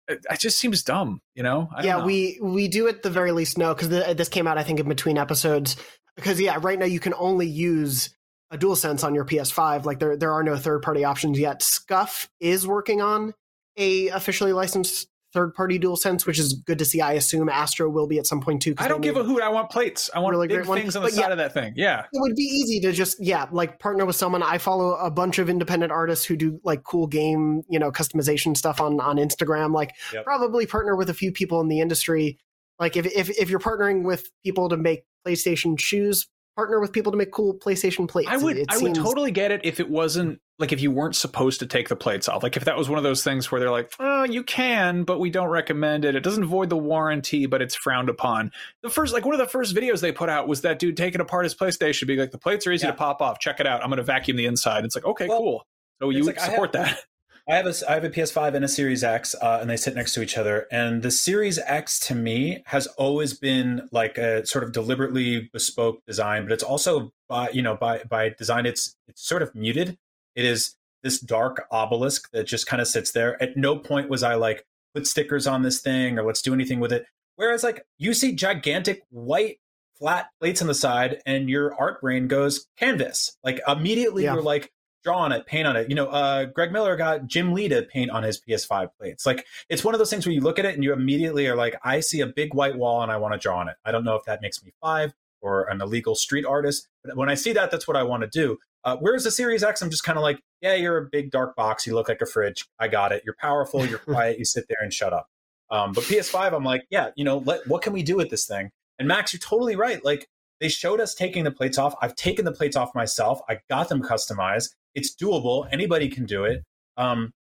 it, 0.07 0.25
it 0.29 0.39
just 0.39 0.59
seems 0.59 0.83
dumb, 0.83 1.21
you 1.35 1.43
know? 1.43 1.69
I 1.71 1.77
don't 1.77 1.85
yeah 1.85 1.97
know. 1.97 2.05
we 2.05 2.39
we 2.41 2.67
do 2.67 2.87
at 2.87 3.03
the 3.03 3.09
very 3.09 3.31
least 3.31 3.57
know 3.57 3.73
because 3.73 3.89
this 3.89 4.29
came 4.29 4.47
out 4.47 4.57
i 4.57 4.63
think 4.63 4.79
in 4.79 4.87
between 4.87 5.17
episodes 5.17 5.75
because 6.15 6.39
yeah 6.39 6.57
right 6.61 6.77
now 6.77 6.85
you 6.85 6.99
can 6.99 7.13
only 7.15 7.47
use 7.47 8.13
a 8.51 8.57
dual 8.57 8.75
sense 8.75 9.03
on 9.03 9.15
your 9.15 9.25
ps5 9.25 9.85
like 9.85 9.99
there 9.99 10.15
there 10.15 10.33
are 10.33 10.43
no 10.43 10.57
third 10.57 10.81
party 10.81 11.03
options 11.03 11.39
yet 11.39 11.61
SCUF 11.61 12.29
is 12.39 12.67
working 12.67 13.01
on 13.01 13.33
a 13.77 14.09
officially 14.09 14.53
licensed 14.53 15.07
third 15.33 15.53
party 15.55 15.77
dual 15.79 15.95
sense 15.95 16.25
which 16.25 16.37
is 16.39 16.53
good 16.53 16.77
to 16.77 16.85
see 16.85 17.01
i 17.01 17.13
assume 17.13 17.49
astro 17.49 17.89
will 17.89 18.07
be 18.07 18.19
at 18.19 18.27
some 18.27 18.39
point 18.39 18.61
too. 18.61 18.73
I 18.77 18.87
don't 18.87 19.01
give 19.01 19.17
a 19.17 19.23
hoot. 19.23 19.41
I 19.41 19.49
want 19.49 19.69
plates. 19.71 20.09
I 20.13 20.19
want 20.19 20.33
Really 20.33 20.47
big 20.47 20.57
great 20.57 20.67
one. 20.67 20.79
things 20.79 20.95
on 20.95 21.01
the 21.03 21.07
But 21.07 21.13
side 21.13 21.21
yeah. 21.21 21.31
of 21.31 21.37
that 21.37 21.53
thing. 21.53 21.73
Yeah. 21.75 22.01
it 22.01 22.21
would 22.21 22.35
be 22.35 22.43
easy 22.43 22.79
to 22.81 22.91
just 22.91 23.17
yeah 23.23 23.47
like 23.51 23.79
partner 23.79 24.05
with 24.05 24.15
someone 24.15 24.43
i 24.43 24.57
follow 24.57 24.95
a 24.95 25.09
bunch 25.11 25.39
of 25.39 25.49
independent 25.49 25.91
artists 25.91 26.23
who 26.25 26.35
do 26.35 26.59
like 26.63 26.83
cool 26.83 27.07
game 27.07 27.63
you 27.69 27.79
know 27.79 27.91
customization 27.91 28.55
stuff 28.55 28.79
on 28.79 28.99
on 28.99 29.17
instagram 29.17 29.73
like 29.73 29.93
Yep. 30.13 30.23
probably 30.23 30.65
partner 30.65 30.95
with 30.95 31.09
a 31.09 31.13
few 31.13 31.31
people 31.31 31.59
in 31.61 31.67
the 31.67 31.79
industry 31.79 32.37
like 32.79 32.95
if, 32.97 33.05
if 33.07 33.29
if 33.31 33.49
you're 33.49 33.59
partnering 33.59 34.03
with 34.03 34.29
people 34.43 34.69
to 34.69 34.77
make 34.77 35.03
playstation 35.25 35.79
shoes 35.79 36.27
partner 36.55 36.79
with 36.79 36.91
people 36.91 37.11
to 37.11 37.17
make 37.17 37.31
cool 37.31 37.53
playstation 37.55 38.07
plates 38.07 38.29
I 38.29 38.37
would 38.37 38.57
It 38.57 38.67
I 38.69 38.77
would 38.77 38.95
totally 38.95 39.31
get 39.31 39.51
it 39.51 39.61
if 39.63 39.79
it 39.79 39.89
wasn't 39.89 40.39
like 40.59 40.71
if 40.71 40.81
you 40.81 40.91
weren't 40.91 41.15
supposed 41.15 41.59
to 41.61 41.65
take 41.65 41.89
the 41.89 41.95
plates 41.95 42.29
off. 42.29 42.43
Like 42.43 42.55
if 42.55 42.65
that 42.65 42.77
was 42.77 42.87
one 42.87 42.97
of 42.97 43.03
those 43.03 43.23
things 43.23 43.51
where 43.51 43.59
they're 43.59 43.71
like, 43.71 43.91
"Oh, 43.99 44.23
you 44.23 44.43
can, 44.43 45.03
but 45.03 45.19
we 45.19 45.29
don't 45.31 45.47
recommend 45.49 46.05
it. 46.05 46.15
It 46.15 46.21
doesn't 46.23 46.45
void 46.45 46.69
the 46.69 46.77
warranty, 46.77 47.47
but 47.47 47.61
it's 47.61 47.73
frowned 47.75 48.07
upon." 48.09 48.51
The 48.83 48.89
first 48.89 49.13
like 49.13 49.25
one 49.25 49.33
of 49.33 49.39
the 49.39 49.47
first 49.47 49.75
videos 49.75 49.99
they 50.01 50.11
put 50.11 50.29
out 50.29 50.47
was 50.47 50.61
that 50.61 50.77
dude 50.79 50.95
taking 50.95 51.21
apart 51.21 51.45
his 51.45 51.55
PlayStation 51.55 52.05
being 52.05 52.19
like, 52.19 52.31
"The 52.31 52.37
plates 52.37 52.67
are 52.67 52.71
easy 52.71 52.85
Yeah. 52.85 52.91
to 52.91 52.97
pop 52.97 53.21
off. 53.21 53.39
Check 53.39 53.59
it 53.59 53.65
out. 53.67 53.81
I'm 53.81 53.89
going 53.89 53.97
to 53.97 54.03
vacuum 54.03 54.37
the 54.37 54.45
inside." 54.45 54.85
It's 54.85 54.95
like, 54.95 55.05
"Okay, 55.05 55.27
Well, 55.27 55.39
cool." 55.39 55.67
So 56.01 56.09
you 56.11 56.23
like 56.23 56.39
support 56.39 56.75
have- 56.75 56.85
that. 56.87 56.99
I 57.47 57.55
have 57.55 57.65
a 57.65 57.73
I 57.89 57.95
have 57.95 58.03
a 58.05 58.09
PS5 58.09 58.53
and 58.55 58.63
a 58.63 58.69
Series 58.69 59.03
X, 59.03 59.35
uh, 59.41 59.57
and 59.59 59.69
they 59.69 59.75
sit 59.75 59.95
next 59.95 60.13
to 60.13 60.21
each 60.21 60.37
other. 60.37 60.65
And 60.71 61.01
the 61.01 61.11
Series 61.11 61.59
X 61.59 61.99
to 62.07 62.15
me 62.15 62.63
has 62.67 62.87
always 62.87 63.33
been 63.33 63.89
like 63.91 64.17
a 64.17 64.45
sort 64.45 64.63
of 64.63 64.71
deliberately 64.71 65.49
bespoke 65.51 65.99
design, 66.07 66.43
but 66.43 66.53
it's 66.53 66.63
also 66.63 67.11
by 67.27 67.49
you 67.49 67.61
know 67.61 67.75
by 67.75 68.03
by 68.09 68.29
design 68.29 68.65
it's 68.65 68.95
it's 69.07 69.27
sort 69.27 69.41
of 69.41 69.53
muted. 69.53 69.97
It 70.35 70.45
is 70.45 70.75
this 71.03 71.19
dark 71.19 71.65
obelisk 71.69 72.31
that 72.31 72.45
just 72.47 72.65
kind 72.65 72.81
of 72.81 72.87
sits 72.87 73.11
there. 73.11 73.41
At 73.43 73.57
no 73.57 73.77
point 73.77 74.09
was 74.09 74.23
I 74.23 74.35
like 74.35 74.65
put 74.95 75.05
stickers 75.05 75.45
on 75.45 75.63
this 75.63 75.81
thing 75.81 76.17
or 76.17 76.23
let's 76.23 76.41
do 76.41 76.53
anything 76.53 76.79
with 76.79 76.93
it. 76.93 77.05
Whereas 77.35 77.61
like 77.61 77.85
you 77.97 78.13
see 78.13 78.31
gigantic 78.35 79.03
white 79.09 79.57
flat 79.99 80.27
plates 80.39 80.61
on 80.61 80.67
the 80.69 80.73
side, 80.73 81.21
and 81.25 81.49
your 81.49 81.75
art 81.75 81.99
brain 81.99 82.27
goes 82.29 82.67
canvas. 82.77 83.37
Like 83.43 83.59
immediately 83.67 84.23
Yeah. 84.23 84.35
you're 84.35 84.43
like 84.43 84.71
draw 85.03 85.17
on 85.19 85.31
it, 85.31 85.45
paint 85.45 85.67
on 85.67 85.75
it. 85.75 85.89
You 85.89 85.95
know, 85.95 86.07
uh, 86.07 86.45
Greg 86.45 86.71
Miller 86.71 86.95
got 86.95 87.27
Jim 87.27 87.53
Lee 87.53 87.67
to 87.69 87.83
paint 87.83 88.11
on 88.11 88.23
his 88.23 88.41
PS5 88.41 88.89
plates. 88.97 89.25
Like 89.25 89.45
it's 89.69 89.83
one 89.83 89.93
of 89.93 89.99
those 89.99 90.09
things 90.09 90.25
where 90.25 90.33
you 90.33 90.41
look 90.41 90.59
at 90.59 90.65
it 90.65 90.75
and 90.75 90.83
you 90.83 90.93
immediately 90.93 91.47
are 91.47 91.55
like, 91.55 91.75
I 91.83 91.99
see 91.99 92.21
a 92.21 92.27
big 92.27 92.53
white 92.53 92.77
wall 92.77 93.01
and 93.03 93.11
I 93.11 93.17
want 93.17 93.33
to 93.33 93.39
draw 93.39 93.59
on 93.59 93.69
it. 93.69 93.75
I 93.85 93.91
don't 93.91 94.03
know 94.03 94.15
if 94.15 94.25
that 94.25 94.41
makes 94.41 94.63
me 94.63 94.71
five 94.81 95.13
or 95.41 95.63
an 95.69 95.81
illegal 95.81 96.15
street 96.15 96.45
artist, 96.45 96.87
but 97.03 97.17
when 97.17 97.29
I 97.29 97.35
see 97.35 97.51
that, 97.53 97.69
that's 97.69 97.87
what 97.87 97.97
I 97.97 98.03
want 98.03 98.23
to 98.23 98.29
do. 98.29 98.57
Uh, 98.85 98.97
whereas 98.99 99.23
the 99.23 99.31
Series 99.31 99.63
X, 99.63 99.81
I'm 99.81 99.89
just 99.89 100.03
kind 100.03 100.17
of 100.17 100.23
like, 100.23 100.41
yeah, 100.61 100.75
you're 100.75 100.97
a 100.97 101.05
big 101.09 101.31
dark 101.31 101.55
box. 101.55 101.87
You 101.87 101.95
look 101.95 102.09
like 102.09 102.21
a 102.21 102.25
fridge. 102.25 102.65
I 102.79 102.87
got 102.87 103.11
it. 103.11 103.23
You're 103.25 103.35
powerful. 103.39 103.85
You're 103.85 103.99
quiet. 103.99 104.39
You 104.39 104.45
sit 104.45 104.65
there 104.67 104.79
and 104.81 104.93
shut 104.93 105.13
up. 105.13 105.27
Um, 105.69 105.93
but 105.93 106.03
PS5, 106.03 106.53
I'm 106.53 106.63
like, 106.63 106.85
yeah, 106.89 107.09
you 107.15 107.23
know, 107.23 107.37
let, 107.39 107.65
what 107.67 107.81
can 107.81 107.93
we 107.93 108.03
do 108.03 108.15
with 108.15 108.29
this 108.29 108.45
thing? 108.45 108.71
And 108.99 109.07
Max, 109.07 109.33
you're 109.33 109.39
totally 109.39 109.75
right. 109.75 110.03
Like 110.03 110.27
they 110.59 110.69
showed 110.69 110.99
us 110.99 111.15
taking 111.15 111.45
the 111.45 111.51
plates 111.51 111.77
off. 111.77 111.95
I've 112.01 112.15
taken 112.15 112.45
the 112.45 112.51
plates 112.51 112.75
off 112.75 112.93
myself. 112.93 113.39
I 113.49 113.59
got 113.69 113.89
them 113.89 114.01
customized. 114.01 114.69
It's 114.95 115.15
doable. 115.15 115.67
Anybody 115.71 116.09
can 116.09 116.25
do 116.25 116.43
it. 116.43 116.63
Um, 116.97 117.33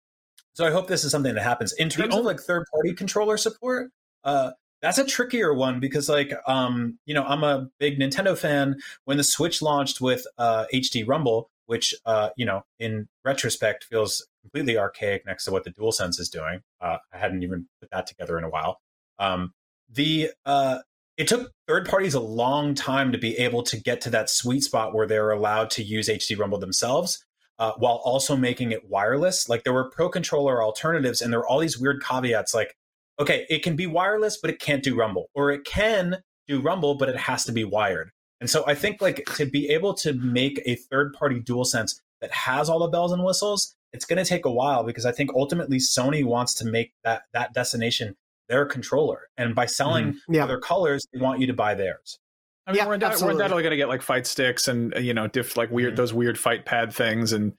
so 0.55 0.67
I 0.67 0.71
hope 0.71 0.87
this 0.87 1.05
is 1.05 1.11
something 1.11 1.35
that 1.35 1.43
happens. 1.43 1.73
In 1.73 1.89
terms 1.89 2.15
of 2.15 2.25
like 2.25 2.41
third 2.41 2.65
party 2.73 2.93
controller 2.95 3.37
support, 3.37 3.91
uh, 4.25 4.53
that's 4.83 4.99
a 4.99 5.05
trickier 5.05 5.55
one 5.55 5.81
because 5.81 6.09
like 6.09 6.33
um, 6.47 6.99
you 7.07 7.15
know, 7.15 7.25
I'm 7.25 7.45
a 7.45 7.69
big 7.79 7.99
Nintendo 7.99 8.37
fan. 8.37 8.77
When 9.05 9.17
the 9.17 9.25
Switch 9.25 9.63
launched 9.63 10.01
with 10.01 10.27
uh, 10.39 10.67
HD 10.73 11.07
Rumble, 11.07 11.51
which 11.67 11.95
uh, 12.05 12.31
you 12.37 12.45
know, 12.45 12.65
in 12.79 13.09
retrospect 13.25 13.85
feels 13.85 14.27
completely 14.43 14.77
archaic 14.77 15.25
next 15.25 15.45
to 15.45 15.53
what 15.53 15.65
the 15.65 15.71
DualSense 15.71 16.21
is 16.21 16.29
doing. 16.29 16.61
Uh, 16.81 16.99
I 17.13 17.19
hadn't 17.19 17.43
even 17.43 17.69
put 17.81 17.91
that 17.91 18.07
together 18.07 18.37
in 18.37 18.45
a 18.45 18.51
while. 18.51 18.81
Um, 19.19 19.53
the 19.89 20.31
uh, 20.45 20.79
it 21.17 21.29
took 21.29 21.53
third 21.69 21.89
parties 21.89 22.15
a 22.15 22.21
long 22.21 22.75
time 22.75 23.13
to 23.13 23.19
be 23.19 23.39
able 23.39 23.63
to 23.65 23.81
get 23.81 24.01
to 24.03 24.11
that 24.11 24.29
sweet 24.29 24.65
spot 24.65 24.95
where 24.95 25.07
they're 25.07 25.31
allowed 25.31 25.71
to 25.71 25.83
use 25.83 26.09
HD 26.09 26.39
Rumble 26.39 26.59
themselves 26.59 27.25
uh, 27.59 27.73
while 27.79 28.01
also 28.05 28.37
making 28.37 28.73
it 28.73 28.89
wireless. 28.89 29.49
Like 29.49 29.65
there 29.65 29.73
were 29.73 29.91
pro 29.91 30.09
controller 30.09 30.63
alternatives, 30.63 31.21
and 31.21 31.33
there 31.33 31.41
were 31.41 31.49
all 31.49 31.59
these 31.59 31.79
weird 31.79 32.03
caveats 32.03 32.55
like, 32.55 32.75
okay, 33.21 33.47
it 33.49 33.63
can 33.63 33.77
be 33.77 33.87
wireless, 33.87 34.39
but 34.41 34.51
it 34.51 34.59
can't 34.59 34.83
do 34.83 34.97
Rumble, 34.97 35.29
or 35.35 35.51
it 35.51 35.65
can 35.65 36.23
do 36.49 36.61
Rumble, 36.61 36.95
but 36.95 37.09
it 37.09 37.17
has 37.17 37.45
to 37.45 37.53
be 37.53 37.65
wired. 37.65 38.11
And 38.41 38.51
so 38.51 38.65
I 38.67 38.75
think 38.75 39.01
like 39.01 39.25
to 39.37 39.47
be 39.47 39.69
able 39.69 39.95
to 39.95 40.13
make 40.15 40.61
a 40.67 40.75
third 40.75 41.13
party 41.13 41.41
DualSense 41.41 42.01
that 42.21 42.33
has 42.33 42.69
all 42.69 42.81
the 42.81 42.89
bells 42.89 43.13
and 43.13 43.23
whistles, 43.23 43.77
it's 43.93 44.05
going 44.05 44.23
to 44.23 44.29
take 44.29 44.45
a 44.45 44.51
while 44.51 44.83
because 44.83 45.07
I 45.07 45.13
think 45.13 45.31
ultimately 45.35 45.77
Sony 45.79 46.25
wants 46.25 46.55
to 46.55 46.65
make 46.65 46.93
that 47.05 47.23
that 47.33 47.55
destination 47.55 48.17
their 48.49 48.67
controller, 48.67 49.29
and 49.37 49.55
by 49.55 49.67
selling 49.67 50.19
Yeah. 50.29 50.45
other 50.45 50.59
colors, 50.59 51.07
they 51.13 51.21
want 51.21 51.41
you 51.41 51.47
to 51.47 51.53
buy 51.55 51.75
theirs. 51.75 52.19
I 52.67 52.71
mean, 52.73 52.79
Yeah, 52.79 52.87
we're, 52.87 52.95
undoubtedly, 52.95 52.99
we're 52.99 53.13
absolutely. 53.13 53.33
undoubtedly 53.45 53.63
going 53.65 53.71
to 53.73 53.77
get 53.77 53.89
like 53.89 54.03
fight 54.03 54.27
sticks 54.27 54.69
and 54.69 54.95
uh, 54.95 54.99
you 55.01 55.15
know, 55.15 55.27
diff 55.27 55.57
like 55.57 55.69
Mm-hmm. 55.69 55.75
weird 55.77 55.97
those 55.97 56.13
weird 56.15 56.39
fight 56.39 56.65
pad 56.65 56.93
things 56.95 57.33
and 57.33 57.53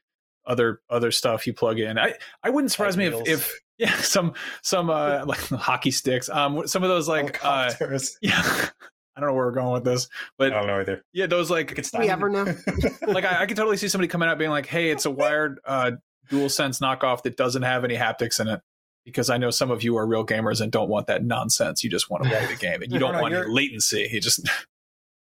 other 0.45 0.81
other 0.89 1.11
stuff 1.11 1.47
you 1.47 1.53
plug 1.53 1.79
in. 1.79 1.97
I 1.97 2.15
I 2.43 2.49
wouldn't 2.49 2.71
surprise 2.71 2.97
me 2.97 3.05
if, 3.05 3.15
if 3.27 3.53
yeah 3.77 3.93
some 3.97 4.33
some 4.61 4.89
uh 4.89 5.23
like 5.27 5.39
hockey 5.49 5.91
sticks 5.91 6.29
um 6.29 6.67
some 6.67 6.83
of 6.83 6.89
those 6.89 7.07
like 7.07 7.43
uh 7.43 7.71
yeah 8.21 8.41
I 9.15 9.19
don't 9.21 9.29
know 9.29 9.35
where 9.35 9.45
we're 9.45 9.51
going 9.51 9.73
with 9.73 9.83
this 9.85 10.07
but 10.37 10.51
I 10.53 10.57
don't 10.57 10.67
know 10.67 10.79
either. 10.81 11.03
yeah 11.13 11.27
those 11.27 11.49
like 11.49 11.77
It's 11.77 11.91
Do 11.91 11.99
we 11.99 12.09
ever 12.09 12.29
know? 12.29 12.45
like 13.07 13.25
I, 13.25 13.41
I 13.41 13.45
could 13.45 13.55
totally 13.57 13.77
see 13.77 13.87
somebody 13.87 14.07
coming 14.09 14.27
out 14.29 14.37
being 14.37 14.51
like 14.51 14.65
hey 14.65 14.89
it's 14.91 15.05
a 15.05 15.11
wired 15.11 15.59
uh 15.65 15.91
dual 16.29 16.49
sense 16.49 16.79
knockoff 16.79 17.23
that 17.23 17.37
doesn't 17.37 17.63
have 17.63 17.83
any 17.83 17.95
haptics 17.95 18.39
in 18.39 18.47
it 18.47 18.59
because 19.05 19.29
I 19.29 19.37
know 19.37 19.49
some 19.49 19.71
of 19.71 19.81
you 19.83 19.97
are 19.97 20.05
real 20.07 20.25
gamers 20.25 20.61
and 20.61 20.71
don't 20.71 20.89
want 20.89 21.07
that 21.07 21.23
nonsense 21.23 21.83
you 21.83 21.89
just 21.89 22.09
want 22.09 22.23
to 22.23 22.29
play 22.29 22.45
the 22.47 22.55
game 22.55 22.81
and 22.81 22.91
you 22.91 22.99
don't 22.99 23.13
no, 23.13 23.21
want 23.21 23.33
any 23.33 23.47
latency 23.49 24.09
you 24.11 24.19
just 24.21 24.47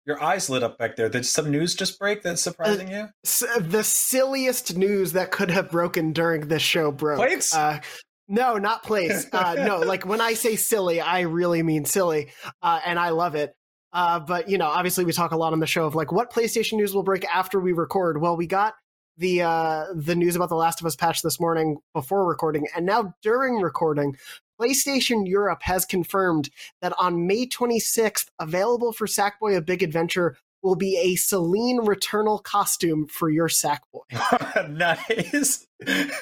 Your 0.05 0.21
eyes 0.21 0.49
lit 0.49 0.63
up 0.63 0.77
back 0.77 0.95
there. 0.95 1.09
Did 1.09 1.25
some 1.25 1.51
news 1.51 1.75
just 1.75 1.99
break 1.99 2.23
that's 2.23 2.41
surprising 2.41 2.89
you? 2.89 3.09
S- 3.23 3.43
the 3.59 3.83
silliest 3.83 4.75
news 4.75 5.13
that 5.13 5.31
could 5.31 5.51
have 5.51 5.69
broken 5.69 6.11
during 6.11 6.47
this 6.47 6.63
show 6.63 6.91
broke. 6.91 7.17
Plates? 7.17 7.53
Uh, 7.53 7.79
no, 8.27 8.57
not 8.57 8.83
plates. 8.83 9.27
Uh, 9.33 9.55
no, 9.55 9.79
like 9.79 10.05
when 10.05 10.21
I 10.21 10.33
say 10.33 10.55
silly, 10.55 11.01
I 11.01 11.21
really 11.21 11.61
mean 11.63 11.85
silly, 11.85 12.31
uh, 12.61 12.79
and 12.85 12.97
I 12.97 13.09
love 13.09 13.35
it. 13.35 13.53
Uh, 13.93 14.19
but 14.19 14.49
you 14.49 14.57
know, 14.57 14.67
obviously, 14.67 15.05
we 15.05 15.11
talk 15.11 15.31
a 15.31 15.37
lot 15.37 15.53
on 15.53 15.59
the 15.59 15.67
show 15.67 15.85
of 15.85 15.95
like 15.95 16.11
what 16.11 16.31
PlayStation 16.31 16.73
news 16.73 16.95
will 16.95 17.03
break 17.03 17.25
after 17.25 17.59
we 17.59 17.73
record. 17.73 18.21
Well, 18.21 18.37
we 18.37 18.47
got 18.47 18.73
the 19.17 19.41
uh, 19.43 19.85
the 19.93 20.15
news 20.15 20.35
about 20.35 20.49
the 20.49 20.55
Last 20.55 20.79
of 20.81 20.85
Us 20.87 20.95
patch 20.95 21.21
this 21.21 21.39
morning 21.39 21.77
before 21.93 22.25
recording, 22.27 22.67
and 22.75 22.85
now 22.85 23.13
during 23.21 23.55
recording, 23.57 24.15
PlayStation 24.59 25.27
Europe 25.27 25.61
has 25.63 25.85
confirmed 25.85 26.49
that 26.81 26.93
on 26.97 27.27
May 27.27 27.45
26th, 27.47 28.27
available 28.39 28.93
for 28.93 29.07
Sackboy: 29.07 29.55
A 29.57 29.61
Big 29.61 29.83
Adventure 29.83 30.37
will 30.63 30.75
be 30.75 30.95
a 30.97 31.15
Selene 31.15 31.79
Returnal 31.81 32.41
costume 32.43 33.07
for 33.07 33.29
your 33.29 33.47
Sackboy. 33.47 34.69
nice. 34.69 35.65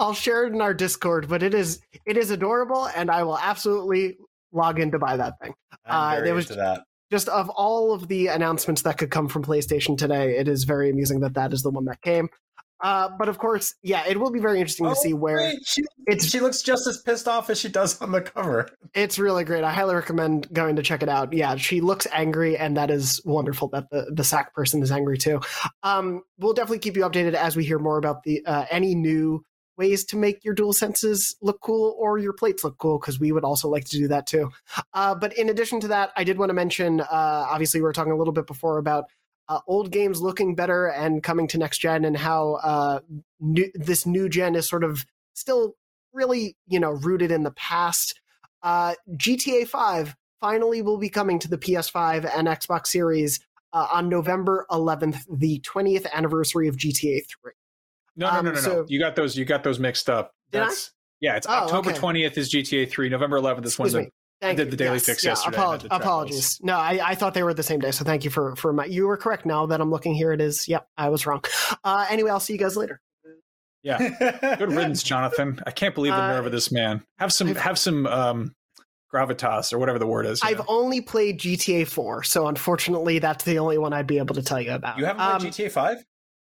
I'll 0.00 0.14
share 0.14 0.46
it 0.46 0.52
in 0.52 0.60
our 0.60 0.74
Discord, 0.74 1.28
but 1.28 1.42
it 1.42 1.54
is 1.54 1.80
it 2.06 2.16
is 2.16 2.30
adorable, 2.30 2.86
and 2.94 3.10
I 3.10 3.22
will 3.24 3.38
absolutely 3.38 4.16
log 4.52 4.78
in 4.80 4.90
to 4.92 4.98
buy 4.98 5.16
that 5.16 5.34
thing. 5.40 5.54
I'm 5.84 5.94
Uh, 5.94 6.10
very 6.16 6.24
there 6.26 6.34
was- 6.34 6.50
into 6.50 6.60
that. 6.62 6.84
Just 7.10 7.28
of 7.28 7.48
all 7.50 7.92
of 7.92 8.08
the 8.08 8.26
announcements 8.26 8.82
that 8.82 8.98
could 8.98 9.10
come 9.10 9.28
from 9.28 9.42
PlayStation 9.42 9.96
today, 9.96 10.36
it 10.36 10.46
is 10.48 10.64
very 10.64 10.90
amusing 10.90 11.20
that 11.20 11.34
that 11.34 11.52
is 11.52 11.62
the 11.62 11.70
one 11.70 11.86
that 11.86 12.02
came. 12.02 12.28
Uh, 12.80 13.08
but 13.18 13.28
of 13.28 13.38
course, 13.38 13.74
yeah, 13.82 14.04
it 14.06 14.20
will 14.20 14.30
be 14.30 14.38
very 14.38 14.60
interesting 14.60 14.86
to 14.86 14.94
see 14.94 15.12
where 15.12 15.38
Wait, 15.38 15.58
she, 15.66 15.82
it's 16.06 16.26
she 16.26 16.38
looks 16.38 16.62
just 16.62 16.86
as 16.86 17.02
pissed 17.02 17.26
off 17.26 17.50
as 17.50 17.58
she 17.58 17.68
does 17.68 18.00
on 18.00 18.12
the 18.12 18.20
cover. 18.20 18.68
it's 18.94 19.18
really 19.18 19.42
great. 19.42 19.64
I 19.64 19.72
highly 19.72 19.96
recommend 19.96 20.52
going 20.52 20.76
to 20.76 20.82
check 20.82 21.02
it 21.02 21.08
out. 21.08 21.32
Yeah, 21.32 21.56
she 21.56 21.80
looks 21.80 22.06
angry, 22.12 22.56
and 22.56 22.76
that 22.76 22.90
is 22.90 23.20
wonderful 23.24 23.68
that 23.70 23.90
the, 23.90 24.12
the 24.14 24.22
sack 24.22 24.54
person 24.54 24.80
is 24.82 24.92
angry 24.92 25.18
too. 25.18 25.40
Um, 25.82 26.22
we'll 26.38 26.52
definitely 26.52 26.78
keep 26.78 26.96
you 26.96 27.02
updated 27.02 27.34
as 27.34 27.56
we 27.56 27.64
hear 27.64 27.80
more 27.80 27.98
about 27.98 28.22
the 28.22 28.44
uh, 28.46 28.66
any 28.70 28.94
new 28.94 29.42
ways 29.78 30.04
to 30.06 30.16
make 30.16 30.44
your 30.44 30.54
dual 30.54 30.72
senses 30.72 31.36
look 31.40 31.60
cool 31.60 31.96
or 31.98 32.18
your 32.18 32.32
plates 32.32 32.64
look 32.64 32.76
cool 32.78 32.98
because 32.98 33.18
we 33.18 33.32
would 33.32 33.44
also 33.44 33.68
like 33.68 33.84
to 33.84 33.96
do 33.96 34.08
that 34.08 34.26
too. 34.26 34.50
Uh, 34.92 35.14
but 35.14 35.32
in 35.38 35.48
addition 35.48 35.80
to 35.80 35.88
that, 35.88 36.10
I 36.16 36.24
did 36.24 36.38
want 36.38 36.50
to 36.50 36.54
mention. 36.54 37.00
Uh, 37.00 37.06
obviously, 37.10 37.80
we 37.80 37.84
were 37.84 37.92
talking 37.92 38.12
a 38.12 38.16
little 38.16 38.34
bit 38.34 38.46
before 38.46 38.78
about. 38.78 39.04
Uh, 39.50 39.60
old 39.66 39.90
games 39.90 40.20
looking 40.20 40.54
better 40.54 40.88
and 40.88 41.22
coming 41.22 41.48
to 41.48 41.56
next 41.56 41.78
gen, 41.78 42.04
and 42.04 42.18
how 42.18 42.56
uh, 42.62 43.00
new, 43.40 43.66
this 43.74 44.04
new 44.04 44.28
gen 44.28 44.54
is 44.54 44.68
sort 44.68 44.84
of 44.84 45.06
still 45.32 45.74
really, 46.12 46.54
you 46.66 46.78
know, 46.78 46.90
rooted 46.90 47.30
in 47.30 47.44
the 47.44 47.50
past 47.52 48.20
uh, 48.62 48.94
GTA 49.12 49.66
5 49.66 50.16
finally 50.40 50.82
will 50.82 50.98
be 50.98 51.08
coming 51.08 51.38
to 51.38 51.48
the 51.48 51.58
PS5 51.58 52.30
and 52.36 52.48
Xbox 52.48 52.88
Series 52.88 53.40
uh, 53.72 53.86
on 53.92 54.08
November 54.08 54.66
11th, 54.70 55.24
the 55.30 55.60
20th 55.60 56.10
anniversary 56.12 56.68
of 56.68 56.76
GTA 56.76 57.22
3. 57.42 57.52
No, 58.18 58.30
no, 58.30 58.38
Um, 58.38 58.44
no, 58.44 58.50
no, 58.50 58.56
no. 58.56 58.60
so- 58.60 58.84
You 58.88 58.98
got 58.98 59.16
those. 59.16 59.36
You 59.36 59.44
got 59.46 59.62
those 59.64 59.78
mixed 59.78 60.10
up. 60.10 60.32
I? 60.52 60.58
That's 60.58 60.92
yeah. 61.20 61.36
It's 61.36 61.46
Oh, 61.48 61.52
October 61.52 61.90
okay. 61.90 61.98
twentieth 61.98 62.36
is 62.36 62.50
GTA 62.52 62.90
three. 62.90 63.08
November 63.08 63.36
eleventh 63.38 63.66
is 63.66 63.72
Excuse 63.72 63.92
the 63.92 63.98
me. 64.02 64.08
Thank 64.40 64.56
did 64.58 64.70
the 64.70 64.76
Daily 64.76 64.94
Yes, 64.96 65.06
Fix 65.06 65.24
yeah, 65.24 65.30
yesterday. 65.32 65.56
I 65.56 65.60
apolo- 65.60 65.70
had 65.72 65.80
to 65.80 65.88
track 65.88 66.00
apologies. 66.00 66.58
No, 66.62 66.76
I, 66.76 67.00
I 67.02 67.14
thought 67.16 67.34
they 67.34 67.42
were 67.42 67.54
the 67.54 67.62
same 67.64 67.80
day. 67.80 67.90
So 67.90 68.04
thank 68.04 68.24
you 68.24 68.30
for 68.30 68.54
for 68.56 68.72
my. 68.72 68.84
You 68.84 69.06
were 69.08 69.16
correct. 69.16 69.46
Now 69.46 69.66
that 69.66 69.80
I'm 69.80 69.90
looking 69.90 70.14
here, 70.14 70.32
it 70.32 70.40
is. 70.40 70.68
Yep, 70.68 70.86
I 70.96 71.08
was 71.08 71.26
wrong. 71.26 71.42
Uh, 71.84 72.06
anyway, 72.10 72.30
I'll 72.30 72.38
see 72.40 72.52
you 72.52 72.58
guys 72.58 72.76
later. 72.76 73.00
Yeah. 73.84 73.98
Good 74.58 74.72
riddance, 74.72 75.02
Jonathan. 75.02 75.60
I 75.66 75.70
can't 75.70 75.94
believe 75.94 76.12
the 76.12 76.20
Uh, 76.22 76.28
nerve 76.28 76.46
of 76.46 76.52
this 76.52 76.70
man. 76.72 77.02
Have 77.18 77.32
some 77.32 77.54
have 77.54 77.78
some 77.78 78.06
um 78.06 78.54
gravitas 79.14 79.72
or 79.72 79.78
whatever 79.78 79.98
the 79.98 80.06
word 80.06 80.26
is. 80.26 80.40
I've 80.42 80.58
know. 80.58 80.64
only 80.68 81.00
played 81.00 81.38
GTA 81.40 81.86
4, 81.86 82.22
so 82.24 82.46
unfortunately, 82.46 83.18
that's 83.20 83.44
the 83.44 83.58
only 83.58 83.78
one 83.78 83.92
I'd 83.92 84.06
be 84.06 84.18
able 84.18 84.34
to 84.34 84.42
tell 84.42 84.60
you 84.60 84.72
about. 84.72 84.98
You 84.98 85.04
haven't 85.06 85.22
Um, 85.22 85.40
played 85.40 85.52
GTA 85.52 85.70
5? 85.72 86.04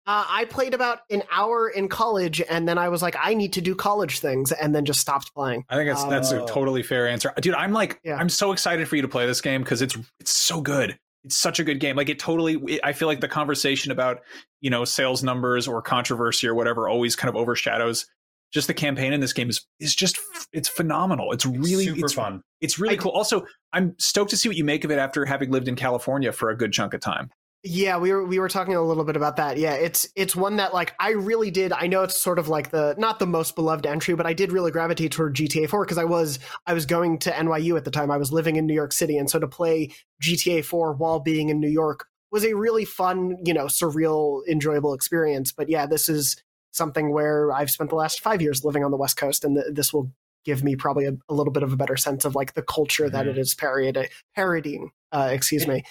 Uh, 0.07 0.25
I 0.29 0.45
played 0.45 0.73
about 0.73 1.01
an 1.11 1.23
hour 1.33 1.69
in 1.69 1.89
college, 1.89 2.41
and 2.49 2.69
then 2.69 2.79
I 2.79 2.89
was 2.89 3.03
like, 3.03 3.17
I 3.19 3.35
need 3.35 3.53
to 3.55 3.61
do 3.61 3.75
college 3.75 4.21
things, 4.21 4.53
and 4.53 4.75
then 4.75 4.85
just 4.85 5.01
stopped 5.01 5.35
playing. 5.35 5.65
I 5.69 5.75
think 5.77 5.89
that's 5.91 6.03
Um, 6.05 6.11
that's 6.11 6.31
a 6.31 6.47
totally 6.47 6.83
fair 6.85 7.09
answer, 7.09 7.33
dude. 7.41 7.55
I'm 7.55 7.73
like, 7.73 7.99
Yeah. 8.05 8.17
I'm 8.17 8.29
so 8.29 8.53
excited 8.53 8.87
for 8.89 8.95
you 8.97 9.03
to 9.03 9.09
play 9.09 9.27
this 9.27 9.41
game 9.41 9.63
because 9.63 9.83
it's 9.83 9.97
it's 10.21 10.31
so 10.37 10.61
good. 10.61 10.97
It's 11.25 11.37
such 11.37 11.59
a 11.59 11.65
good 11.65 11.81
game. 11.81 11.97
Like 11.97 12.09
it 12.09 12.21
totally. 12.21 12.55
it- 12.75 12.81
I 12.85 12.93
feel 12.93 13.09
like 13.09 13.21
the 13.21 13.27
conversation 13.29 13.91
about 13.91 14.21
you 14.61 14.71
know 14.71 14.85
sales 14.85 15.25
numbers 15.25 15.67
or 15.67 15.83
controversy 15.83 16.47
or 16.47 16.55
whatever 16.55 16.89
always 16.89 17.17
kind 17.17 17.29
of 17.29 17.35
overshadows. 17.35 18.07
Just 18.53 18.69
the 18.69 18.75
campaign 18.75 19.13
in 19.13 19.21
this 19.21 19.33
game 19.33 19.51
is 19.51 19.67
is 19.81 19.93
just 19.97 20.19
it's 20.53 20.69
phenomenal. 20.69 21.33
It's 21.33 21.45
really 21.45 21.87
super 21.87 22.05
it's, 22.07 22.15
fun. 22.15 22.43
It's 22.61 22.79
really 22.79 22.95
I- 22.95 22.99
cool. 22.99 23.11
Also, 23.11 23.45
I'm 23.73 23.97
stoked 23.99 24.31
to 24.31 24.37
see 24.37 24.49
what 24.49 24.57
you 24.57 24.63
make 24.65 24.85
of 24.85 24.93
it 24.93 25.01
after 25.01 25.25
having 25.25 25.51
lived 25.51 25.67
in 25.67 25.75
California 25.75 26.31
for 26.31 26.51
a 26.51 26.57
good 26.57 26.73
chunk 26.73 26.95
of 26.95 27.01
time. 27.01 27.31
Yeah, 27.69 27.99
we 27.99 28.13
were 28.13 28.25
we 28.25 28.39
were 28.39 28.49
talking 28.49 28.77
a 28.77 28.83
little 28.83 29.03
bit 29.03 29.17
about 29.17 29.37
that. 29.37 29.57
Yeah, 29.57 29.75
it's 29.75 30.09
it's 30.15 30.37
one 30.37 30.57
that 30.57 30.73
like 30.73 30.95
I 31.01 31.11
really 31.11 31.51
did. 31.51 31.73
I 31.73 31.89
know 31.89 32.05
it's 32.05 32.15
sort 32.15 32.39
of 32.39 32.49
like 32.49 32.71
the 32.71 32.95
not 32.97 33.19
the 33.19 33.27
most 33.27 33.57
beloved 33.57 33.87
entry, 33.87 34.15
but 34.15 34.25
I 34.25 34.35
did 34.35 34.53
really 34.53 34.71
gravitate 34.71 35.11
toward 35.11 35.35
GTA 35.35 35.69
4 35.69 35.85
because 35.85 35.99
I 35.99 36.05
was 36.05 36.39
I 36.67 36.75
was 36.75 36.87
going 36.87 37.19
to 37.21 37.31
NYU 37.33 37.77
at 37.77 37.85
the 37.85 37.91
time. 37.91 38.13
I 38.13 38.19
was 38.19 38.33
living 38.33 38.55
in 38.55 38.67
New 38.67 38.75
York 38.75 38.93
City, 38.93 39.19
and 39.19 39.29
so 39.29 39.41
to 39.41 39.49
play 39.49 39.91
GTA 40.23 40.65
4 40.65 40.93
while 40.93 41.19
being 41.19 41.49
in 41.49 41.59
New 41.59 41.69
York 41.69 42.07
was 42.31 42.45
a 42.45 42.55
really 42.55 42.85
fun, 42.85 43.37
you 43.45 43.53
know, 43.53 43.65
surreal, 43.65 44.47
enjoyable 44.47 44.95
experience. 44.95 45.51
But 45.51 45.69
yeah, 45.69 45.87
this 45.87 46.09
is 46.09 46.37
something 46.71 47.13
where 47.13 47.51
I've 47.51 47.71
spent 47.71 47.91
the 47.91 47.97
last 47.97 48.21
five 48.21 48.41
years 48.41 48.65
living 48.65 48.85
on 48.85 48.93
the 48.93 48.97
West 48.97 49.17
Coast, 49.17 49.45
and 49.45 49.57
th- 49.57 49.75
this 49.75 49.93
will 49.93 50.13
give 50.45 50.63
me 50.63 50.77
probably 50.77 51.07
a, 51.07 51.17
a, 51.29 51.35
little 51.35 51.53
bit 51.53 51.65
of 51.65 51.73
a 51.73 51.77
better 51.77 51.97
sense 51.97 52.25
of 52.25 52.37
like 52.37 52.55
the 52.55 52.63
culture 52.63 53.07
mm-hmm. 53.07 53.17
that 53.17 53.27
it 53.27 53.37
is 53.37 53.55
parody- 53.55 54.09
parodying. 54.37 54.93
Uh, 55.11 55.31
excuse 55.33 55.67
me. 55.67 55.83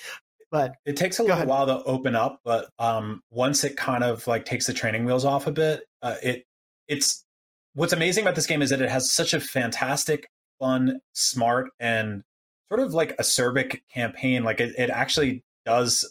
But 0.56 0.76
it 0.86 0.96
takes 0.96 1.20
a 1.20 1.22
little 1.22 1.36
ahead. 1.36 1.50
while 1.50 1.66
to 1.66 1.84
open 1.84 2.16
up, 2.16 2.40
but 2.46 2.70
um, 2.80 3.22
once 3.30 3.66
it 3.66 3.76
kind 3.76 4.06
of 4.06 4.26
like 4.26 4.46
takes 4.46 4.68
the 4.68 4.74
training 4.74 5.04
wheels 5.04 5.26
off 5.26 5.48
a 5.48 5.52
bit, 5.52 5.84
uh, 6.02 6.16
it 6.24 6.46
it's 6.88 7.26
what's 7.74 7.92
amazing 7.92 8.24
about 8.24 8.36
this 8.36 8.48
game 8.48 8.62
is 8.62 8.70
that 8.70 8.82
it 8.82 8.90
has 8.90 9.12
such 9.12 9.34
a 9.34 9.42
fantastic, 9.42 10.30
fun, 10.58 11.02
smart, 11.12 11.72
and 11.78 12.24
sort 12.70 12.80
of 12.80 12.94
like 12.94 13.18
acerbic 13.18 13.82
campaign. 13.94 14.46
Like 14.46 14.62
it, 14.62 14.74
it 14.78 14.90
actually 14.90 15.44
does 15.66 16.10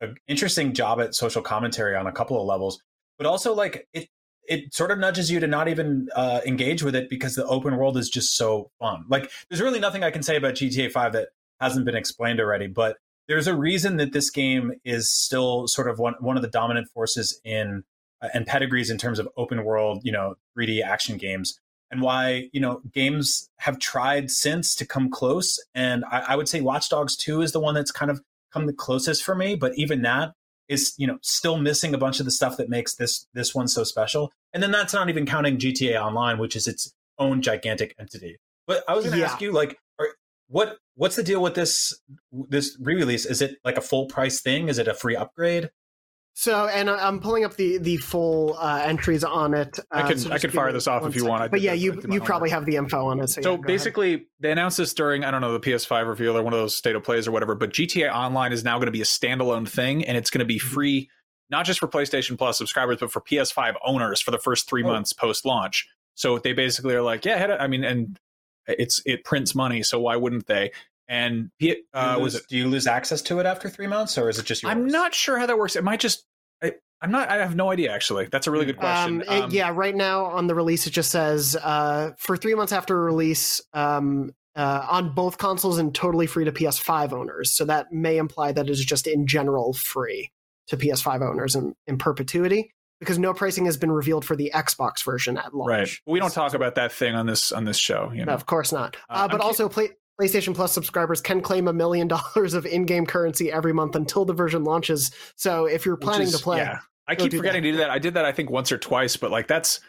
an 0.00 0.16
interesting 0.26 0.72
job 0.72 0.98
at 0.98 1.14
social 1.14 1.42
commentary 1.42 1.94
on 1.94 2.06
a 2.06 2.12
couple 2.12 2.40
of 2.40 2.46
levels, 2.46 2.80
but 3.18 3.26
also 3.26 3.54
like 3.54 3.86
it 3.92 4.08
it 4.48 4.72
sort 4.72 4.90
of 4.90 4.98
nudges 4.98 5.30
you 5.30 5.38
to 5.38 5.46
not 5.46 5.68
even 5.68 6.08
uh, 6.16 6.40
engage 6.46 6.82
with 6.82 6.94
it 6.94 7.10
because 7.10 7.34
the 7.34 7.44
open 7.44 7.76
world 7.76 7.98
is 7.98 8.08
just 8.08 8.38
so 8.38 8.70
fun. 8.78 9.04
Like 9.10 9.30
there's 9.50 9.60
really 9.60 9.80
nothing 9.80 10.02
I 10.02 10.10
can 10.10 10.22
say 10.22 10.36
about 10.36 10.54
GTA 10.54 10.90
5 10.90 11.12
that 11.12 11.28
hasn't 11.60 11.84
been 11.84 11.94
explained 11.94 12.40
already, 12.40 12.68
but 12.68 12.96
there's 13.28 13.46
a 13.46 13.54
reason 13.54 13.96
that 13.96 14.12
this 14.12 14.30
game 14.30 14.72
is 14.84 15.10
still 15.10 15.66
sort 15.68 15.88
of 15.88 15.98
one 15.98 16.14
one 16.20 16.36
of 16.36 16.42
the 16.42 16.48
dominant 16.48 16.88
forces 16.88 17.40
in 17.44 17.84
uh, 18.20 18.28
and 18.34 18.46
pedigrees 18.46 18.90
in 18.90 18.98
terms 18.98 19.18
of 19.18 19.28
open 19.36 19.64
world, 19.64 20.00
you 20.04 20.12
know, 20.12 20.34
3D 20.56 20.82
action 20.82 21.16
games, 21.16 21.58
and 21.90 22.02
why 22.02 22.48
you 22.52 22.60
know 22.60 22.80
games 22.92 23.50
have 23.58 23.78
tried 23.78 24.30
since 24.30 24.74
to 24.76 24.86
come 24.86 25.10
close. 25.10 25.58
And 25.74 26.04
I, 26.10 26.24
I 26.28 26.36
would 26.36 26.48
say 26.48 26.60
Watch 26.60 26.88
Dogs 26.88 27.16
2 27.16 27.42
is 27.42 27.52
the 27.52 27.60
one 27.60 27.74
that's 27.74 27.92
kind 27.92 28.10
of 28.10 28.20
come 28.52 28.66
the 28.66 28.72
closest 28.72 29.22
for 29.22 29.34
me, 29.34 29.54
but 29.54 29.72
even 29.76 30.02
that 30.02 30.32
is 30.68 30.94
you 30.96 31.06
know 31.06 31.18
still 31.22 31.58
missing 31.58 31.94
a 31.94 31.98
bunch 31.98 32.18
of 32.20 32.24
the 32.24 32.30
stuff 32.30 32.56
that 32.56 32.68
makes 32.68 32.94
this 32.94 33.26
this 33.34 33.54
one 33.54 33.68
so 33.68 33.84
special. 33.84 34.32
And 34.52 34.62
then 34.62 34.70
that's 34.70 34.92
not 34.92 35.08
even 35.08 35.26
counting 35.26 35.58
GTA 35.58 36.00
Online, 36.00 36.38
which 36.38 36.56
is 36.56 36.66
its 36.66 36.92
own 37.18 37.42
gigantic 37.42 37.94
entity. 37.98 38.36
But 38.66 38.84
I 38.88 38.94
was 38.94 39.04
going 39.04 39.14
to 39.14 39.20
yeah. 39.20 39.26
ask 39.26 39.40
you, 39.40 39.52
like, 39.52 39.78
are, 39.98 40.08
what 40.48 40.78
what's 40.94 41.16
the 41.16 41.22
deal 41.22 41.42
with 41.42 41.54
this 41.54 41.94
this 42.48 42.76
re-release? 42.80 43.26
Is 43.26 43.42
it 43.42 43.56
like 43.64 43.76
a 43.76 43.80
full 43.80 44.06
price 44.06 44.40
thing? 44.40 44.68
Is 44.68 44.78
it 44.78 44.88
a 44.88 44.94
free 44.94 45.16
upgrade? 45.16 45.70
So, 46.34 46.66
and 46.66 46.88
I'm 46.88 47.20
pulling 47.20 47.44
up 47.44 47.56
the 47.56 47.76
the 47.76 47.98
full 47.98 48.56
uh, 48.58 48.82
entries 48.82 49.22
on 49.22 49.52
it. 49.52 49.78
Uh, 49.78 49.98
I 49.98 50.08
can 50.08 50.18
so 50.18 50.30
I 50.30 50.38
can 50.38 50.50
fire 50.50 50.72
this 50.72 50.86
off 50.86 51.06
if 51.06 51.14
you 51.14 51.26
want. 51.26 51.50
But 51.50 51.60
yeah, 51.60 51.74
you 51.74 52.02
you 52.08 52.22
probably 52.22 52.48
have 52.48 52.64
the 52.64 52.76
info 52.76 53.06
on 53.06 53.20
it. 53.20 53.28
So, 53.28 53.42
so 53.42 53.52
yeah, 53.52 53.60
basically, 53.66 54.14
ahead. 54.14 54.26
they 54.40 54.50
announced 54.50 54.78
this 54.78 54.94
during 54.94 55.24
I 55.24 55.30
don't 55.30 55.42
know 55.42 55.52
the 55.52 55.60
PS5 55.60 56.06
reveal 56.06 56.36
or 56.36 56.42
one 56.42 56.54
of 56.54 56.58
those 56.58 56.74
state 56.74 56.96
of 56.96 57.04
plays 57.04 57.28
or 57.28 57.32
whatever. 57.32 57.54
But 57.54 57.70
GTA 57.70 58.10
Online 58.10 58.52
is 58.52 58.64
now 58.64 58.78
going 58.78 58.86
to 58.86 58.92
be 58.92 59.02
a 59.02 59.04
standalone 59.04 59.68
thing, 59.68 60.06
and 60.06 60.16
it's 60.16 60.30
going 60.30 60.38
to 60.38 60.46
be 60.46 60.58
mm-hmm. 60.58 60.68
free 60.68 61.10
not 61.50 61.66
just 61.66 61.78
for 61.78 61.86
PlayStation 61.86 62.38
Plus 62.38 62.56
subscribers, 62.56 62.96
but 62.98 63.12
for 63.12 63.20
PS5 63.20 63.74
owners 63.84 64.22
for 64.22 64.30
the 64.30 64.38
first 64.38 64.68
three 64.68 64.82
oh. 64.82 64.86
months 64.86 65.12
post 65.12 65.44
launch. 65.44 65.86
So 66.14 66.38
they 66.38 66.54
basically 66.54 66.94
are 66.94 67.02
like, 67.02 67.26
yeah, 67.26 67.58
I 67.60 67.66
mean, 67.66 67.84
and 67.84 68.18
it's 68.66 69.02
it 69.04 69.24
prints 69.24 69.54
money, 69.54 69.82
so 69.82 70.00
why 70.00 70.16
wouldn't 70.16 70.46
they? 70.46 70.72
And 71.08 71.50
uh, 71.62 72.14
lose, 72.16 72.22
was 72.22 72.34
it? 72.36 72.42
Do 72.48 72.56
you 72.56 72.68
lose 72.68 72.86
access 72.86 73.22
to 73.22 73.38
it 73.38 73.46
after 73.46 73.68
three 73.68 73.86
months, 73.86 74.16
or 74.16 74.28
is 74.28 74.38
it 74.38 74.46
just 74.46 74.62
yours? 74.62 74.70
I'm 74.70 74.86
not 74.86 75.14
sure 75.14 75.38
how 75.38 75.46
that 75.46 75.58
works. 75.58 75.76
It 75.76 75.84
might 75.84 76.00
just. 76.00 76.24
I, 76.62 76.72
am 77.02 77.10
not. 77.10 77.28
I 77.28 77.36
have 77.36 77.56
no 77.56 77.70
idea. 77.70 77.92
Actually, 77.92 78.28
that's 78.30 78.46
a 78.46 78.50
really 78.50 78.64
good 78.64 78.78
question. 78.78 79.22
Um, 79.28 79.36
it, 79.36 79.42
um, 79.44 79.50
yeah, 79.50 79.72
right 79.74 79.94
now 79.94 80.24
on 80.24 80.46
the 80.46 80.54
release, 80.54 80.86
it 80.86 80.90
just 80.90 81.10
says 81.10 81.56
uh, 81.56 82.12
for 82.18 82.36
three 82.36 82.54
months 82.54 82.72
after 82.72 82.98
release, 82.98 83.60
um, 83.74 84.32
uh, 84.54 84.86
on 84.88 85.14
both 85.14 85.38
consoles 85.38 85.78
and 85.78 85.94
totally 85.94 86.26
free 86.26 86.44
to 86.44 86.52
PS5 86.52 87.12
owners. 87.12 87.50
So 87.50 87.64
that 87.64 87.92
may 87.92 88.18
imply 88.18 88.52
that 88.52 88.68
it's 88.68 88.84
just 88.84 89.06
in 89.06 89.26
general 89.26 89.72
free 89.72 90.30
to 90.68 90.76
PS5 90.76 91.28
owners 91.28 91.54
in, 91.54 91.74
in 91.86 91.98
perpetuity 91.98 92.72
because 93.02 93.18
no 93.18 93.34
pricing 93.34 93.64
has 93.64 93.76
been 93.76 93.90
revealed 93.90 94.24
for 94.24 94.36
the 94.36 94.52
Xbox 94.54 95.04
version 95.04 95.36
at 95.36 95.52
launch. 95.52 95.68
Right. 95.68 95.90
We 96.06 96.20
don't 96.20 96.32
talk 96.32 96.54
about 96.54 96.76
that 96.76 96.92
thing 96.92 97.16
on 97.16 97.26
this 97.26 97.50
on 97.50 97.64
this 97.64 97.76
show. 97.76 98.12
You 98.12 98.20
know? 98.20 98.26
No, 98.26 98.34
of 98.34 98.46
course 98.46 98.70
not. 98.70 98.96
Uh, 99.10 99.14
uh, 99.14 99.28
but 99.28 99.40
also, 99.40 99.68
play, 99.68 99.90
PlayStation 100.20 100.54
Plus 100.54 100.72
subscribers 100.72 101.20
can 101.20 101.40
claim 101.40 101.66
a 101.66 101.72
million 101.72 102.06
dollars 102.36 102.54
of 102.54 102.64
in-game 102.64 103.06
currency 103.06 103.50
every 103.50 103.72
month 103.72 103.96
until 103.96 104.24
the 104.24 104.32
version 104.32 104.62
launches. 104.62 105.10
So 105.34 105.64
if 105.66 105.84
you're 105.84 105.96
planning 105.96 106.28
is, 106.28 106.36
to 106.36 106.42
play, 106.42 106.58
yeah. 106.58 106.78
I 107.08 107.16
keep 107.16 107.32
forgetting 107.32 107.62
that. 107.62 107.68
to 107.68 107.72
do 107.72 107.78
that. 107.78 107.90
I 107.90 107.98
did 107.98 108.14
that 108.14 108.24
I 108.24 108.30
think 108.30 108.50
once 108.50 108.70
or 108.70 108.78
twice, 108.78 109.16
but 109.16 109.32
like 109.32 109.48
that's 109.48 109.80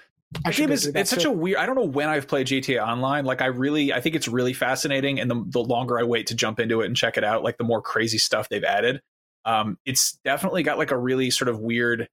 I 0.44 0.52
game 0.52 0.72
is 0.72 0.88
it's 0.88 1.12
such 1.12 1.26
a 1.26 1.32
weird. 1.32 1.60
I 1.60 1.68
don't 1.68 1.76
know 1.76 1.84
when 1.84 2.10
I've 2.10 2.28
played 2.28 2.48
GTA 2.48 2.84
Online. 2.84 3.26
Like 3.26 3.42
I 3.42 3.46
really, 3.48 3.94
I 3.94 4.02
think 4.02 4.16
it's 4.16 4.28
really 4.28 4.54
fascinating, 4.54 5.20
and 5.20 5.30
the 5.30 5.44
the 5.48 5.60
longer 5.60 6.00
I 6.00 6.04
wait 6.04 6.28
to 6.28 6.36
jump 6.36 6.60
into 6.60 6.82
it 6.82 6.88
and 6.88 6.96
check 6.96 7.18
it 7.18 7.24
out, 7.24 7.44
like 7.44 7.58
the 7.58 7.64
more 7.64 7.82
crazy 7.82 8.18
stuff 8.18 8.50
they've 8.50 8.64
added. 8.64 9.02
Um, 9.46 9.78
it's 9.86 10.18
definitely 10.24 10.64
got 10.64 10.78
like 10.80 10.92
a 10.92 10.98
really 10.98 11.30
sort 11.30 11.50
of 11.50 11.60
weird 11.60 12.08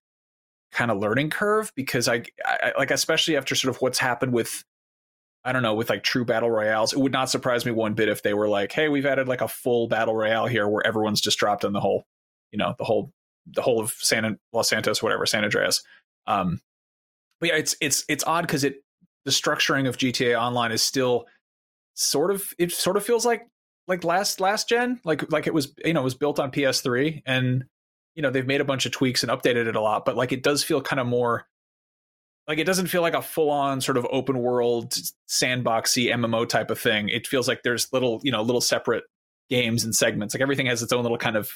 kind 0.72 0.90
of 0.90 0.98
learning 0.98 1.30
curve 1.30 1.72
because 1.74 2.08
I, 2.08 2.22
I 2.44 2.72
like 2.78 2.90
especially 2.90 3.36
after 3.36 3.54
sort 3.54 3.74
of 3.74 3.80
what's 3.82 3.98
happened 3.98 4.32
with 4.32 4.64
I 5.42 5.52
don't 5.52 5.62
know, 5.62 5.74
with 5.74 5.88
like 5.88 6.02
true 6.02 6.24
battle 6.24 6.50
royales, 6.50 6.92
it 6.92 6.98
would 6.98 7.12
not 7.12 7.30
surprise 7.30 7.64
me 7.64 7.72
one 7.72 7.94
bit 7.94 8.10
if 8.10 8.22
they 8.22 8.34
were 8.34 8.48
like, 8.48 8.72
"Hey, 8.72 8.88
we've 8.90 9.06
added 9.06 9.26
like 9.26 9.40
a 9.40 9.48
full 9.48 9.88
battle 9.88 10.14
royale 10.14 10.46
here 10.46 10.68
where 10.68 10.86
everyone's 10.86 11.20
just 11.20 11.38
dropped 11.38 11.64
in 11.64 11.72
the 11.72 11.80
whole, 11.80 12.04
you 12.52 12.58
know, 12.58 12.74
the 12.76 12.84
whole, 12.84 13.10
the 13.46 13.62
whole 13.62 13.80
of 13.80 13.92
San 13.92 14.38
Los 14.52 14.68
Santos, 14.68 15.02
whatever, 15.02 15.24
San 15.24 15.44
Andreas." 15.44 15.82
Um, 16.26 16.60
but 17.40 17.48
yeah, 17.48 17.56
it's 17.56 17.74
it's 17.80 18.04
it's 18.08 18.24
odd 18.26 18.42
because 18.42 18.64
it 18.64 18.82
the 19.24 19.30
structuring 19.30 19.88
of 19.88 19.96
GTA 19.96 20.38
Online 20.38 20.72
is 20.72 20.82
still 20.82 21.26
sort 21.94 22.30
of 22.30 22.52
it 22.58 22.72
sort 22.72 22.98
of 22.98 23.04
feels 23.04 23.24
like 23.24 23.46
like 23.88 24.04
last 24.04 24.40
last 24.40 24.68
gen, 24.68 25.00
like 25.04 25.32
like 25.32 25.46
it 25.46 25.54
was 25.54 25.72
you 25.84 25.94
know 25.94 26.00
it 26.00 26.04
was 26.04 26.14
built 26.14 26.38
on 26.38 26.50
PS3 26.50 27.22
and 27.24 27.64
you 28.14 28.22
know 28.22 28.30
they've 28.30 28.46
made 28.46 28.60
a 28.60 28.64
bunch 28.64 28.86
of 28.86 28.92
tweaks 28.92 29.22
and 29.22 29.30
updated 29.30 29.66
it 29.66 29.76
a 29.76 29.80
lot, 29.80 30.04
but 30.04 30.16
like 30.16 30.32
it 30.32 30.42
does 30.42 30.62
feel 30.62 30.80
kind 30.80 31.00
of 31.00 31.06
more 31.06 31.46
like 32.48 32.58
it 32.58 32.64
doesn't 32.64 32.88
feel 32.88 33.02
like 33.02 33.14
a 33.14 33.22
full 33.22 33.50
on 33.50 33.80
sort 33.80 33.96
of 33.96 34.06
open 34.10 34.38
world 34.38 34.94
sandboxy 35.28 36.12
MMO 36.12 36.48
type 36.48 36.70
of 36.70 36.78
thing. 36.78 37.08
It 37.08 37.26
feels 37.26 37.46
like 37.46 37.62
there's 37.62 37.92
little 37.92 38.20
you 38.22 38.32
know 38.32 38.42
little 38.42 38.60
separate 38.60 39.04
games 39.48 39.84
and 39.84 39.94
segments. 39.94 40.34
Like 40.34 40.42
everything 40.42 40.66
has 40.66 40.82
its 40.82 40.92
own 40.92 41.02
little 41.02 41.18
kind 41.18 41.36
of 41.36 41.50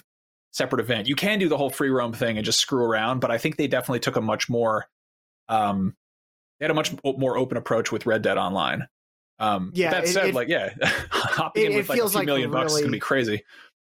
separate 0.52 0.80
event. 0.80 1.08
You 1.08 1.16
can 1.16 1.38
do 1.38 1.48
the 1.48 1.56
whole 1.56 1.70
free 1.70 1.90
roam 1.90 2.12
thing 2.12 2.36
and 2.36 2.44
just 2.44 2.60
screw 2.60 2.84
around, 2.84 3.20
but 3.20 3.30
I 3.30 3.38
think 3.38 3.56
they 3.56 3.66
definitely 3.66 4.00
took 4.00 4.16
a 4.16 4.20
much 4.20 4.48
more 4.48 4.86
um 5.48 5.94
they 6.58 6.64
had 6.64 6.70
a 6.70 6.74
much 6.74 6.94
more 7.04 7.36
open 7.36 7.56
approach 7.56 7.90
with 7.90 8.06
Red 8.06 8.22
Dead 8.22 8.38
Online. 8.38 8.86
Um, 9.38 9.72
yeah. 9.74 9.90
That 9.90 10.08
said, 10.08 10.28
it, 10.28 10.34
like, 10.34 10.48
yeah, 10.48 10.70
hopping 11.10 11.64
it, 11.64 11.70
in 11.72 11.76
with 11.76 11.88
like 11.88 11.98
a 11.98 12.08
few 12.08 12.18
like 12.18 12.26
million 12.26 12.50
really, 12.50 12.62
bucks 12.62 12.74
is 12.74 12.80
gonna 12.80 12.92
be 12.92 13.00
crazy. 13.00 13.44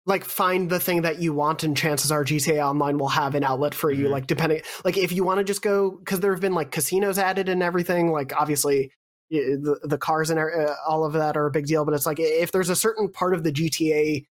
Like, 0.04 0.24
find 0.24 0.68
the 0.68 0.80
thing 0.80 1.02
that 1.02 1.20
you 1.20 1.32
want, 1.32 1.62
and 1.62 1.76
chances 1.76 2.10
are 2.10 2.24
GTA 2.24 2.64
Online 2.64 2.98
will 2.98 3.08
have 3.08 3.36
an 3.36 3.44
outlet 3.44 3.74
for 3.74 3.90
you. 3.90 4.04
Mm-hmm. 4.04 4.12
Like, 4.12 4.26
depending, 4.26 4.62
like, 4.84 4.96
if 4.96 5.12
you 5.12 5.22
want 5.22 5.38
to 5.38 5.44
just 5.44 5.62
go, 5.62 5.92
because 5.92 6.18
there 6.20 6.32
have 6.32 6.40
been 6.40 6.54
like 6.54 6.72
casinos 6.72 7.18
added 7.18 7.48
and 7.48 7.62
everything. 7.62 8.10
Like, 8.10 8.32
obviously, 8.36 8.90
the 9.32 9.78
the 9.82 9.98
cars 9.98 10.30
and 10.30 10.38
uh, 10.38 10.74
all 10.86 11.04
of 11.04 11.14
that 11.14 11.36
are 11.36 11.46
a 11.46 11.50
big 11.50 11.66
deal. 11.66 11.84
But 11.84 11.94
it's 11.94 12.06
like 12.06 12.20
if 12.20 12.52
there's 12.52 12.68
a 12.68 12.76
certain 12.76 13.10
part 13.10 13.34
of 13.34 13.44
the 13.44 13.52
GTA 13.52 14.26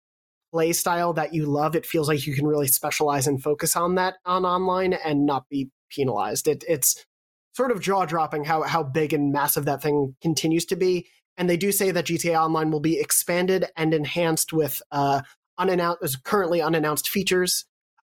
play 0.52 0.74
style 0.74 1.14
that 1.14 1.34
you 1.34 1.46
love, 1.46 1.76
it 1.76 1.86
feels 1.86 2.08
like 2.08 2.26
you 2.26 2.34
can 2.34 2.46
really 2.46 2.68
specialize 2.68 3.28
and 3.28 3.42
focus 3.42 3.76
on 3.76 3.96
that 3.96 4.16
on 4.26 4.46
online 4.46 4.94
and 4.94 5.26
not 5.26 5.48
be 5.50 5.70
penalized. 5.90 6.48
It, 6.48 6.64
it's 6.68 7.06
sort 7.54 7.72
of 7.72 7.82
jaw 7.82 8.06
dropping 8.06 8.44
how 8.44 8.64
how 8.64 8.84
big 8.84 9.14
and 9.14 9.32
massive 9.32 9.66
that 9.66 9.82
thing 9.82 10.16
continues 10.22 10.66
to 10.66 10.76
be. 10.76 11.08
And 11.38 11.50
they 11.50 11.58
do 11.58 11.72
say 11.72 11.92
that 11.92 12.06
GTA 12.06 12.38
Online 12.38 12.70
will 12.70 12.82
be 12.82 13.00
expanded 13.00 13.66
and 13.78 13.94
enhanced 13.94 14.52
with 14.52 14.82
uh, 14.92 15.22
unannounced, 15.60 16.24
currently 16.24 16.62
unannounced 16.62 17.10
features. 17.10 17.66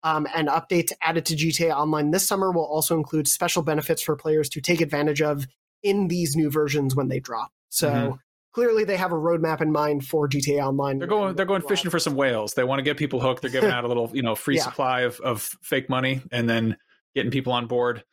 Um, 0.05 0.29
and 0.33 0.47
updates 0.47 0.93
added 1.03 1.27
to 1.27 1.35
GTA 1.35 1.75
Online 1.75 2.13
this 2.13 2.27
summer 2.27 2.53
will 2.53 2.65
also 2.65 2.97
include 2.97 3.27
special 3.27 3.63
benefits 3.63 4.01
for 4.01 4.15
players 4.15 4.49
to 4.51 4.61
take 4.61 4.81
advantage 4.81 5.21
of 5.21 5.49
in 5.83 6.07
these 6.07 6.37
new 6.37 6.51
versions 6.51 6.95
when 6.95 7.09
they 7.09 7.19
drop. 7.19 7.51
So 7.69 7.91
mm-hmm. 7.91 8.17
clearly, 8.53 8.85
they 8.85 8.97
have 8.97 9.11
a 9.11 9.17
roadmap 9.17 9.61
in 9.61 9.73
mind 9.73 10.07
for 10.07 10.29
GTA 10.29 10.65
Online. 10.65 11.01
They're 11.01 11.09
going. 11.09 11.35
They're 11.35 11.47
going 11.47 11.63
fishing 11.63 11.91
for 11.91 11.99
some 11.99 12.15
whales. 12.15 12.55
They 12.55 12.63
want 12.63 12.79
to 12.79 12.85
get 12.85 12.97
people 12.97 13.21
hooked. 13.21 13.43
They're 13.43 13.51
giving 13.51 13.71
out 13.73 13.83
a 13.83 13.89
little, 13.89 14.09
you 14.13 14.23
know, 14.23 14.37
free 14.37 14.57
yeah. 14.57 14.63
supply 14.63 15.01
of, 15.01 15.19
of 15.21 15.43
fake 15.63 15.91
money, 15.91 16.23
and 16.31 16.49
then 16.49 16.77
getting 17.17 17.33
people 17.33 17.53
on 17.53 17.67
board 17.67 18.05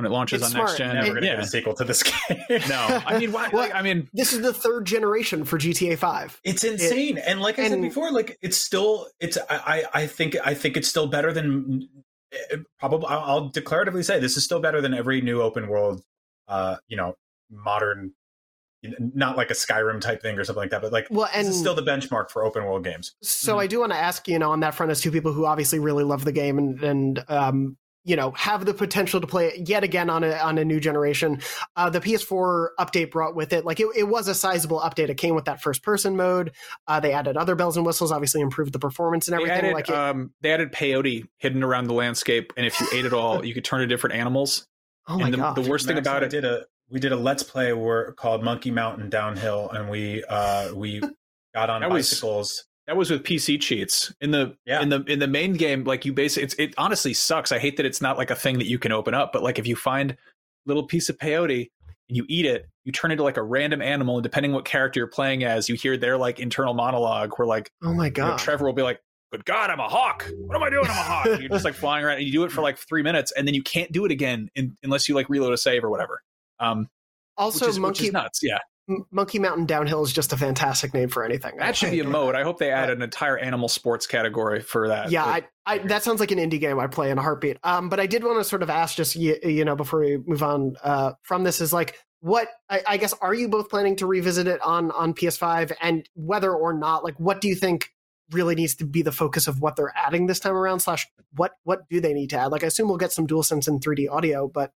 when 0.00 0.10
it 0.10 0.14
launches 0.14 0.40
it's 0.42 0.46
on 0.46 0.50
smart. 0.52 0.68
next 0.68 0.78
gen. 0.78 0.94
Never 0.94 1.08
going 1.08 1.20
to 1.22 1.26
yeah. 1.26 1.36
get 1.36 1.44
a 1.44 1.46
sequel 1.46 1.74
to 1.74 1.84
this 1.84 2.02
game. 2.28 2.38
no, 2.68 3.02
I 3.06 3.18
mean, 3.18 3.32
why, 3.32 3.48
well, 3.52 3.62
like, 3.62 3.74
I 3.74 3.82
mean, 3.82 4.08
this 4.12 4.32
is 4.32 4.40
the 4.40 4.52
third 4.52 4.86
generation 4.86 5.44
for 5.44 5.58
GTA 5.58 5.98
Five. 5.98 6.40
It's 6.44 6.64
insane, 6.64 7.18
it, 7.18 7.24
and 7.26 7.40
like 7.40 7.58
I 7.58 7.62
and, 7.62 7.72
said 7.72 7.82
before, 7.82 8.10
like 8.12 8.38
it's 8.42 8.56
still, 8.56 9.06
it's 9.20 9.36
I, 9.48 9.84
I 9.92 10.06
think 10.06 10.36
I 10.44 10.54
think 10.54 10.76
it's 10.76 10.88
still 10.88 11.06
better 11.06 11.32
than 11.32 11.88
eh, 12.32 12.56
probably. 12.78 13.08
I'll 13.08 13.50
declaratively 13.50 14.04
say 14.04 14.18
this 14.18 14.36
is 14.36 14.44
still 14.44 14.60
better 14.60 14.80
than 14.80 14.94
every 14.94 15.20
new 15.20 15.42
open 15.42 15.68
world, 15.68 16.02
uh, 16.48 16.76
you 16.88 16.96
know, 16.96 17.16
modern 17.50 18.12
not 18.98 19.36
like 19.36 19.50
a 19.50 19.54
Skyrim 19.54 20.00
type 20.00 20.22
thing 20.22 20.38
or 20.38 20.44
something 20.44 20.62
like 20.62 20.70
that, 20.70 20.80
but 20.80 20.90
like 20.90 21.06
Well, 21.10 21.28
this 21.34 21.42
is 21.42 21.46
and- 21.48 21.56
still 21.56 21.74
the 21.74 21.82
benchmark 21.82 22.30
for 22.30 22.44
open 22.44 22.64
world 22.64 22.82
games. 22.84 23.14
So 23.22 23.58
I 23.58 23.66
do 23.66 23.80
want 23.80 23.92
to 23.92 23.98
ask, 23.98 24.26
you 24.26 24.38
know, 24.38 24.52
on 24.52 24.60
that 24.60 24.74
front, 24.74 24.90
as 24.90 25.00
two 25.00 25.10
people 25.10 25.32
who 25.32 25.44
obviously 25.44 25.78
really 25.78 26.04
love 26.04 26.24
the 26.24 26.32
game 26.32 26.56
and 26.58 26.82
and 26.82 27.24
um, 27.28 27.76
you 28.04 28.16
know 28.16 28.30
have 28.32 28.64
the 28.64 28.72
potential 28.74 29.20
to 29.20 29.26
play 29.26 29.48
it 29.48 29.68
yet 29.68 29.84
again 29.84 30.08
on 30.08 30.24
a 30.24 30.32
on 30.36 30.56
a 30.58 30.64
new 30.64 30.80
generation. 30.80 31.40
Uh, 31.76 31.90
the 31.90 32.00
PS4 32.00 32.68
update 32.78 33.10
brought 33.10 33.34
with 33.34 33.52
it, 33.52 33.64
like 33.64 33.78
it, 33.80 33.86
it 33.96 34.04
was 34.04 34.26
a 34.28 34.34
sizable 34.34 34.80
update. 34.80 35.08
It 35.10 35.16
came 35.16 35.34
with 35.34 35.44
that 35.44 35.60
first 35.60 35.82
person 35.82 36.16
mode. 36.16 36.52
Uh, 36.86 37.00
they 37.00 37.12
added 37.12 37.36
other 37.36 37.54
bells 37.54 37.76
and 37.76 37.84
whistles, 37.84 38.10
obviously 38.12 38.40
improved 38.40 38.72
the 38.72 38.78
performance 38.78 39.28
and 39.28 39.38
They 39.38 39.42
everything. 39.42 39.58
added, 39.70 39.74
like 39.74 39.88
it, 39.88 39.94
um, 39.94 40.32
they 40.40 40.50
added 40.52 40.72
peyote 40.72 41.24
hidden 41.38 41.62
around 41.62 41.88
the 41.88 41.94
landscape, 41.94 42.52
and 42.56 42.64
if 42.66 42.80
you 42.80 42.86
ate 42.92 43.04
it 43.04 43.12
all, 43.12 43.44
you 43.44 43.52
could 43.54 43.64
turn 43.64 43.80
to 43.80 43.86
different 43.86 44.16
animals. 44.16 44.66
oh 45.08 45.18
my 45.18 45.24
and 45.26 45.34
the, 45.34 45.38
god! 45.38 45.54
the 45.56 45.68
worst 45.68 45.86
thing 45.86 45.98
about 45.98 46.22
and 46.22 46.24
I 46.24 46.26
it, 46.26 46.30
did 46.30 46.44
a 46.44 46.64
we 46.88 46.98
did 47.00 47.12
a 47.12 47.16
let's 47.16 47.42
play 47.42 47.72
where 47.72 48.12
called 48.12 48.42
Monkey 48.42 48.70
Mountain 48.70 49.10
Downhill, 49.10 49.70
and 49.70 49.88
we 49.90 50.24
uh 50.24 50.74
we 50.74 51.00
got 51.54 51.68
on 51.70 51.82
That 51.82 51.90
was- 51.90 52.08
bicycles. 52.10 52.64
That 52.90 52.96
was 52.96 53.08
with 53.08 53.22
PC 53.22 53.60
cheats. 53.60 54.12
In 54.20 54.32
the 54.32 54.56
Yeah. 54.66 54.82
in 54.82 54.88
the 54.88 55.04
in 55.04 55.20
the 55.20 55.28
main 55.28 55.52
game, 55.52 55.84
like 55.84 56.04
you 56.04 56.12
basically, 56.12 56.42
it's, 56.42 56.54
it 56.54 56.74
honestly 56.76 57.14
sucks. 57.14 57.52
I 57.52 57.60
hate 57.60 57.76
that 57.76 57.86
it's 57.86 58.00
not 58.00 58.18
like 58.18 58.32
a 58.32 58.34
thing 58.34 58.58
that 58.58 58.66
you 58.66 58.80
can 58.80 58.90
open 58.90 59.14
up, 59.14 59.32
but 59.32 59.44
like 59.44 59.60
if 59.60 59.66
you 59.68 59.76
find 59.76 60.10
a 60.10 60.16
little 60.66 60.82
piece 60.82 61.08
of 61.08 61.16
peyote 61.16 61.70
and 62.08 62.16
you 62.16 62.26
eat 62.28 62.46
it, 62.46 62.68
you 62.84 62.90
turn 62.90 63.12
into 63.12 63.22
like 63.22 63.36
a 63.36 63.42
random 63.44 63.80
animal, 63.80 64.16
and 64.16 64.24
depending 64.24 64.52
what 64.52 64.64
character 64.64 64.98
you're 64.98 65.06
playing 65.06 65.44
as, 65.44 65.68
you 65.68 65.76
hear 65.76 65.96
their 65.96 66.18
like 66.18 66.40
internal 66.40 66.74
monologue 66.74 67.32
where 67.36 67.46
like 67.46 67.70
oh 67.84 67.94
my 67.94 68.06
you 68.06 68.10
know, 68.10 68.30
god! 68.30 68.38
Trevor 68.40 68.64
will 68.64 68.72
be 68.72 68.82
like, 68.82 69.00
"Good 69.30 69.44
God, 69.44 69.70
I'm 69.70 69.78
a 69.78 69.88
hawk. 69.88 70.28
What 70.40 70.56
am 70.56 70.62
I 70.64 70.70
doing? 70.70 70.86
I'm 70.86 70.90
a 70.90 70.94
hawk." 70.94 71.26
And 71.26 71.40
you're 71.40 71.48
just 71.48 71.64
like 71.64 71.74
flying 71.84 72.04
around, 72.04 72.16
and 72.16 72.26
you 72.26 72.32
do 72.32 72.42
it 72.42 72.50
for 72.50 72.60
like 72.60 72.76
three 72.76 73.04
minutes, 73.04 73.30
and 73.36 73.46
then 73.46 73.54
you 73.54 73.62
can't 73.62 73.92
do 73.92 74.04
it 74.04 74.10
again 74.10 74.50
in, 74.56 74.76
unless 74.82 75.08
you 75.08 75.14
like 75.14 75.28
reload 75.28 75.52
a 75.52 75.56
save 75.56 75.84
or 75.84 75.90
whatever. 75.90 76.22
Um, 76.58 76.88
also, 77.36 77.66
which 77.66 77.70
is, 77.70 77.78
Monkey 77.78 78.02
which 78.02 78.08
is 78.08 78.12
nuts. 78.12 78.40
Yeah, 78.42 78.54
M- 78.54 78.60
Monkey 79.10 79.38
Mountain 79.38 79.66
Downhill 79.66 80.02
is 80.02 80.12
just 80.12 80.32
a 80.32 80.36
fantastic 80.36 80.92
name 80.92 81.08
for 81.08 81.24
anything. 81.24 81.56
That 81.58 81.76
should 81.76 81.90
be 81.90 82.00
a 82.00 82.04
mode. 82.04 82.34
I 82.34 82.42
hope 82.42 82.58
they 82.58 82.70
add 82.70 82.90
an 82.90 83.02
entire 83.02 83.38
animal 83.38 83.68
sports 83.68 84.06
category 84.06 84.60
for 84.60 84.88
that. 84.88 85.10
yeah, 85.10 85.24
I, 85.24 85.44
I, 85.66 85.78
that 85.78 86.02
sounds 86.02 86.20
like 86.20 86.30
an 86.30 86.38
indie 86.38 86.60
game 86.60 86.78
I 86.78 86.86
play 86.86 87.10
in 87.10 87.18
a 87.18 87.22
heartbeat. 87.22 87.58
Um, 87.62 87.88
but 87.88 88.00
I 88.00 88.06
did 88.06 88.24
want 88.24 88.38
to 88.38 88.44
sort 88.44 88.62
of 88.62 88.70
ask, 88.70 88.96
just 88.96 89.16
you, 89.16 89.36
you 89.42 89.64
know, 89.64 89.76
before 89.76 90.00
we 90.00 90.18
move 90.18 90.42
on 90.42 90.76
uh, 90.82 91.12
from 91.22 91.44
this, 91.44 91.60
is 91.60 91.72
like, 91.72 91.98
what 92.20 92.48
I, 92.68 92.82
I 92.86 92.96
guess 92.96 93.14
are 93.20 93.32
you 93.32 93.48
both 93.48 93.70
planning 93.70 93.96
to 93.96 94.06
revisit 94.06 94.46
it 94.46 94.60
on 94.62 94.90
on 94.90 95.14
PS5, 95.14 95.72
and 95.80 96.08
whether 96.14 96.52
or 96.52 96.72
not, 96.72 97.04
like, 97.04 97.18
what 97.18 97.40
do 97.40 97.48
you 97.48 97.54
think 97.54 97.90
really 98.32 98.54
needs 98.54 98.74
to 98.76 98.84
be 98.84 99.02
the 99.02 99.12
focus 99.12 99.48
of 99.48 99.60
what 99.60 99.76
they're 99.76 99.92
adding 99.96 100.26
this 100.26 100.40
time 100.40 100.54
around? 100.54 100.80
Slash, 100.80 101.06
what 101.34 101.52
what 101.64 101.88
do 101.88 102.00
they 102.00 102.12
need 102.12 102.30
to 102.30 102.38
add? 102.38 102.52
Like, 102.52 102.64
I 102.64 102.66
assume 102.66 102.88
we'll 102.88 102.98
get 102.98 103.12
some 103.12 103.26
DualSense 103.26 103.68
and 103.68 103.80
3D 103.80 104.10
audio, 104.10 104.48
but 104.48 104.72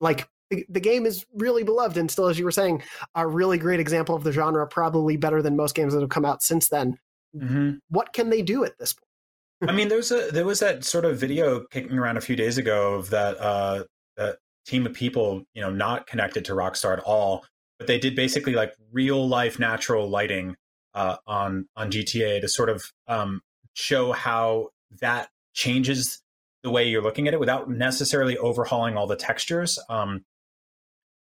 like. 0.00 0.28
The, 0.50 0.66
the 0.68 0.80
game 0.80 1.06
is 1.06 1.24
really 1.34 1.62
beloved 1.62 1.96
and 1.96 2.10
still, 2.10 2.26
as 2.26 2.38
you 2.38 2.44
were 2.44 2.50
saying, 2.50 2.82
a 3.14 3.26
really 3.26 3.58
great 3.58 3.80
example 3.80 4.14
of 4.14 4.24
the 4.24 4.32
genre, 4.32 4.66
probably 4.66 5.16
better 5.16 5.40
than 5.42 5.56
most 5.56 5.74
games 5.74 5.94
that 5.94 6.00
have 6.00 6.10
come 6.10 6.24
out 6.24 6.42
since 6.42 6.68
then. 6.68 6.98
Mm-hmm. 7.36 7.76
What 7.88 8.12
can 8.12 8.30
they 8.30 8.42
do 8.42 8.64
at 8.64 8.78
this 8.78 8.92
point? 8.92 9.70
I 9.70 9.72
mean, 9.72 9.88
there 9.88 9.98
was 9.98 10.12
a 10.12 10.30
there 10.30 10.44
was 10.44 10.60
that 10.60 10.84
sort 10.84 11.04
of 11.04 11.18
video 11.18 11.60
kicking 11.70 11.98
around 11.98 12.16
a 12.16 12.20
few 12.20 12.36
days 12.36 12.58
ago 12.58 12.94
of 12.94 13.10
that 13.10 13.38
uh, 13.38 13.84
that 14.16 14.38
team 14.66 14.86
of 14.86 14.92
people, 14.92 15.44
you 15.54 15.62
know, 15.62 15.70
not 15.70 16.06
connected 16.06 16.44
to 16.46 16.52
Rockstar 16.52 16.92
at 16.92 17.00
all, 17.00 17.44
but 17.78 17.86
they 17.86 17.98
did 17.98 18.14
basically 18.14 18.54
like 18.54 18.74
real 18.92 19.26
life 19.26 19.58
natural 19.58 20.08
lighting 20.08 20.56
uh, 20.94 21.16
on 21.26 21.66
on 21.76 21.90
GTA 21.90 22.40
to 22.40 22.48
sort 22.48 22.68
of 22.68 22.84
um, 23.08 23.40
show 23.74 24.12
how 24.12 24.68
that 25.00 25.28
changes 25.54 26.22
the 26.62 26.70
way 26.70 26.88
you're 26.88 27.02
looking 27.02 27.28
at 27.28 27.34
it 27.34 27.40
without 27.40 27.70
necessarily 27.70 28.36
overhauling 28.38 28.96
all 28.96 29.06
the 29.06 29.16
textures. 29.16 29.78
Um, 29.88 30.24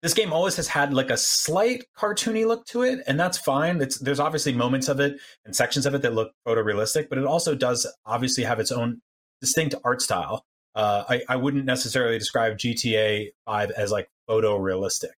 this 0.03 0.13
game 0.13 0.31
always 0.31 0.55
has 0.57 0.67
had 0.67 0.93
like 0.93 1.09
a 1.09 1.17
slight 1.17 1.85
cartoony 1.97 2.45
look 2.45 2.65
to 2.67 2.83
it, 2.83 2.99
and 3.07 3.19
that's 3.19 3.37
fine. 3.37 3.81
It's 3.81 3.97
there's 3.99 4.19
obviously 4.19 4.53
moments 4.53 4.87
of 4.89 4.99
it 4.99 5.19
and 5.45 5.55
sections 5.55 5.85
of 5.85 5.95
it 5.95 6.01
that 6.03 6.13
look 6.13 6.33
photorealistic, 6.47 7.09
but 7.09 7.17
it 7.17 7.25
also 7.25 7.55
does 7.55 7.91
obviously 8.05 8.43
have 8.43 8.59
its 8.59 8.71
own 8.71 9.01
distinct 9.41 9.75
art 9.83 10.01
style. 10.01 10.45
Uh, 10.75 11.03
I, 11.09 11.21
I 11.29 11.35
wouldn't 11.37 11.65
necessarily 11.65 12.19
describe 12.19 12.57
GTA 12.57 13.29
5 13.47 13.71
as 13.71 13.91
like 13.91 14.09
photorealistic. 14.29 15.09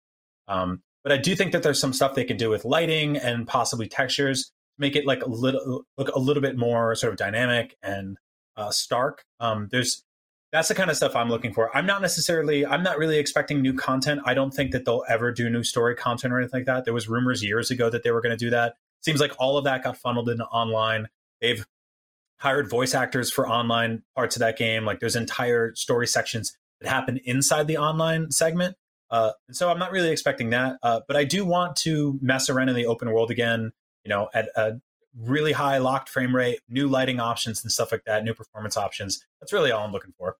Um, 0.47 0.81
but 1.03 1.11
I 1.11 1.17
do 1.17 1.35
think 1.35 1.51
that 1.51 1.63
there's 1.63 1.79
some 1.79 1.91
stuff 1.93 2.15
they 2.15 2.23
can 2.23 2.37
do 2.37 2.49
with 2.49 2.63
lighting 2.63 3.17
and 3.17 3.45
possibly 3.45 3.87
textures, 3.87 4.43
to 4.45 4.51
make 4.77 4.95
it 4.95 5.05
like 5.05 5.23
a 5.23 5.29
little 5.29 5.83
look 5.97 6.09
a 6.15 6.19
little 6.19 6.41
bit 6.41 6.57
more 6.57 6.95
sort 6.95 7.11
of 7.11 7.17
dynamic 7.17 7.75
and 7.83 8.17
uh, 8.55 8.71
stark. 8.71 9.23
Um, 9.39 9.67
there's 9.71 10.03
that's 10.51 10.67
the 10.67 10.75
kind 10.75 10.89
of 10.89 10.97
stuff 10.97 11.15
I'm 11.15 11.29
looking 11.29 11.53
for. 11.53 11.75
I'm 11.75 11.85
not 11.85 12.01
necessarily, 12.01 12.65
I'm 12.65 12.81
not 12.81 12.97
really 12.97 13.19
expecting 13.19 13.61
new 13.61 13.73
content. 13.73 14.21
I 14.25 14.33
don't 14.33 14.51
think 14.51 14.71
that 14.71 14.85
they'll 14.85 15.03
ever 15.07 15.31
do 15.31 15.49
new 15.49 15.63
story 15.63 15.95
content 15.95 16.33
or 16.33 16.39
anything 16.39 16.61
like 16.61 16.65
that. 16.65 16.85
There 16.85 16.93
was 16.93 17.07
rumors 17.07 17.43
years 17.43 17.69
ago 17.69 17.89
that 17.89 18.03
they 18.03 18.11
were 18.11 18.21
going 18.21 18.37
to 18.37 18.45
do 18.45 18.49
that. 18.49 18.75
Seems 19.01 19.19
like 19.19 19.33
all 19.37 19.57
of 19.57 19.63
that 19.65 19.83
got 19.83 19.97
funneled 19.97 20.29
into 20.29 20.45
online. 20.45 21.07
They've 21.39 21.65
hired 22.37 22.69
voice 22.69 22.95
actors 22.95 23.31
for 23.31 23.47
online 23.47 24.01
parts 24.15 24.35
of 24.35 24.39
that 24.39 24.57
game. 24.57 24.85
Like 24.85 24.99
there's 24.99 25.15
entire 25.15 25.75
story 25.75 26.07
sections 26.07 26.57
that 26.81 26.89
happen 26.89 27.19
inside 27.25 27.67
the 27.67 27.77
online 27.77 28.31
segment. 28.31 28.75
Uh, 29.11 29.31
and 29.47 29.55
so 29.55 29.69
I'm 29.69 29.79
not 29.79 29.91
really 29.91 30.09
expecting 30.09 30.49
that. 30.51 30.77
Uh, 30.81 31.01
but 31.07 31.15
I 31.15 31.25
do 31.25 31.45
want 31.45 31.75
to 31.77 32.17
mess 32.21 32.49
around 32.49 32.69
in 32.69 32.75
the 32.75 32.85
open 32.85 33.11
world 33.11 33.31
again, 33.31 33.71
you 34.03 34.09
know, 34.09 34.29
at 34.33 34.49
a 34.55 34.79
really 35.17 35.51
high 35.51 35.77
locked 35.77 36.09
frame 36.09 36.35
rate, 36.35 36.59
new 36.69 36.87
lighting 36.87 37.19
options 37.19 37.63
and 37.63 37.71
stuff 37.71 37.91
like 37.91 38.03
that, 38.05 38.23
new 38.23 38.33
performance 38.33 38.77
options. 38.77 39.25
That's 39.41 39.53
really 39.53 39.71
all 39.71 39.85
I'm 39.85 39.91
looking 39.91 40.13
for. 40.17 40.37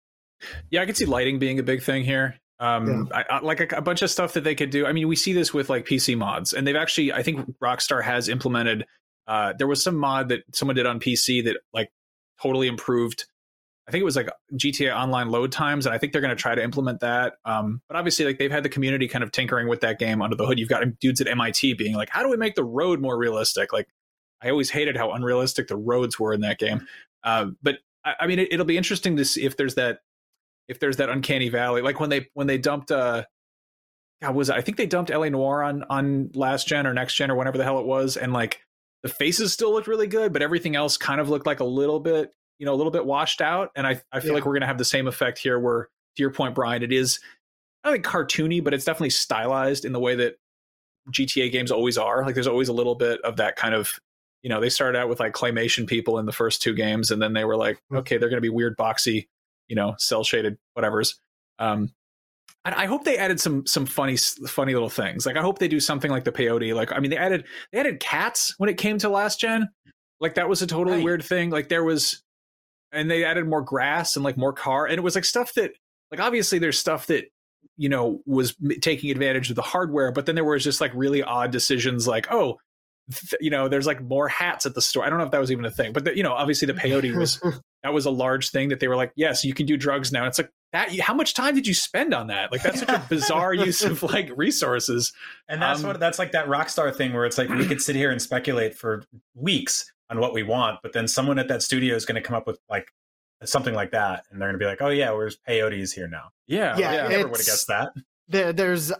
Yeah, 0.69 0.81
I 0.81 0.85
can 0.85 0.95
see 0.95 1.05
lighting 1.05 1.39
being 1.39 1.59
a 1.59 1.63
big 1.63 1.81
thing 1.81 2.03
here. 2.03 2.39
Um, 2.59 3.09
I, 3.13 3.23
I, 3.29 3.39
like 3.39 3.71
a, 3.71 3.77
a 3.77 3.81
bunch 3.81 4.01
of 4.01 4.11
stuff 4.11 4.33
that 4.33 4.43
they 4.43 4.53
could 4.53 4.69
do. 4.69 4.85
I 4.85 4.91
mean, 4.91 5.07
we 5.07 5.15
see 5.15 5.31
this 5.31 5.53
with 5.53 5.69
like 5.69 5.85
PC 5.85 6.17
mods, 6.17 6.53
and 6.53 6.67
they've 6.67 6.75
actually, 6.75 7.13
I 7.13 7.23
think 7.23 7.55
Rockstar 7.59 8.03
has 8.03 8.27
implemented. 8.27 8.85
Uh, 9.27 9.53
there 9.57 9.67
was 9.67 9.83
some 9.83 9.95
mod 9.95 10.29
that 10.29 10.43
someone 10.53 10.75
did 10.75 10.85
on 10.85 10.99
PC 10.99 11.43
that 11.45 11.57
like 11.73 11.89
totally 12.41 12.67
improved. 12.67 13.25
I 13.87 13.91
think 13.91 14.01
it 14.01 14.05
was 14.05 14.17
like 14.17 14.29
GTA 14.53 14.93
Online 14.93 15.29
load 15.29 15.51
times, 15.51 15.85
and 15.85 15.95
I 15.95 15.97
think 15.97 16.11
they're 16.11 16.21
going 16.21 16.35
to 16.35 16.41
try 16.41 16.53
to 16.53 16.63
implement 16.63 16.99
that. 16.99 17.35
Um, 17.45 17.81
but 17.87 17.95
obviously, 17.95 18.25
like 18.25 18.37
they've 18.37 18.51
had 18.51 18.63
the 18.63 18.69
community 18.69 19.07
kind 19.07 19.23
of 19.23 19.31
tinkering 19.31 19.69
with 19.69 19.81
that 19.81 19.97
game 19.97 20.21
under 20.21 20.35
the 20.35 20.45
hood. 20.45 20.59
You've 20.59 20.69
got 20.69 20.83
dudes 20.99 21.21
at 21.21 21.27
MIT 21.27 21.75
being 21.75 21.95
like, 21.95 22.09
"How 22.09 22.23
do 22.23 22.29
we 22.29 22.37
make 22.37 22.55
the 22.55 22.63
road 22.63 22.99
more 22.99 23.17
realistic?" 23.17 23.71
Like, 23.71 23.87
I 24.41 24.49
always 24.49 24.69
hated 24.69 24.95
how 24.97 25.11
unrealistic 25.11 25.67
the 25.67 25.75
roads 25.75 26.19
were 26.19 26.33
in 26.33 26.41
that 26.41 26.59
game. 26.59 26.87
Uh, 27.23 27.47
but 27.61 27.79
I, 28.05 28.15
I 28.21 28.27
mean, 28.27 28.39
it, 28.39 28.49
it'll 28.51 28.65
be 28.65 28.77
interesting 28.77 29.17
to 29.17 29.25
see 29.25 29.43
if 29.45 29.57
there's 29.57 29.75
that 29.75 29.99
if 30.67 30.79
there's 30.79 30.97
that 30.97 31.09
uncanny 31.09 31.49
valley 31.49 31.81
like 31.81 31.99
when 31.99 32.09
they 32.09 32.27
when 32.35 32.47
they 32.47 32.57
dumped 32.57 32.91
uh 32.91 33.23
God, 34.21 34.35
was 34.35 34.49
it? 34.49 34.55
I 34.55 34.61
think 34.61 34.77
they 34.77 34.85
dumped 34.85 35.09
LA 35.11 35.29
Noire 35.29 35.63
on 35.63 35.83
on 35.89 36.29
last 36.33 36.67
gen 36.67 36.85
or 36.85 36.93
next 36.93 37.15
gen 37.15 37.31
or 37.31 37.35
whatever 37.35 37.57
the 37.57 37.63
hell 37.63 37.79
it 37.79 37.85
was, 37.85 38.17
and 38.17 38.33
like 38.33 38.61
the 39.03 39.09
faces 39.09 39.53
still 39.53 39.71
looked 39.71 39.87
really 39.87 40.07
good, 40.07 40.33
but 40.33 40.41
everything 40.41 40.75
else 40.75 40.97
kind 40.97 41.21
of 41.21 41.29
looked 41.29 41.45
like 41.45 41.61
a 41.61 41.65
little 41.65 42.01
bit, 42.01 42.33
you 42.57 42.65
know, 42.65 42.73
a 42.73 42.75
little 42.75 42.91
bit 42.91 43.05
washed 43.05 43.39
out. 43.41 43.71
And 43.75 43.87
I 43.87 44.01
I 44.11 44.19
feel 44.19 44.29
Yeah. 44.29 44.35
like 44.35 44.45
we're 44.45 44.53
gonna 44.53 44.67
have 44.67 44.77
the 44.77 44.83
same 44.85 45.07
effect 45.07 45.37
here, 45.39 45.57
where 45.57 45.83
to 46.17 46.21
your 46.23 46.31
point, 46.31 46.53
Brian, 46.53 46.83
it 46.83 46.91
is 46.91 47.19
I 47.85 47.93
think 47.93 48.05
cartoony, 48.05 48.61
but 48.61 48.73
it's 48.73 48.83
definitely 48.83 49.11
stylized 49.11 49.85
in 49.85 49.93
the 49.93 50.01
way 50.01 50.15
that 50.15 50.35
GTA 51.11 51.49
games 51.49 51.71
always 51.71 51.97
are. 51.97 52.25
Like 52.25 52.33
there's 52.35 52.45
always 52.47 52.67
a 52.67 52.73
little 52.73 52.95
bit 52.95 53.21
of 53.21 53.37
that 53.37 53.55
kind 53.55 53.73
of 53.73 53.93
you 54.43 54.49
know, 54.49 54.61
they 54.61 54.69
started 54.69 54.97
out 54.97 55.09
with 55.09 55.19
like 55.19 55.33
claymation 55.33 55.85
people 55.87 56.17
in 56.19 56.25
the 56.25 56.31
first 56.31 56.61
two 56.61 56.73
games, 56.73 57.11
and 57.11 57.21
then 57.21 57.33
they 57.33 57.43
were 57.45 57.57
like, 57.57 57.81
okay, 57.93 58.17
they're 58.17 58.29
gonna 58.29 58.41
be 58.41 58.49
weird 58.49 58.77
boxy, 58.77 59.27
you 59.67 59.75
know, 59.75 59.95
cell 59.97 60.23
shaded 60.23 60.57
whatevers. 60.77 61.15
Um, 61.59 61.91
and 62.65 62.75
I 62.75 62.85
hope 62.85 63.03
they 63.03 63.17
added 63.17 63.39
some 63.39 63.65
some 63.65 63.85
funny 63.85 64.17
funny 64.17 64.73
little 64.73 64.89
things. 64.89 65.25
Like 65.25 65.37
I 65.37 65.41
hope 65.41 65.59
they 65.59 65.67
do 65.67 65.79
something 65.79 66.11
like 66.11 66.23
the 66.23 66.31
peyote. 66.31 66.73
Like 66.75 66.91
I 66.91 66.99
mean, 66.99 67.11
they 67.11 67.17
added 67.17 67.45
they 67.71 67.79
added 67.79 67.99
cats 67.99 68.53
when 68.57 68.69
it 68.69 68.77
came 68.77 68.97
to 68.99 69.09
last 69.09 69.39
gen. 69.39 69.67
Like 70.19 70.35
that 70.35 70.49
was 70.49 70.61
a 70.61 70.67
totally 70.67 70.97
Right. 70.97 71.05
weird 71.05 71.23
thing. 71.23 71.49
Like 71.49 71.69
there 71.69 71.83
was, 71.83 72.21
and 72.91 73.09
they 73.09 73.23
added 73.23 73.47
more 73.47 73.61
grass 73.61 74.15
and 74.17 74.25
like 74.25 74.37
more 74.37 74.51
car, 74.53 74.85
and 74.85 74.97
it 74.97 75.01
was 75.01 75.15
like 75.15 75.25
stuff 75.25 75.53
that 75.55 75.71
like 76.11 76.19
obviously 76.19 76.59
there's 76.59 76.77
stuff 76.77 77.07
that 77.07 77.25
you 77.77 77.87
know 77.89 78.21
was 78.25 78.55
taking 78.81 79.09
advantage 79.11 79.49
of 79.49 79.55
the 79.55 79.61
hardware, 79.61 80.11
but 80.11 80.25
then 80.25 80.35
there 80.35 80.43
was 80.45 80.63
just 80.63 80.81
like 80.81 80.91
really 80.93 81.23
odd 81.23 81.51
decisions 81.51 82.07
like 82.07 82.31
oh. 82.31 82.57
Th- 83.11 83.41
You 83.41 83.49
know, 83.49 83.67
there's 83.67 83.85
like 83.87 84.01
more 84.01 84.27
hats 84.27 84.65
at 84.65 84.75
the 84.75 84.81
store. 84.81 85.03
I 85.05 85.09
don't 85.09 85.19
know 85.19 85.25
if 85.25 85.31
that 85.31 85.39
was 85.41 85.51
even 85.51 85.65
a 85.65 85.71
thing, 85.71 85.93
but 85.93 86.05
the, 86.05 86.15
you 86.15 86.23
know, 86.23 86.33
obviously 86.33 86.65
the 86.65 86.73
peyote 86.73 87.15
was 87.15 87.39
that 87.83 87.93
was 87.93 88.05
a 88.05 88.11
large 88.11 88.51
thing 88.51 88.69
that 88.69 88.79
they 88.79 88.87
were 88.87 88.95
like, 88.95 89.11
yes, 89.15 89.43
you 89.43 89.53
can 89.53 89.65
do 89.65 89.77
drugs 89.77 90.11
now. 90.11 90.25
It's 90.25 90.37
like 90.37 90.49
that. 90.73 90.97
How 90.99 91.13
much 91.13 91.33
time 91.33 91.55
did 91.55 91.65
you 91.67 91.73
spend 91.73 92.13
on 92.13 92.27
that? 92.27 92.51
Like 92.51 92.61
that's 92.63 92.79
such 92.79 92.89
a 92.89 93.03
bizarre 93.09 93.53
use 93.53 93.83
of 93.83 94.03
like 94.03 94.29
resources. 94.35 95.11
And 95.47 95.61
that's 95.61 95.81
Um, 95.81 95.87
what 95.87 95.99
that's 95.99 96.19
like 96.19 96.31
that 96.33 96.47
rock 96.47 96.69
star 96.69 96.91
thing 96.91 97.13
where 97.13 97.25
it's 97.25 97.37
like 97.37 97.49
we 97.49 97.65
could 97.65 97.81
sit 97.81 97.95
here 97.95 98.11
and 98.11 98.21
speculate 98.21 98.75
for 98.75 99.03
weeks 99.35 99.91
on 100.09 100.19
what 100.19 100.33
we 100.33 100.43
want, 100.43 100.79
but 100.81 100.93
then 100.93 101.07
someone 101.07 101.37
at 101.39 101.47
that 101.47 101.61
studio 101.61 101.95
is 101.95 102.05
going 102.05 102.15
to 102.15 102.27
come 102.27 102.35
up 102.35 102.47
with 102.47 102.59
like 102.69 102.87
something 103.45 103.73
like 103.75 103.91
that, 103.91 104.25
and 104.31 104.41
they're 104.41 104.49
going 104.49 104.59
to 104.59 104.63
be 104.63 104.65
like, 104.65 104.81
"Oh 104.81 104.89
yeah, 104.89 105.11
where's 105.11 105.37
peyotes 105.47 105.93
here 105.93 106.07
now?" 106.07 106.29
Yeah, 106.47 106.75
Yeah, 106.77 107.05
I 107.05 107.07
never 107.09 107.27
would 107.29 107.37
have 107.37 107.45
guessed 107.45 107.67
that. 107.67 107.91
There, 108.29 108.53
there's 108.53 108.91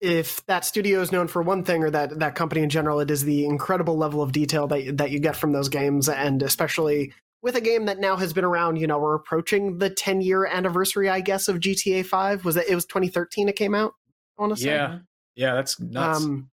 if 0.00 0.44
that 0.46 0.64
studio 0.64 1.00
is 1.00 1.12
known 1.12 1.28
for 1.28 1.42
one 1.42 1.64
thing 1.64 1.82
or 1.82 1.90
that 1.90 2.18
that 2.18 2.34
company 2.34 2.62
in 2.62 2.68
general 2.68 3.00
it 3.00 3.10
is 3.10 3.24
the 3.24 3.46
incredible 3.46 3.96
level 3.96 4.20
of 4.20 4.32
detail 4.32 4.66
that 4.66 4.98
that 4.98 5.10
you 5.10 5.20
get 5.20 5.36
from 5.36 5.52
those 5.52 5.68
games. 5.68 6.08
And 6.08 6.42
especially 6.42 7.12
with 7.42 7.56
a 7.56 7.60
game 7.60 7.86
that 7.86 8.00
now 8.00 8.16
has 8.16 8.32
been 8.32 8.44
around 8.44 8.76
you 8.76 8.86
know 8.86 8.98
we're 8.98 9.14
approaching 9.14 9.78
the 9.78 9.90
10 9.90 10.22
year 10.22 10.46
anniversary 10.46 11.10
i 11.10 11.20
guess 11.20 11.46
of 11.46 11.56
gta 11.56 12.02
5 12.04 12.42
was 12.42 12.54
that 12.54 12.70
it 12.70 12.74
was 12.74 12.86
2013 12.86 13.50
it 13.50 13.54
came 13.54 13.74
out 13.74 13.92
i 14.38 14.42
want 14.42 14.56
to 14.56 14.62
say? 14.62 14.70
Yeah, 14.70 15.00
yeah, 15.36 15.54
that's 15.54 15.78
nuts. 15.78 16.24
um 16.24 16.50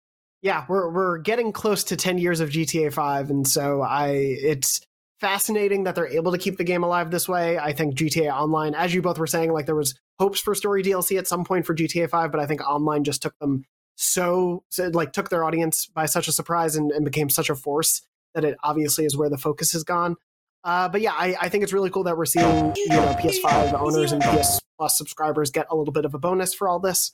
yeah, 0.43 0.65
we're 0.69 0.93
we're 0.93 1.19
getting 1.19 1.51
close 1.51 1.85
to 1.85 1.97
10 1.97 2.19
years 2.19 2.41
of 2.41 2.51
GTA 2.51 2.93
5 2.93 3.31
and 3.31 3.47
so 3.47 3.83
I 3.83 4.11
it's 4.11 4.81
fascinating 5.21 5.85
that 5.85 5.95
they're 5.95 6.07
able 6.07 6.33
to 6.33 6.39
keep 6.39 6.57
the 6.57 6.65
game 6.65 6.85
alive 6.85 7.11
this 7.11 7.29
way. 7.29 7.59
I 7.59 7.73
think 7.73 7.97
GTA 7.97 8.33
Online 8.33 8.75
as 8.75 8.95
you 8.95 9.03
both 9.03 9.19
were 9.19 9.27
saying 9.27 9.53
like 9.53 9.67
there 9.67 9.75
was 9.75 9.99
hopes 10.19 10.41
for 10.41 10.55
story 10.55 10.83
DLC 10.83 11.19
at 11.19 11.27
some 11.27 11.45
point 11.45 11.67
for 11.67 11.75
GTA 11.75 12.09
5, 12.09 12.31
but 12.31 12.41
I 12.41 12.47
think 12.47 12.61
online 12.63 13.05
just 13.05 13.23
took 13.23 13.39
them 13.39 13.65
so, 13.97 14.63
so 14.69 14.89
like 14.93 15.13
took 15.13 15.31
their 15.31 15.45
audience 15.45 15.87
by 15.87 16.07
such 16.07 16.29
a 16.29 16.33
surprise 16.33 16.77
and, 16.77 16.91
and 16.93 17.05
became 17.05 17.31
such 17.31 17.51
a 17.51 17.55
force 17.55 18.03
that 18.35 18.45
it 18.45 18.57
obviously 18.63 19.05
is 19.05 19.17
where 19.17 19.31
the 19.31 19.39
focus 19.39 19.73
has 19.73 19.85
gone. 19.85 20.17
Uh, 20.65 20.89
but 20.89 21.01
yeah, 21.01 21.13
I, 21.13 21.37
I 21.41 21.49
think 21.49 21.65
it's 21.65 21.73
really 21.73 21.91
cool 21.91 22.05
that 22.05 22.17
we're 22.17 22.27
seeing 22.27 22.75
you 22.77 22.89
know 22.89 23.17
PS5 23.21 23.81
owners 23.81 24.13
and 24.13 24.23
PS 24.23 24.61
Plus 24.79 24.99
subscribers 24.99 25.51
get 25.51 25.67
a 25.71 25.77
little 25.77 25.93
bit 25.93 26.05
of 26.05 26.13
a 26.13 26.19
bonus 26.19 26.53
for 26.53 26.69
all 26.69 26.81
this. 26.81 27.13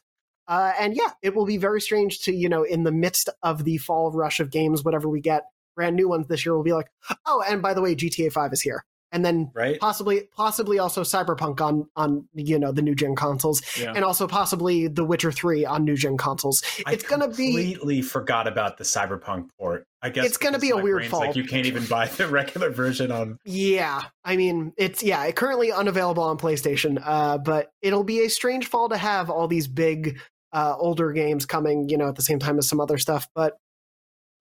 Uh, 0.49 0.73
and 0.79 0.97
yeah, 0.97 1.11
it 1.23 1.37
will 1.37 1.47
be 1.47 1.57
very 1.57 1.81
strange 1.81 2.21
to 2.23 2.33
you 2.33 2.49
know 2.49 2.63
in 2.63 2.83
the 2.83 2.91
midst 2.91 3.29
of 3.43 3.65
the 3.65 3.79
fall 3.79 4.11
rush 4.11 4.41
of 4.41 4.51
games, 4.51 4.85
whatever 4.85 5.09
we 5.09 5.21
get, 5.21 5.45
brand 5.77 5.97
new 5.97 6.09
ones 6.09 6.27
this 6.29 6.45
year 6.47 6.57
will 6.57 6.65
be 6.65 6.73
like, 6.73 6.89
oh, 7.27 7.45
and 7.47 7.63
by 7.63 7.75
the 7.75 7.83
way, 7.83 7.95
GTA 7.95 8.33
5 8.33 8.53
is 8.53 8.63
here 8.63 8.85
and 9.13 9.25
then 9.25 9.51
right. 9.55 9.79
possibly 9.79 10.29
possibly 10.35 10.79
also 10.79 11.03
cyberpunk 11.03 11.61
on 11.61 11.87
on 11.95 12.27
you 12.35 12.59
know 12.59 12.73
the 12.73 12.83
new 12.83 12.95
gen 12.95 13.15
consoles 13.15 13.63
Yeah. 13.79 13.93
and 13.95 14.05
also 14.05 14.27
possibly 14.27 14.89
the 14.89 15.05
witcher 15.05 15.31
3 15.31 15.65
on 15.65 15.85
new 15.85 15.97
gen 15.97 16.17
consoles 16.17 16.63
it's 16.89 17.05
I 17.05 17.09
gonna 17.09 17.29
be 17.29 17.53
completely 17.53 18.03
forgot 18.03 18.49
about 18.49 18.79
the 18.79 18.85
cyberpunk 18.85 19.51
port 19.59 19.87
i 20.03 20.09
guess 20.11 20.25
It's 20.27 20.39
gonna 20.39 20.59
be 20.59 20.71
a 20.71 20.77
weird 20.77 21.07
fall. 21.07 21.21
like 21.21 21.37
you 21.37 21.45
can't 21.45 21.67
even 21.67 21.85
buy 21.87 22.07
the 22.07 22.27
regular 22.29 22.71
version 22.71 23.13
on 23.13 23.39
yeah 23.45 24.03
i 24.25 24.37
mean 24.37 24.73
it's 24.77 25.03
yeah 25.03 25.23
it 25.25 25.37
currently 25.37 25.71
unavailable 25.71 26.23
on 26.23 26.39
playstation 26.39 27.01
uh 27.05 27.39
but 27.39 27.71
it'll 27.83 28.05
be 28.05 28.25
a 28.25 28.31
strange 28.31 28.67
fall 28.67 28.89
to 28.89 28.97
have 28.97 29.29
all 29.31 29.47
these 29.47 29.69
big 29.69 30.19
uh 30.53 30.75
older 30.79 31.13
games 31.13 31.47
coming 31.47 31.89
you 31.89 31.97
know 31.99 32.09
at 32.09 32.17
the 32.17 32.23
same 32.23 32.39
time 32.39 32.59
as 32.59 32.69
some 32.69 32.81
other 32.81 32.99
stuff 32.99 33.29
but 33.35 33.57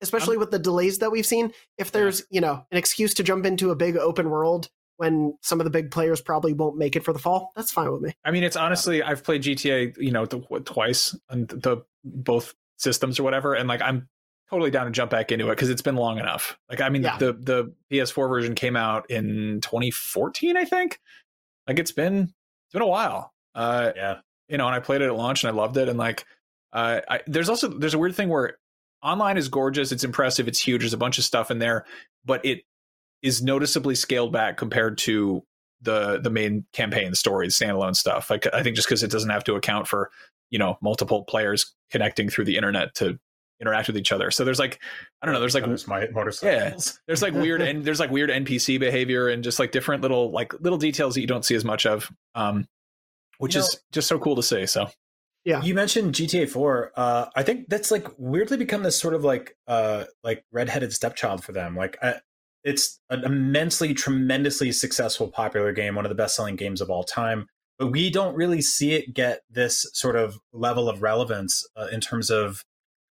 especially 0.02 0.38
with 0.38 0.52
the 0.52 0.60
delays 0.60 1.00
that 1.00 1.12
we've 1.12 1.26
seen 1.26 1.52
if 1.78 1.92
there's 1.92 2.24
you 2.30 2.42
know 2.42 2.66
an 2.72 2.78
excuse 2.78 3.14
to 3.14 3.24
jump 3.24 3.46
into 3.46 3.72
a 3.72 3.76
big 3.76 3.98
open 3.98 4.30
world 4.30 4.70
when 4.98 5.36
some 5.42 5.60
of 5.60 5.64
the 5.64 5.70
big 5.70 5.90
players 5.90 6.22
probably 6.22 6.54
won't 6.54 6.78
make 6.78 6.96
it 6.96 7.04
for 7.04 7.14
the 7.14 7.20
fall 7.20 7.52
that's 7.56 7.72
fine 7.72 7.92
with 7.92 8.02
me 8.02 8.14
I 8.24 8.32
mean, 8.32 8.44
it's 8.44 8.56
honestly, 8.56 9.02
I've 9.02 9.24
played 9.24 9.42
GTA, 9.42 9.98
you 9.98 10.12
know, 10.12 10.26
the, 10.26 10.38
what, 10.38 10.66
twice 10.66 11.16
on 11.30 11.46
the, 11.48 11.56
the 11.56 11.78
both 12.04 12.54
systems 12.78 13.20
or 13.20 13.24
whatever, 13.24 13.54
and 13.56 13.68
like 13.68 13.82
I'm 13.82 14.08
totally 14.50 14.70
down 14.70 14.86
to 14.86 14.92
jump 14.92 15.10
back 15.12 15.32
into 15.32 15.48
it 15.48 15.56
because 15.56 15.70
it's 15.70 15.82
been 15.82 15.96
long 15.96 16.20
enough. 16.20 16.58
Like, 16.70 16.82
I 16.82 16.90
mean, 16.90 17.04
Yeah. 17.04 17.18
the 17.18 17.34
the 17.34 17.74
PS4 17.92 18.30
version 18.30 18.54
came 18.54 18.76
out 18.76 19.10
in 19.10 19.62
2014, 19.62 20.58
I 20.58 20.66
think. 20.66 21.00
Like, 21.68 21.80
it's 21.80 21.92
been 21.92 22.24
it's 22.24 22.74
been 22.74 22.82
a 22.82 22.88
while. 22.88 23.34
Uh, 23.56 23.92
yeah 23.96 24.20
you 24.52 24.58
know, 24.58 24.68
and 24.68 24.76
I 24.76 24.80
played 24.80 25.02
it 25.02 25.06
at 25.06 25.16
launch 25.16 25.44
and 25.44 25.52
I 25.52 25.56
loved 25.56 25.78
it. 25.78 25.88
And 25.88 25.98
like, 25.98 26.26
uh, 26.74 27.00
I, 27.10 27.22
there's 27.26 27.48
also 27.48 27.70
there's 27.70 27.94
a 27.94 27.98
weird 27.98 28.16
thing 28.16 28.28
where 28.30 28.58
online 29.04 29.38
is 29.38 29.48
gorgeous, 29.48 29.92
it's 29.92 30.04
impressive, 30.04 30.48
it's 30.48 30.60
huge. 30.60 30.82
There's 30.82 30.94
a 30.94 30.98
bunch 30.98 31.18
of 31.18 31.24
stuff 31.24 31.52
in 31.52 31.60
there, 31.60 31.86
but 32.26 32.46
it 32.46 32.64
is 33.22 33.42
noticeably 33.42 33.96
scaled 33.96 34.32
back 34.32 34.58
compared 34.58 34.98
to 35.00 35.44
the 35.82 36.20
the 36.20 36.30
main 36.30 36.66
campaign 36.74 37.14
story, 37.16 37.48
the 37.48 37.52
standalone 37.52 37.96
stuff. 37.96 38.30
Like, 38.30 38.48
I 38.54 38.62
think 38.64 38.76
just 38.76 38.88
because 38.88 39.04
it 39.04 39.12
doesn't 39.12 39.30
have 39.30 39.44
to 39.46 39.56
account 39.56 39.88
for 39.88 40.12
you 40.50 40.60
know 40.60 40.78
multiple 40.82 41.24
players 41.24 41.74
connecting 41.92 42.30
through 42.30 42.46
the 42.46 42.56
internet 42.58 42.94
to 42.96 43.18
interact 43.60 43.88
with 43.88 43.96
each 43.98 44.12
other. 44.12 44.32
So 44.32 44.44
there's 44.44 44.60
like 44.60 44.80
I 45.22 45.26
don't 45.26 45.34
know, 45.34 45.40
there's 45.40 45.54
like 45.56 45.66
There's 45.66 45.88
my 45.88 46.08
yeah, 46.44 46.70
there's 47.08 47.22
like 47.22 47.34
weird 47.34 47.62
and 47.62 47.84
there's 47.86 48.00
like 48.00 48.10
weird 48.12 48.30
NPC 48.30 48.80
behavior 48.80 49.28
and 49.30 49.44
just 49.44 49.60
like 49.60 49.72
different 49.72 50.02
little 50.02 50.32
like 50.32 50.54
little 50.62 50.80
details 50.80 51.14
that 51.16 51.22
you 51.22 51.28
don't 51.28 51.46
see 51.46 51.56
as 51.56 51.64
much 51.66 51.86
of. 51.86 52.12
Um, 52.36 52.68
which 53.38 53.56
You 53.56 53.62
know- 53.62 53.66
is 53.68 53.82
just 53.92 54.08
so 54.08 54.20
cool 54.20 54.36
to 54.36 54.44
see. 54.44 54.66
So 54.68 54.88
Yeah. 55.44 55.62
You 55.64 55.74
mentioned 55.74 56.14
GTA 56.14 56.50
4. 56.50 56.92
Uh, 56.96 57.26
I 57.36 57.44
think 57.44 57.68
that's 57.68 57.90
like 57.90 58.08
weirdly 58.18 58.58
become 58.58 58.84
this 58.84 58.98
sort 58.98 59.14
of 59.14 59.24
like 59.24 59.58
uh, 59.68 60.06
like 60.24 60.46
redheaded 60.52 60.94
stepchild 60.94 61.44
for 61.44 61.52
them. 61.52 61.76
Like 61.76 61.98
uh, 62.02 62.14
it's 62.64 63.00
an 63.10 63.24
immensely, 63.24 63.94
tremendously 63.94 64.72
successful, 64.72 65.28
popular 65.30 65.72
game, 65.72 65.96
one 65.96 66.06
of 66.06 66.10
the 66.10 66.16
best 66.16 66.36
selling 66.36 66.56
games 66.56 66.80
of 66.80 66.90
all 66.90 67.04
time. 67.04 67.48
But 67.80 67.88
we 67.88 68.12
don't 68.12 68.36
really 68.36 68.62
see 68.62 68.94
it 68.94 69.14
get 69.14 69.42
this 69.50 69.90
sort 69.94 70.16
of 70.16 70.38
level 70.54 70.88
of 70.88 71.02
relevance 71.02 71.68
uh, 71.76 71.88
in 71.92 72.02
terms 72.02 72.30
of 72.30 72.64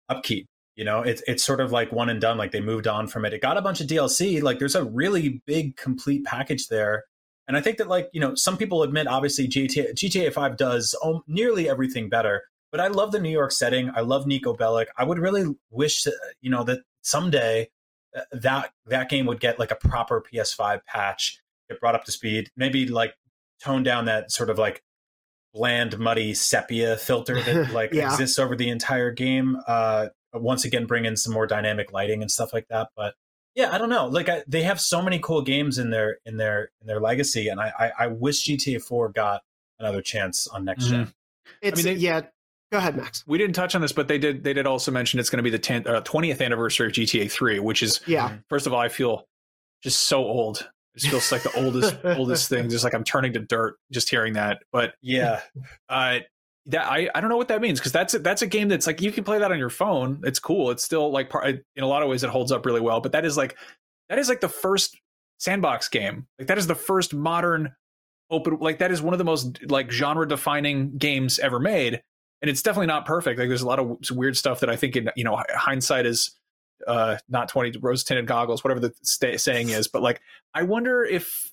upkeep. 0.07 0.45
You 0.75 0.85
know, 0.85 1.01
it's 1.01 1.23
it's 1.27 1.43
sort 1.43 1.59
of 1.59 1.71
like 1.71 1.91
one 1.91 2.09
and 2.09 2.21
done. 2.21 2.37
Like 2.37 2.51
they 2.51 2.61
moved 2.61 2.87
on 2.87 3.07
from 3.07 3.25
it. 3.25 3.33
It 3.33 3.41
got 3.41 3.57
a 3.57 3.61
bunch 3.61 3.81
of 3.81 3.87
DLC. 3.87 4.41
Like 4.41 4.59
there's 4.59 4.75
a 4.75 4.85
really 4.85 5.41
big 5.47 5.75
complete 5.75 6.23
package 6.25 6.67
there. 6.67 7.05
And 7.49 7.57
I 7.57 7.61
think 7.61 7.79
that 7.79 7.89
like 7.89 8.09
you 8.13 8.21
know 8.21 8.35
some 8.35 8.55
people 8.55 8.83
admit 8.83 9.07
obviously 9.07 9.47
GTA 9.47 9.93
GTA 9.95 10.31
Five 10.31 10.55
does 10.55 10.95
nearly 11.27 11.67
everything 11.67 12.07
better. 12.07 12.43
But 12.71 12.79
I 12.79 12.87
love 12.87 13.11
the 13.11 13.19
New 13.19 13.31
York 13.31 13.51
setting. 13.51 13.91
I 13.95 14.01
love 14.01 14.25
Niko 14.25 14.55
Bellic. 14.55 14.85
I 14.95 15.03
would 15.03 15.17
really 15.17 15.55
wish 15.71 16.03
that, 16.03 16.13
you 16.39 16.51
know 16.51 16.63
that 16.65 16.79
someday 17.01 17.67
uh, 18.15 18.21
that 18.31 18.71
that 18.85 19.09
game 19.09 19.25
would 19.25 19.39
get 19.39 19.57
like 19.59 19.71
a 19.71 19.75
proper 19.75 20.21
PS5 20.31 20.85
patch, 20.85 21.41
get 21.69 21.79
brought 21.81 21.95
up 21.95 22.05
to 22.05 22.11
speed. 22.11 22.51
Maybe 22.55 22.87
like 22.87 23.15
tone 23.63 23.81
down 23.83 24.05
that 24.05 24.31
sort 24.31 24.51
of 24.51 24.59
like 24.59 24.83
bland, 25.53 25.97
muddy 25.97 26.35
sepia 26.35 26.95
filter 26.97 27.41
that 27.41 27.71
like 27.73 27.91
Yeah. 27.93 28.11
exists 28.11 28.37
over 28.37 28.55
the 28.55 28.69
entire 28.69 29.09
game. 29.11 29.57
Uh, 29.67 30.09
once 30.33 30.63
again, 30.63 30.85
bring 30.85 31.05
in 31.05 31.17
some 31.17 31.33
more 31.33 31.47
dynamic 31.47 31.91
lighting 31.91 32.21
and 32.21 32.29
stuff 32.29 32.53
like 32.53 32.67
that. 32.69 32.89
But 32.95 33.15
yeah, 33.59 33.73
I 33.73 33.77
don't 33.77 33.89
know. 33.89 34.07
Like 34.07 34.29
I, 34.29 34.43
they 34.47 34.63
have 34.63 34.79
so 34.79 35.01
many 35.01 35.19
cool 35.19 35.41
games 35.41 35.77
in 35.77 35.89
their 35.89 36.19
in 36.25 36.37
their 36.37 36.71
in 36.81 36.87
their 36.87 36.99
legacy, 37.01 37.49
and 37.49 37.59
I 37.59 37.73
I, 37.77 37.91
I 38.05 38.07
wish 38.07 38.47
GTA 38.47 38.81
Four 38.81 39.09
got 39.09 39.41
another 39.79 40.01
chance 40.01 40.47
on 40.47 40.63
next 40.65 40.85
Mm-hmm. 40.85 40.93
gen. 41.03 41.13
it's 41.61 41.83
mean, 41.83 41.95
they- 41.95 41.99
yeah 42.01 42.21
go 42.71 42.77
ahead 42.77 42.95
max 42.95 43.23
we 43.25 43.37
didn't 43.39 43.55
touch 43.55 43.73
on 43.75 43.81
this, 43.81 43.91
but 43.91 44.07
they 44.07 44.17
did 44.19 44.43
they 44.43 44.53
did 44.53 44.65
also 44.67 44.91
mention 44.91 45.19
it's 45.19 45.29
going 45.29 45.43
to 45.43 45.43
be 45.43 45.49
the 45.49 45.57
10th, 45.59 45.87
uh, 45.87 46.01
20th 46.03 46.39
anniversary 46.41 46.87
of 46.87 46.93
GTA 46.93 47.29
3, 47.31 47.59
which 47.59 47.81
is 47.83 47.99
yeah 48.07 48.37
first 48.47 48.65
of 48.67 48.73
all, 48.73 48.79
I 48.79 48.89
feel 48.89 49.25
just 49.83 50.01
so 50.03 50.19
old. 50.23 50.69
It 50.95 50.99
just 50.99 51.09
feels 51.11 51.31
like 51.31 51.43
the 51.43 51.51
oldest 51.53 51.95
oldest 52.03 52.47
thing. 52.49 52.69
Just 52.69 52.83
like 52.83 52.93
I'm 52.93 53.03
turning 53.03 53.33
to 53.33 53.39
dirt 53.39 53.75
just 53.91 54.09
hearing 54.09 54.33
that. 54.33 54.61
But 54.71 54.93
Yeah, 55.01 55.41
uh 55.89 56.19
that 56.69 56.85
I, 56.85 57.09
I 57.13 57.21
don't 57.21 57.29
know 57.29 57.37
what 57.37 57.47
that 57.47 57.61
means 57.61 57.79
because 57.79 57.91
that's 57.91 58.13
a, 58.13 58.19
that's 58.19 58.41
a 58.41 58.47
game 58.47 58.67
that's 58.67 58.87
like 58.87 59.01
you 59.01 59.11
can 59.11 59.23
play 59.23 59.39
that 59.39 59.51
on 59.51 59.57
your 59.57 59.71
phone. 59.71 60.21
It's 60.23 60.39
cool. 60.39 60.69
It's 60.71 60.83
still 60.83 61.11
like 61.11 61.29
part 61.29 61.45
in 61.47 61.83
a 61.83 61.87
lot 61.87 62.03
of 62.03 62.09
ways 62.09 62.23
it 62.23 62.29
holds 62.29 62.51
up 62.51 62.65
really 62.65 62.81
well. 62.81 63.01
But 63.01 63.11
that 63.13 63.25
is 63.25 63.35
like 63.37 63.57
that 64.07 64.19
is 64.19 64.29
like 64.29 64.39
the 64.39 64.49
first 64.49 64.99
sandbox 65.39 65.89
game. 65.89 66.27
Like 66.37 66.47
that 66.47 66.57
is 66.57 66.67
the 66.67 66.75
first 66.75 67.13
modern 67.13 67.73
open. 68.29 68.57
Like 68.59 68.79
that 68.79 68.91
is 68.91 69.01
one 69.01 69.13
of 69.13 69.17
the 69.17 69.25
most 69.25 69.59
like 69.69 69.91
genre 69.91 70.27
defining 70.27 70.95
games 70.97 71.39
ever 71.39 71.59
made. 71.59 72.01
And 72.41 72.49
it's 72.49 72.61
definitely 72.61 72.87
not 72.87 73.05
perfect. 73.05 73.39
Like 73.39 73.49
there's 73.49 73.63
a 73.63 73.67
lot 73.67 73.79
of 73.79 73.97
weird 74.11 74.37
stuff 74.37 74.59
that 74.59 74.69
I 74.69 74.75
think 74.75 74.95
in 74.95 75.09
you 75.15 75.23
know 75.23 75.41
hindsight 75.49 76.05
is 76.05 76.35
uh 76.87 77.17
not 77.27 77.49
20 77.49 77.77
rose 77.81 78.05
tinted 78.05 78.25
goggles 78.25 78.63
whatever 78.63 78.79
the 78.79 78.93
sta 79.01 79.35
saying 79.35 79.67
is 79.67 79.89
but 79.89 80.01
like 80.01 80.21
i 80.53 80.63
wonder 80.63 81.03
if 81.03 81.51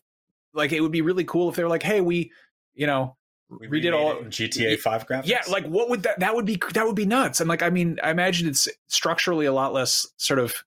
like 0.54 0.70
it 0.70 0.80
would 0.80 0.92
be 0.92 1.02
really 1.02 1.24
cool 1.24 1.48
if 1.48 1.56
they 1.56 1.64
were 1.64 1.68
like 1.68 1.82
hey 1.82 2.00
we 2.00 2.30
you 2.74 2.86
know 2.86 3.16
we 3.48 3.68
redid 3.68 3.94
all 3.94 4.12
it. 4.12 4.26
GTA 4.28 4.78
Five 4.78 5.06
graphics. 5.06 5.26
yeah 5.26 5.42
like 5.48 5.66
what 5.66 5.88
would 5.88 6.02
that 6.02 6.20
that 6.20 6.34
would 6.34 6.46
be 6.46 6.60
that 6.74 6.86
would 6.86 6.96
be 6.96 7.06
nuts. 7.06 7.40
And 7.40 7.48
like 7.48 7.62
i 7.62 7.70
mean 7.70 7.98
i 8.02 8.10
imagine 8.10 8.48
it's 8.48 8.68
structurally 8.88 9.46
a 9.46 9.52
lot 9.52 9.72
less 9.72 10.06
sort 10.16 10.38
of 10.38 10.64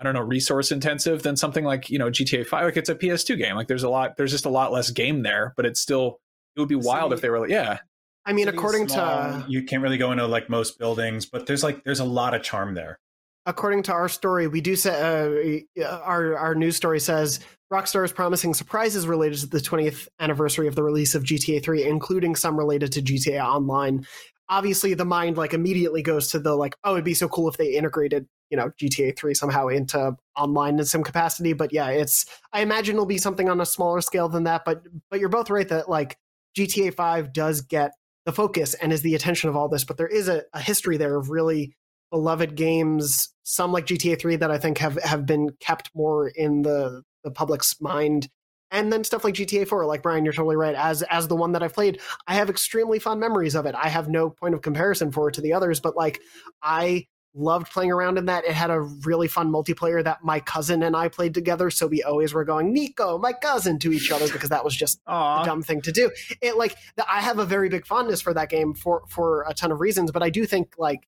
i 0.00 0.04
don't 0.04 0.14
know 0.14 0.20
resource 0.20 0.72
intensive 0.72 1.22
than 1.22 1.36
something 1.36 1.64
like 1.64 1.88
you 1.88 1.98
know 1.98 2.08
gta 2.10 2.46
5 2.46 2.64
like 2.64 2.76
it's 2.76 2.88
a 2.88 2.94
ps2 2.94 3.38
game. 3.38 3.56
Like 3.56 3.68
there's 3.68 3.82
a 3.82 3.88
lot 3.88 4.16
there's 4.16 4.30
just 4.30 4.44
a 4.44 4.50
lot 4.50 4.72
less 4.72 4.90
game 4.90 5.22
there 5.22 5.54
but 5.56 5.64
it's 5.66 5.80
still 5.80 6.20
it 6.56 6.60
would 6.60 6.68
be 6.68 6.74
wild 6.74 7.12
if 7.12 7.20
they 7.22 7.30
were 7.30 7.40
like 7.40 7.50
yeah. 7.50 7.78
I 8.24 8.32
mean 8.32 8.44
City 8.44 8.56
according 8.56 8.88
small, 8.88 9.42
to 9.42 9.44
you 9.48 9.64
can't 9.64 9.82
really 9.82 9.96
go 9.98 10.12
into 10.12 10.26
like 10.26 10.48
most 10.48 10.78
buildings, 10.78 11.26
but 11.26 11.46
there's 11.46 11.64
like 11.64 11.82
there's 11.82 11.98
a 11.98 12.04
lot 12.04 12.34
of 12.34 12.42
charm 12.42 12.74
there. 12.74 13.00
according 13.46 13.82
to 13.84 13.92
our 13.92 14.08
story, 14.08 14.46
we 14.46 14.60
do 14.60 14.76
say 14.76 15.64
uh, 15.82 15.84
our 16.04 16.36
our 16.36 16.54
news 16.54 16.76
story 16.76 17.00
says 17.00 17.40
Rockstar 17.72 18.04
is 18.04 18.12
promising 18.12 18.52
surprises 18.54 19.06
related 19.06 19.38
to 19.40 19.46
the 19.46 19.58
20th 19.58 20.06
anniversary 20.20 20.68
of 20.68 20.74
the 20.74 20.82
release 20.82 21.14
of 21.14 21.22
GTA 21.24 21.62
3, 21.62 21.84
including 21.84 22.36
some 22.36 22.58
related 22.58 22.92
to 22.92 23.02
GTA 23.02 23.42
Online. 23.42 24.06
Obviously, 24.48 24.92
the 24.92 25.06
mind 25.06 25.38
like 25.38 25.54
immediately 25.54 26.02
goes 26.02 26.28
to 26.28 26.38
the 26.38 26.54
like, 26.54 26.76
oh, 26.84 26.92
it'd 26.92 27.04
be 27.04 27.14
so 27.14 27.28
cool 27.28 27.48
if 27.48 27.56
they 27.56 27.74
integrated 27.74 28.26
you 28.50 28.56
know 28.56 28.70
GTA 28.78 29.16
3 29.16 29.32
somehow 29.32 29.68
into 29.68 30.14
online 30.36 30.78
in 30.78 30.84
some 30.84 31.02
capacity. 31.02 31.54
But 31.54 31.72
yeah, 31.72 31.88
it's 31.88 32.26
I 32.52 32.60
imagine 32.60 32.96
it'll 32.96 33.06
be 33.06 33.18
something 33.18 33.48
on 33.48 33.60
a 33.60 33.66
smaller 33.66 34.02
scale 34.02 34.28
than 34.28 34.44
that. 34.44 34.64
But 34.66 34.82
but 35.10 35.18
you're 35.18 35.30
both 35.30 35.48
right 35.48 35.68
that 35.68 35.88
like 35.88 36.18
GTA 36.56 36.94
5 36.94 37.32
does 37.32 37.62
get 37.62 37.92
the 38.24 38.32
focus 38.32 38.74
and 38.74 38.92
is 38.92 39.02
the 39.02 39.14
attention 39.14 39.48
of 39.48 39.56
all 39.56 39.68
this, 39.68 39.84
but 39.84 39.96
there 39.96 40.06
is 40.06 40.28
a, 40.28 40.42
a 40.52 40.60
history 40.60 40.96
there 40.96 41.16
of 41.16 41.30
really 41.30 41.74
beloved 42.10 42.54
games, 42.54 43.30
some 43.42 43.72
like 43.72 43.86
GTA 43.86 44.20
3 44.20 44.36
that 44.36 44.50
I 44.50 44.58
think 44.58 44.78
have, 44.78 45.02
have 45.02 45.26
been 45.26 45.50
kept 45.60 45.90
more 45.94 46.28
in 46.28 46.62
the, 46.62 47.02
the 47.24 47.30
public's 47.30 47.80
mind. 47.80 48.28
And 48.70 48.90
then 48.90 49.04
stuff 49.04 49.22
like 49.22 49.34
GTA 49.34 49.68
4, 49.68 49.84
like 49.84 50.02
Brian, 50.02 50.24
you're 50.24 50.32
totally 50.32 50.56
right. 50.56 50.74
As 50.74 51.02
as 51.02 51.28
the 51.28 51.36
one 51.36 51.52
that 51.52 51.62
I've 51.62 51.74
played, 51.74 52.00
I 52.26 52.34
have 52.34 52.48
extremely 52.48 52.98
fond 52.98 53.20
memories 53.20 53.54
of 53.54 53.66
it. 53.66 53.74
I 53.74 53.88
have 53.88 54.08
no 54.08 54.30
point 54.30 54.54
of 54.54 54.62
comparison 54.62 55.12
for 55.12 55.28
it 55.28 55.34
to 55.34 55.42
the 55.42 55.52
others, 55.52 55.78
but 55.78 55.94
like 55.94 56.20
I 56.62 57.06
loved 57.34 57.70
playing 57.70 57.90
around 57.90 58.18
in 58.18 58.26
that. 58.26 58.44
It 58.44 58.52
had 58.52 58.70
a 58.70 58.80
really 58.80 59.28
fun 59.28 59.50
multiplayer 59.50 60.02
that 60.04 60.22
my 60.22 60.40
cousin 60.40 60.82
and 60.82 60.96
I 60.96 61.08
played 61.08 61.34
together. 61.34 61.70
So 61.70 61.86
we 61.86 62.02
always 62.02 62.34
were 62.34 62.44
going, 62.44 62.74
Niko, 62.74 63.20
my 63.20 63.32
cousin, 63.32 63.78
to 63.80 63.92
each 63.92 64.10
other 64.10 64.30
because 64.30 64.50
that 64.50 64.64
was 64.64 64.76
just 64.76 65.00
a 65.06 65.42
dumb 65.44 65.62
thing 65.62 65.80
to 65.82 65.92
do. 65.92 66.10
It 66.40 66.56
like 66.56 66.76
the, 66.96 67.10
I 67.10 67.20
have 67.20 67.38
a 67.38 67.46
very 67.46 67.68
big 67.68 67.86
fondness 67.86 68.20
for 68.20 68.34
that 68.34 68.48
game 68.48 68.74
for 68.74 69.02
for 69.08 69.44
a 69.48 69.54
ton 69.54 69.72
of 69.72 69.80
reasons, 69.80 70.10
but 70.10 70.22
I 70.22 70.30
do 70.30 70.46
think 70.46 70.74
like 70.78 71.06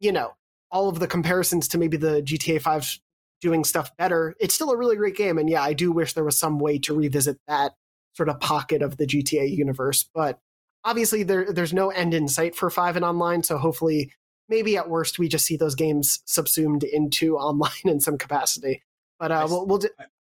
you 0.00 0.12
know 0.12 0.32
all 0.70 0.88
of 0.88 0.98
the 0.98 1.06
comparisons 1.06 1.68
to 1.68 1.78
maybe 1.78 1.96
the 1.96 2.22
GTA 2.22 2.60
5 2.60 2.98
doing 3.42 3.64
stuff 3.64 3.94
better, 3.98 4.34
it's 4.40 4.54
still 4.54 4.70
a 4.70 4.76
really 4.76 4.96
great 4.96 5.16
game. 5.16 5.36
And 5.36 5.50
yeah, 5.50 5.62
I 5.62 5.74
do 5.74 5.92
wish 5.92 6.14
there 6.14 6.24
was 6.24 6.38
some 6.38 6.58
way 6.58 6.78
to 6.78 6.94
revisit 6.94 7.38
that 7.46 7.74
sort 8.14 8.28
of 8.28 8.40
pocket 8.40 8.80
of 8.80 8.96
the 8.96 9.06
GTA 9.06 9.54
universe. 9.54 10.08
But 10.14 10.38
obviously, 10.84 11.24
there 11.24 11.52
there's 11.52 11.74
no 11.74 11.90
end 11.90 12.14
in 12.14 12.28
sight 12.28 12.54
for 12.54 12.70
five 12.70 12.96
and 12.96 13.04
online. 13.04 13.42
So 13.42 13.58
hopefully, 13.58 14.12
maybe 14.48 14.76
at 14.76 14.88
worst, 14.88 15.18
we 15.18 15.28
just 15.28 15.44
see 15.44 15.56
those 15.56 15.74
games 15.74 16.22
subsumed 16.24 16.84
into 16.84 17.36
online 17.38 17.70
in 17.84 18.00
some 18.00 18.16
capacity. 18.16 18.82
But 19.18 19.30
uh, 19.30 19.46
we'll, 19.48 19.66
we'll 19.66 19.78
do, 19.78 19.88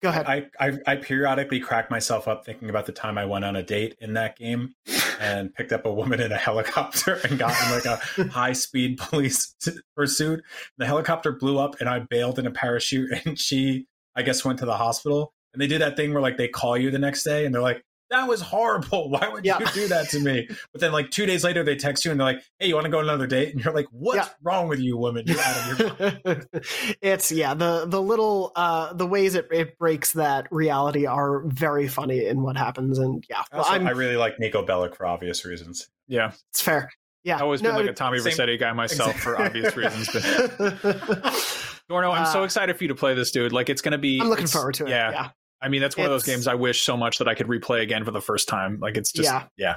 go 0.02 0.08
ahead. 0.08 0.26
I, 0.26 0.46
I 0.60 0.78
I 0.86 0.96
periodically 0.96 1.60
crack 1.60 1.90
myself 1.90 2.28
up 2.28 2.44
thinking 2.44 2.68
about 2.70 2.86
the 2.86 2.92
time 2.92 3.18
I 3.18 3.24
went 3.24 3.44
on 3.44 3.56
a 3.56 3.62
date 3.62 3.96
in 4.00 4.14
that 4.14 4.36
game 4.36 4.74
and 5.20 5.54
picked 5.54 5.72
up 5.72 5.86
a 5.86 5.92
woman 5.92 6.20
in 6.20 6.32
a 6.32 6.36
helicopter 6.36 7.14
and 7.24 7.38
got 7.38 7.54
in 7.64 7.72
like 7.72 7.84
a 7.84 8.28
high 8.30 8.52
speed 8.52 8.98
police 8.98 9.54
pursuit. 9.96 10.42
The 10.78 10.86
helicopter 10.86 11.32
blew 11.32 11.58
up 11.58 11.76
and 11.80 11.88
I 11.88 12.00
bailed 12.00 12.38
in 12.38 12.46
a 12.46 12.50
parachute 12.50 13.10
and 13.24 13.38
she 13.38 13.86
I 14.14 14.22
guess 14.22 14.44
went 14.44 14.58
to 14.60 14.66
the 14.66 14.76
hospital. 14.76 15.32
And 15.52 15.60
they 15.60 15.66
did 15.66 15.80
that 15.80 15.96
thing 15.96 16.12
where 16.12 16.22
like 16.22 16.36
they 16.36 16.48
call 16.48 16.76
you 16.76 16.90
the 16.90 16.98
next 16.98 17.24
day 17.24 17.46
and 17.46 17.54
they're 17.54 17.62
like, 17.62 17.82
that 18.10 18.28
was 18.28 18.40
horrible. 18.40 19.10
Why 19.16 19.28
would 19.28 19.44
Yeah. 19.44 19.58
you 19.58 19.66
do 19.74 19.88
that 19.88 20.08
to 20.10 20.20
me? 20.20 20.48
But 20.72 20.80
then 20.80 20.92
like 20.92 21.10
two 21.10 21.26
days 21.26 21.42
later 21.44 21.64
they 21.64 21.74
text 21.76 22.04
you 22.04 22.10
and 22.10 22.20
they're 22.20 22.26
like, 22.26 22.42
Hey, 22.58 22.68
you 22.68 22.74
want 22.74 22.84
to 22.84 22.90
go 22.90 22.98
on 22.98 23.04
another 23.04 23.26
date? 23.26 23.54
And 23.54 23.64
you're 23.64 23.74
like, 23.74 23.86
What's 23.90 24.18
Yeah. 24.28 24.32
wrong 24.42 24.68
with 24.68 24.78
you, 24.80 24.96
woman? 24.96 25.24
You're 25.26 25.40
out 25.40 25.56
of 25.72 25.78
your 25.78 26.20
mind." 26.24 26.46
it's 27.02 27.32
yeah 27.32 27.54
the 27.54 27.86
the 27.86 28.00
little 28.00 28.52
uh 28.56 28.92
the 28.92 29.06
ways 29.06 29.34
it, 29.34 29.48
it 29.50 29.78
breaks 29.78 30.12
that 30.12 30.46
reality 30.50 31.06
are 31.06 31.42
very 31.46 31.88
funny 31.88 32.26
in 32.26 32.42
what 32.42 32.56
happens 32.56 32.98
and 32.98 33.24
yeah 33.28 33.42
well, 33.52 33.62
Also, 33.62 33.72
I'm 33.72 33.86
really 33.96 34.16
like 34.16 34.36
Niko 34.38 34.64
Bellic 34.66 34.94
for 34.96 35.06
obvious 35.06 35.44
reasons. 35.44 35.88
Yeah. 36.08 36.32
it's 36.50 36.60
fair 36.62 36.90
yeah 37.24 37.36
I've 37.36 37.42
always 37.42 37.60
No, 37.62 37.70
been 37.74 37.82
like 37.86 37.90
a 37.90 37.94
Tommy 37.94 38.18
same- 38.20 38.32
Vercetti 38.34 38.58
guy 38.58 38.72
myself 38.72 39.16
for 39.18 39.40
obvious 39.40 39.76
reasons. 39.76 40.08
But 40.12 40.78
Dorno, 41.90 42.12
I'm 42.14 42.22
Uh, 42.22 42.32
so 42.32 42.42
excited 42.44 42.76
for 42.76 42.84
you 42.84 42.88
to 42.88 42.94
play 42.94 43.14
this, 43.14 43.30
dude. 43.30 43.52
Like 43.52 43.68
it's 43.68 43.80
gonna 43.80 43.98
be. 43.98 44.20
I'm 44.20 44.28
looking 44.28 44.46
forward 44.48 44.74
to 44.74 44.86
it 44.86 44.90
Yeah. 44.90 45.10
yeah 45.10 45.28
I 45.60 45.68
mean, 45.68 45.80
that's 45.80 45.96
one 45.96 46.06
of 46.06 46.12
those 46.12 46.24
games 46.24 46.46
I 46.46 46.54
wish 46.54 46.82
so 46.82 46.96
much 46.96 47.18
that 47.18 47.28
I 47.28 47.34
could 47.34 47.46
replay 47.46 47.82
again 47.82 48.04
for 48.04 48.10
the 48.10 48.20
first 48.20 48.48
time. 48.48 48.78
Like 48.80 48.96
it's 48.96 49.12
just, 49.12 49.28
Yeah. 49.28 49.44
yeah. 49.56 49.76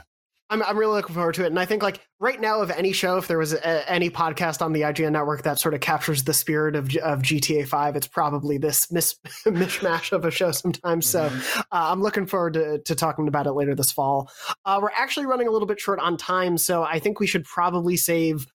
I'm, 0.52 0.64
I'm 0.64 0.78
really 0.78 0.96
looking 0.96 1.14
forward 1.14 1.36
to 1.36 1.44
it. 1.44 1.48
And 1.48 1.60
I 1.60 1.66
think, 1.66 1.84
like, 1.84 2.00
right 2.20 2.42
now, 2.42 2.62
of 2.62 2.72
any 2.72 2.92
show, 2.92 3.18
if 3.18 3.28
there 3.28 3.38
was 3.38 3.54
a, 3.54 3.92
any 3.92 4.10
podcast 4.10 4.64
on 4.64 4.74
the 4.74 4.82
IGN 4.82 5.12
network 5.12 5.44
that 5.44 5.60
sort 5.60 5.76
of 5.76 5.80
captures 5.80 6.24
the 6.24 6.34
spirit 6.34 6.76
of, 6.76 6.86
of 6.98 7.22
GTA 7.22 7.68
5, 7.68 7.96
it's 7.96 8.08
probably 8.08 8.58
this 8.58 8.92
mis- 8.92 9.16
mishmash 9.46 10.12
of 10.12 10.26
a 10.26 10.32
show 10.32 10.52
sometimes. 10.52 11.06
So 11.06 11.26
uh, 11.56 11.62
I'm 11.72 12.02
looking 12.02 12.26
forward 12.26 12.54
to, 12.54 12.80
to 12.80 12.96
talking 12.96 13.28
about 13.28 13.46
it 13.46 13.52
later 13.52 13.76
this 13.76 13.92
fall. 13.92 14.32
Uh, 14.66 14.80
we're 14.82 14.90
actually 14.90 15.28
running 15.28 15.48
a 15.48 15.52
little 15.52 15.68
bit 15.68 15.80
short 15.80 16.00
on 16.00 16.18
time. 16.18 16.58
So 16.58 16.82
I 16.82 16.98
think 16.98 17.20
we 17.20 17.28
should 17.28 17.44
probably 17.46 17.96
save, 17.96 18.48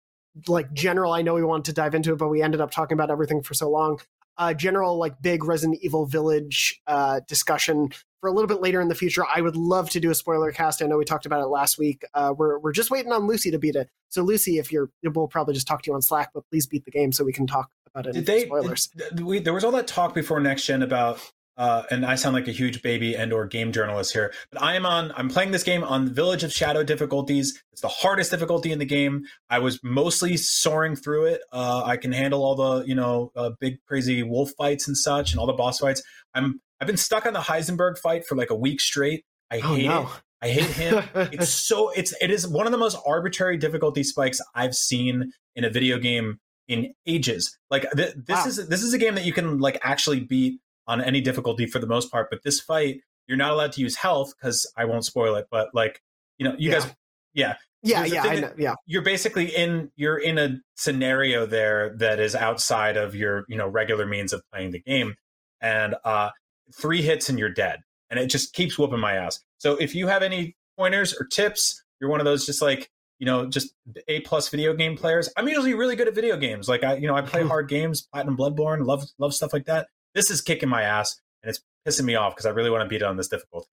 like, 0.48 0.74
general. 0.74 1.14
I 1.14 1.22
know 1.22 1.36
we 1.36 1.44
wanted 1.44 1.66
to 1.66 1.74
dive 1.74 1.94
into 1.94 2.12
it, 2.14 2.18
but 2.18 2.30
we 2.30 2.42
ended 2.42 2.60
up 2.60 2.72
talking 2.72 2.96
about 2.96 3.12
everything 3.12 3.44
for 3.44 3.54
so 3.54 3.70
long. 3.70 4.00
Uh, 4.38 4.54
general, 4.54 4.98
like, 4.98 5.22
big 5.22 5.44
Resident 5.44 5.80
Evil 5.82 6.06
Village 6.06 6.82
uh, 6.88 7.20
discussion 7.28 7.90
for 8.20 8.30
a 8.30 8.34
little 8.34 8.48
bit 8.48 8.62
later 8.62 8.82
in 8.82 8.88
the 8.88 8.96
future. 8.96 9.24
I 9.26 9.42
would 9.42 9.56
love 9.56 9.90
to 9.92 10.00
do 10.00 10.10
a 10.10 10.16
spoiler 10.16 10.52
cast. 10.52 10.82
I 10.82 10.88
know 10.88 10.98
we 10.98 11.06
talked 11.06 11.26
about 11.26 11.42
it 11.42 11.48
last 11.48 11.78
week. 11.78 12.04
Uh, 12.14 12.34
we're 12.36 12.58
we're 12.58 12.72
just 12.72 12.90
waiting 12.90 13.12
on 13.12 13.28
Lucy 13.28 13.52
to 13.52 13.60
beat 13.60 13.76
it. 13.76 13.90
So 14.10 14.24
Lucy, 14.24 14.58
if 14.58 14.72
you're, 14.72 14.90
we'll 15.04 15.28
probably 15.28 15.54
just 15.54 15.68
talk 15.68 15.82
to 15.84 15.92
you 15.92 15.96
on 15.96 16.02
Slack, 16.02 16.32
but 16.34 16.44
please 16.50 16.66
beat 16.66 16.86
the 16.86 16.92
game 16.92 17.12
so 17.12 17.24
we 17.24 17.34
can 17.34 17.46
talk 17.46 17.70
about 17.94 18.08
it. 18.08 18.14
Did 18.14 18.20
in 18.20 18.26
they? 18.26 18.46
spoilers? 18.46 18.88
did- 18.88 19.20
we, 19.20 19.40
there 19.40 19.54
was 19.54 19.64
all 19.64 19.72
that 19.74 19.88
talk 19.88 20.14
before 20.14 20.40
next 20.40 20.66
gen 20.66 20.82
about, 20.82 21.20
uh, 21.58 21.84
and 21.92 22.06
I 22.06 22.16
sound 22.16 22.34
like 22.36 22.48
a 22.48 22.52
huge 22.52 22.82
baby 22.82 23.16
and 23.16 23.32
or 23.34 23.46
game 23.46 23.72
journalist 23.72 24.14
here, 24.14 24.34
but 24.52 24.62
I 24.62 24.76
am 24.76 24.86
on. 24.86 25.12
I'm 25.16 25.30
playing 25.30 25.52
this 25.52 25.64
game 25.64 25.84
on 25.84 26.06
the 26.06 26.12
Village 26.12 26.44
of 26.44 26.52
Shadow 26.52 26.84
difficulties. 26.84 27.62
It's 27.72 27.82
the 27.82 27.88
hardest 27.88 28.32
difficulty 28.32 28.72
in 28.72 28.80
the 28.80 28.86
game. 28.86 29.24
I 29.50 29.60
was 29.60 29.80
mostly 29.84 30.38
soaring 30.38 30.96
through 30.96 31.26
it. 31.26 31.42
Uh, 31.52 31.84
I 31.86 31.98
can 31.98 32.12
handle 32.12 32.44
all 32.44 32.56
the 32.56 32.86
you 32.88 32.96
know 32.96 33.32
uh, 33.36 33.52
big 33.60 33.78
crazy 33.88 34.24
wolf 34.24 34.52
fights 34.58 34.88
and 34.88 34.98
such, 34.98 35.32
and 35.32 35.40
all 35.40 35.46
the 35.48 35.54
boss 35.54 35.80
fights. 35.80 36.02
I'm 36.34 36.60
I've 36.82 36.88
been 36.88 36.98
stuck 36.98 37.26
on 37.26 37.34
the 37.34 37.40
Heisenberg 37.40 37.98
fight 37.98 38.26
for 38.26 38.36
like 38.36 38.50
a 38.50 38.56
week 38.56 38.82
straight. 38.82 39.24
I 39.52 39.58
Oh, 39.64 39.76
hate 39.76 39.86
no. 39.86 40.02
it. 40.02 40.08
I 40.42 40.50
hate 40.50 40.72
him. 40.72 41.04
it's 41.32 41.50
so 41.50 41.92
it's 41.92 42.14
it 42.20 42.32
is 42.32 42.48
one 42.48 42.66
of 42.66 42.72
the 42.72 42.78
most 42.78 42.98
arbitrary 43.06 43.58
difficulty 43.58 44.04
spikes 44.04 44.42
I've 44.56 44.76
seen 44.76 45.32
in 45.56 45.64
a 45.64 45.70
video 45.70 46.00
game 46.00 46.40
in 46.68 46.94
ages. 47.06 47.58
Like 47.70 47.90
th- 47.96 48.16
this 48.16 48.40
Wow. 48.40 48.46
is 48.48 48.68
this 48.68 48.82
is 48.84 48.94
a 48.94 48.98
game 48.98 49.16
that 49.16 49.24
you 49.26 49.32
can 49.34 49.60
like 49.60 49.80
actually 49.84 50.20
beat 50.22 50.60
on 50.88 51.02
any 51.02 51.22
difficulty 51.22 51.66
for 51.66 51.80
the 51.80 51.88
most 51.88 52.12
part, 52.12 52.30
but 52.30 52.44
this 52.44 52.60
fight 52.60 53.02
you're 53.28 53.38
not 53.38 53.52
allowed 53.52 53.72
to 53.72 53.82
use 53.82 53.96
health 53.96 54.34
because 54.38 54.70
I 54.76 54.84
won't 54.86 55.06
spoil 55.06 55.36
it. 55.36 55.48
But 55.50 55.70
like 55.74 56.02
you 56.38 56.48
know, 56.48 56.56
you 56.58 56.70
Yeah. 56.72 56.80
guys, 56.80 56.96
yeah, 57.34 57.56
Yeah, 57.82 58.06
yeah, 58.06 58.36
that-. 58.36 58.60
Yeah, 58.60 58.76
you're 58.86 59.02
basically 59.02 59.46
in 59.56 59.92
you're 59.96 60.18
in 60.18 60.38
a 60.38 60.58
scenario 60.76 61.46
there 61.46 61.96
that 61.98 62.20
is 62.20 62.36
outside 62.36 62.98
of 62.98 63.16
your 63.16 63.46
you 63.48 63.58
know 63.58 63.68
regular 63.68 64.06
means 64.06 64.34
of 64.34 64.42
playing 64.52 64.72
the 64.72 64.80
game 64.80 65.16
and 65.62 65.96
uh 66.04 66.30
three 66.74 67.02
hits 67.02 67.30
and 67.30 67.38
you're 67.40 67.50
dead 67.50 67.80
and 68.10 68.20
it 68.20 68.28
just 68.28 68.54
keeps 68.54 68.78
whooping 68.80 69.00
my 69.00 69.14
ass 69.16 69.40
so 69.58 69.76
if 69.78 69.94
you 69.96 70.08
have 70.08 70.24
any 70.24 70.56
pointers 70.78 71.14
or 71.20 71.26
tips 71.26 71.84
you're 72.00 72.10
one 72.10 72.20
of 72.20 72.26
those 72.26 72.46
just 72.46 72.62
like 72.62 72.90
you 73.20 73.26
know 73.26 73.46
just 73.46 73.74
a 74.08 74.22
plus 74.22 74.50
video 74.50 74.74
game 74.74 74.98
players 74.98 75.30
i'm 75.38 75.48
usually 75.48 75.74
really 75.74 75.96
good 75.96 76.08
at 76.08 76.16
video 76.16 76.36
games 76.38 76.68
like 76.68 76.84
i 76.84 76.96
you 76.96 77.08
know 77.08 77.16
i 77.16 77.22
play 77.22 77.44
hard 77.48 77.68
games 77.70 78.02
platinum 78.12 78.36
bloodborne 78.36 78.86
love 78.86 79.04
love 79.20 79.34
stuff 79.34 79.54
like 79.54 79.66
that 79.66 79.88
this 80.16 80.30
is 80.30 80.42
kicking 80.42 80.70
my 80.70 80.82
ass 80.84 81.20
and 81.42 81.50
it's 81.50 81.60
pissing 81.88 82.06
me 82.06 82.16
off 82.16 82.34
because 82.36 82.46
i 82.46 82.50
really 82.50 82.70
want 82.70 82.82
to 82.84 82.88
beat 82.90 83.02
it 83.02 83.06
on 83.06 83.18
this 83.18 83.28
difficulty 83.28 83.68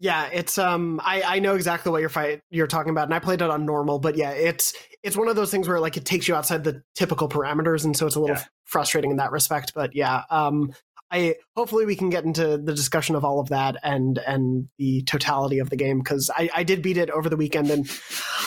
yeah. 0.00 0.28
It's 0.32 0.58
um, 0.58 1.00
I 1.04 1.22
I 1.22 1.38
know 1.38 1.54
exactly 1.54 1.92
what 1.92 2.00
you're 2.00 2.08
fight 2.10 2.40
you're 2.50 2.66
talking 2.66 2.90
about, 2.90 3.04
and 3.04 3.14
I 3.14 3.20
played 3.20 3.40
it 3.40 3.48
on 3.48 3.64
normal. 3.64 4.00
But 4.00 4.16
yeah, 4.16 4.32
it's 4.32 4.74
it's 5.04 5.16
one 5.16 5.28
of 5.28 5.36
those 5.36 5.52
things 5.52 5.68
where 5.68 5.78
like 5.78 5.96
it 5.96 6.04
takes 6.04 6.26
you 6.26 6.34
outside 6.34 6.64
the 6.64 6.82
typical 6.96 7.28
parameters, 7.28 7.84
and 7.84 7.96
so 7.96 8.04
it's 8.06 8.16
a 8.16 8.20
little 8.20 8.34
Yeah. 8.36 8.42
frustrating 8.64 9.12
in 9.12 9.18
that 9.18 9.30
respect. 9.30 9.72
But 9.72 9.94
yeah, 9.94 10.24
um, 10.30 10.74
I 11.12 11.36
hopefully 11.56 11.86
we 11.86 11.94
can 11.94 12.10
get 12.10 12.24
into 12.24 12.58
the 12.58 12.74
discussion 12.74 13.14
of 13.14 13.24
all 13.24 13.38
of 13.38 13.50
that 13.50 13.76
and 13.84 14.18
and 14.26 14.68
the 14.78 15.02
totality 15.04 15.60
of 15.60 15.70
the 15.70 15.76
game 15.76 16.00
because 16.00 16.28
I 16.36 16.50
I 16.52 16.64
did 16.64 16.82
beat 16.82 16.96
it 16.98 17.08
over 17.10 17.28
the 17.30 17.36
weekend 17.36 17.70
and 17.70 17.88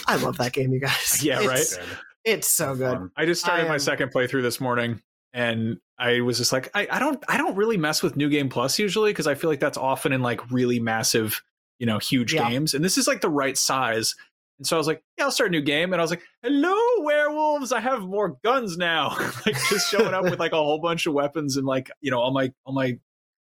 I 0.06 0.18
love 0.18 0.38
that 0.40 0.52
game, 0.52 0.74
you 0.74 0.82
guys. 0.82 1.20
Yeah, 1.24 1.40
It's- 1.42 1.78
right? 1.78 1.88
It's 2.26 2.48
so 2.50 2.76
good. 2.76 3.10
I 3.16 3.26
just 3.26 3.42
started 3.42 3.66
I 3.68 3.70
my 3.70 3.78
second 3.78 4.12
playthrough 4.12 4.42
this 4.42 4.60
morning 4.60 5.02
and 5.38 5.78
I 6.00 6.22
was 6.22 6.38
just 6.40 6.52
like, 6.52 6.70
I, 6.74 6.88
I 6.92 6.98
don't 7.00 7.24
I 7.30 7.38
don't 7.38 7.56
really 7.56 7.78
mess 7.78 8.02
with 8.02 8.18
New 8.18 8.28
Game 8.30 8.50
Plus 8.50 8.80
usually 8.80 9.12
because 9.12 9.28
I 9.28 9.36
feel 9.36 9.50
like 9.50 9.60
that's 9.60 9.78
often 9.78 10.12
in 10.12 10.22
like 10.22 10.50
really 10.52 10.80
massive, 10.80 11.42
you 11.80 11.86
know, 11.86 12.00
huge 12.00 12.34
Yeah. 12.34 12.50
games. 12.50 12.74
And 12.74 12.84
this 12.84 12.98
is 12.98 13.08
like 13.08 13.22
the 13.22 13.30
right 13.30 13.58
size. 13.58 14.16
And 14.58 14.66
so 14.66 14.76
I 14.76 14.80
was 14.80 14.88
like, 14.88 15.04
yeah, 15.18 15.26
I'll 15.26 15.32
start 15.32 15.50
a 15.50 15.52
new 15.52 15.62
game. 15.62 15.94
And 15.94 16.02
I 16.02 16.04
was 16.04 16.10
like, 16.10 16.24
hello, 16.42 16.76
werewolves. 17.04 17.72
I 17.72 17.80
have 17.80 18.02
more 18.02 18.38
guns 18.44 18.78
now. 18.78 19.10
like 19.46 19.56
just 19.70 19.92
showing 19.92 20.16
up 20.16 20.24
with 20.24 20.40
like 20.40 20.54
a 20.54 20.56
whole 20.58 20.80
bunch 20.80 21.06
of 21.06 21.14
weapons 21.14 21.56
and 21.58 21.68
like, 21.68 21.92
you 22.02 22.10
know, 22.10 22.20
all 22.20 22.32
my 22.32 22.52
all 22.66 22.74
my 22.74 22.98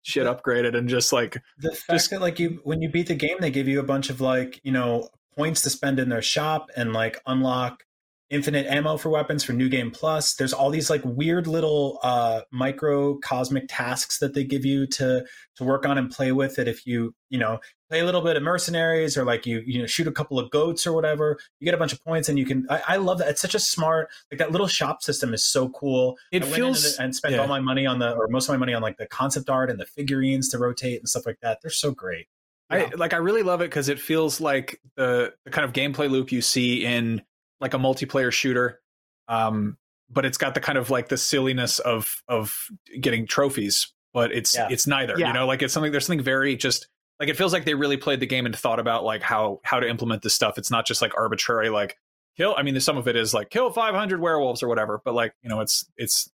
shit 0.02 0.26
upgraded 0.26 0.76
and 0.76 0.88
just 0.88 1.12
like 1.12 1.36
the 1.58 1.70
fact 1.72 1.90
Just- 1.90 2.10
that 2.10 2.20
like 2.20 2.38
you 2.38 2.60
when 2.64 2.80
you 2.82 2.88
beat 2.88 3.08
the 3.08 3.14
game 3.14 3.36
they 3.40 3.50
give 3.50 3.68
you 3.68 3.80
a 3.80 3.82
bunch 3.84 4.08
of 4.08 4.20
like 4.20 4.58
you 4.64 4.72
know 4.72 5.08
points 5.36 5.60
to 5.62 5.68
spend 5.70 6.00
in 6.00 6.08
their 6.08 6.22
shop 6.22 6.70
and 6.74 6.92
like 6.94 7.20
unlock 7.26 7.84
infinite 8.30 8.66
ammo 8.66 8.96
for 8.96 9.10
weapons 9.10 9.42
for 9.42 9.52
new 9.52 9.68
game 9.68 9.90
plus. 9.90 10.34
There's 10.34 10.52
all 10.52 10.70
these 10.70 10.88
like 10.88 11.02
weird 11.04 11.46
little 11.46 11.98
uh 12.02 12.42
microcosmic 12.52 13.64
tasks 13.68 14.18
that 14.20 14.34
they 14.34 14.44
give 14.44 14.64
you 14.64 14.86
to 14.86 15.24
to 15.56 15.64
work 15.64 15.84
on 15.84 15.98
and 15.98 16.10
play 16.10 16.32
with 16.32 16.56
that 16.56 16.68
if 16.68 16.86
you 16.86 17.14
you 17.28 17.38
know 17.38 17.58
play 17.88 18.00
a 18.00 18.04
little 18.04 18.20
bit 18.20 18.36
of 18.36 18.42
mercenaries 18.42 19.16
or 19.16 19.24
like 19.24 19.46
you 19.46 19.62
you 19.66 19.80
know 19.80 19.86
shoot 19.86 20.06
a 20.06 20.12
couple 20.12 20.38
of 20.38 20.48
goats 20.50 20.86
or 20.86 20.92
whatever 20.92 21.38
you 21.58 21.64
get 21.64 21.74
a 21.74 21.76
bunch 21.76 21.92
of 21.92 22.02
points 22.04 22.28
and 22.28 22.38
you 22.38 22.46
can 22.46 22.64
i, 22.70 22.82
I 22.88 22.96
love 22.96 23.18
that. 23.18 23.28
It's 23.28 23.42
such 23.42 23.54
a 23.54 23.58
smart 23.58 24.08
like 24.30 24.38
that 24.38 24.52
little 24.52 24.68
shop 24.68 25.02
system 25.02 25.34
is 25.34 25.44
so 25.44 25.68
cool. 25.70 26.16
It 26.30 26.44
I 26.44 26.46
feels- 26.46 26.96
and, 26.96 27.06
and 27.06 27.16
spent 27.16 27.34
yeah. 27.34 27.40
all 27.40 27.48
my 27.48 27.60
money 27.60 27.84
on 27.84 27.98
the 27.98 28.12
or 28.12 28.28
most 28.28 28.48
of 28.48 28.54
my 28.54 28.58
money 28.58 28.74
on 28.74 28.82
like 28.82 28.96
the 28.96 29.06
concept 29.06 29.50
art 29.50 29.70
and 29.70 29.80
the 29.80 29.86
figurines 29.86 30.48
to 30.50 30.58
rotate 30.58 31.00
and 31.00 31.08
stuff 31.08 31.26
like 31.26 31.38
that. 31.42 31.58
They're 31.62 31.70
so 31.70 31.90
great. 31.90 32.26
I 32.70 32.88
like 32.96 33.12
I 33.12 33.16
really 33.16 33.42
love 33.42 33.60
it 33.62 33.64
because 33.64 33.88
it 33.88 33.98
feels 33.98 34.40
like 34.40 34.80
the, 34.94 35.34
the 35.44 35.50
kind 35.50 35.64
of 35.64 35.72
gameplay 35.72 36.08
loop 36.08 36.30
you 36.30 36.40
see 36.40 36.84
in 36.84 37.20
like 37.60 37.74
a 37.74 37.78
multiplayer 37.78 38.32
shooter. 38.32 38.80
Um, 39.28 39.76
but 40.10 40.24
it's 40.24 40.38
got 40.38 40.54
the 40.54 40.60
kind 40.60 40.76
of 40.78 40.90
like 40.90 41.08
the 41.08 41.16
silliness 41.16 41.78
of 41.78 42.22
of 42.28 42.54
getting 43.00 43.26
trophies, 43.26 43.92
but 44.12 44.32
it's 44.32 44.54
Yeah. 44.56 44.68
it's 44.70 44.86
neither. 44.86 45.14
Yeah. 45.18 45.28
You 45.28 45.32
know, 45.34 45.46
like 45.46 45.62
it's 45.62 45.72
something 45.72 45.92
there's 45.92 46.06
something 46.06 46.24
very 46.24 46.56
just 46.56 46.88
like 47.20 47.28
it 47.28 47.36
feels 47.36 47.52
like 47.52 47.64
they 47.64 47.74
really 47.74 47.96
played 47.96 48.18
the 48.20 48.26
game 48.26 48.46
and 48.46 48.56
thought 48.56 48.80
about 48.80 49.04
like 49.04 49.22
how 49.22 49.60
how 49.62 49.78
to 49.78 49.88
implement 49.88 50.22
this 50.22 50.34
stuff. 50.34 50.58
It's 50.58 50.70
not 50.70 50.86
just 50.86 51.00
like 51.02 51.12
arbitrary 51.16 51.68
like 51.70 51.96
kill. 52.36 52.54
I 52.56 52.62
mean, 52.62 52.74
there's 52.74 52.84
some 52.84 52.96
of 52.96 53.06
it 53.06 53.14
is 53.16 53.32
like 53.34 53.50
kill 53.50 53.70
500 53.70 54.20
werewolves 54.20 54.62
or 54.62 54.68
whatever, 54.68 55.00
but 55.04 55.14
like 55.14 55.32
you 55.42 55.48
know, 55.48 55.60
it's 55.60 55.84
it's 55.96 56.28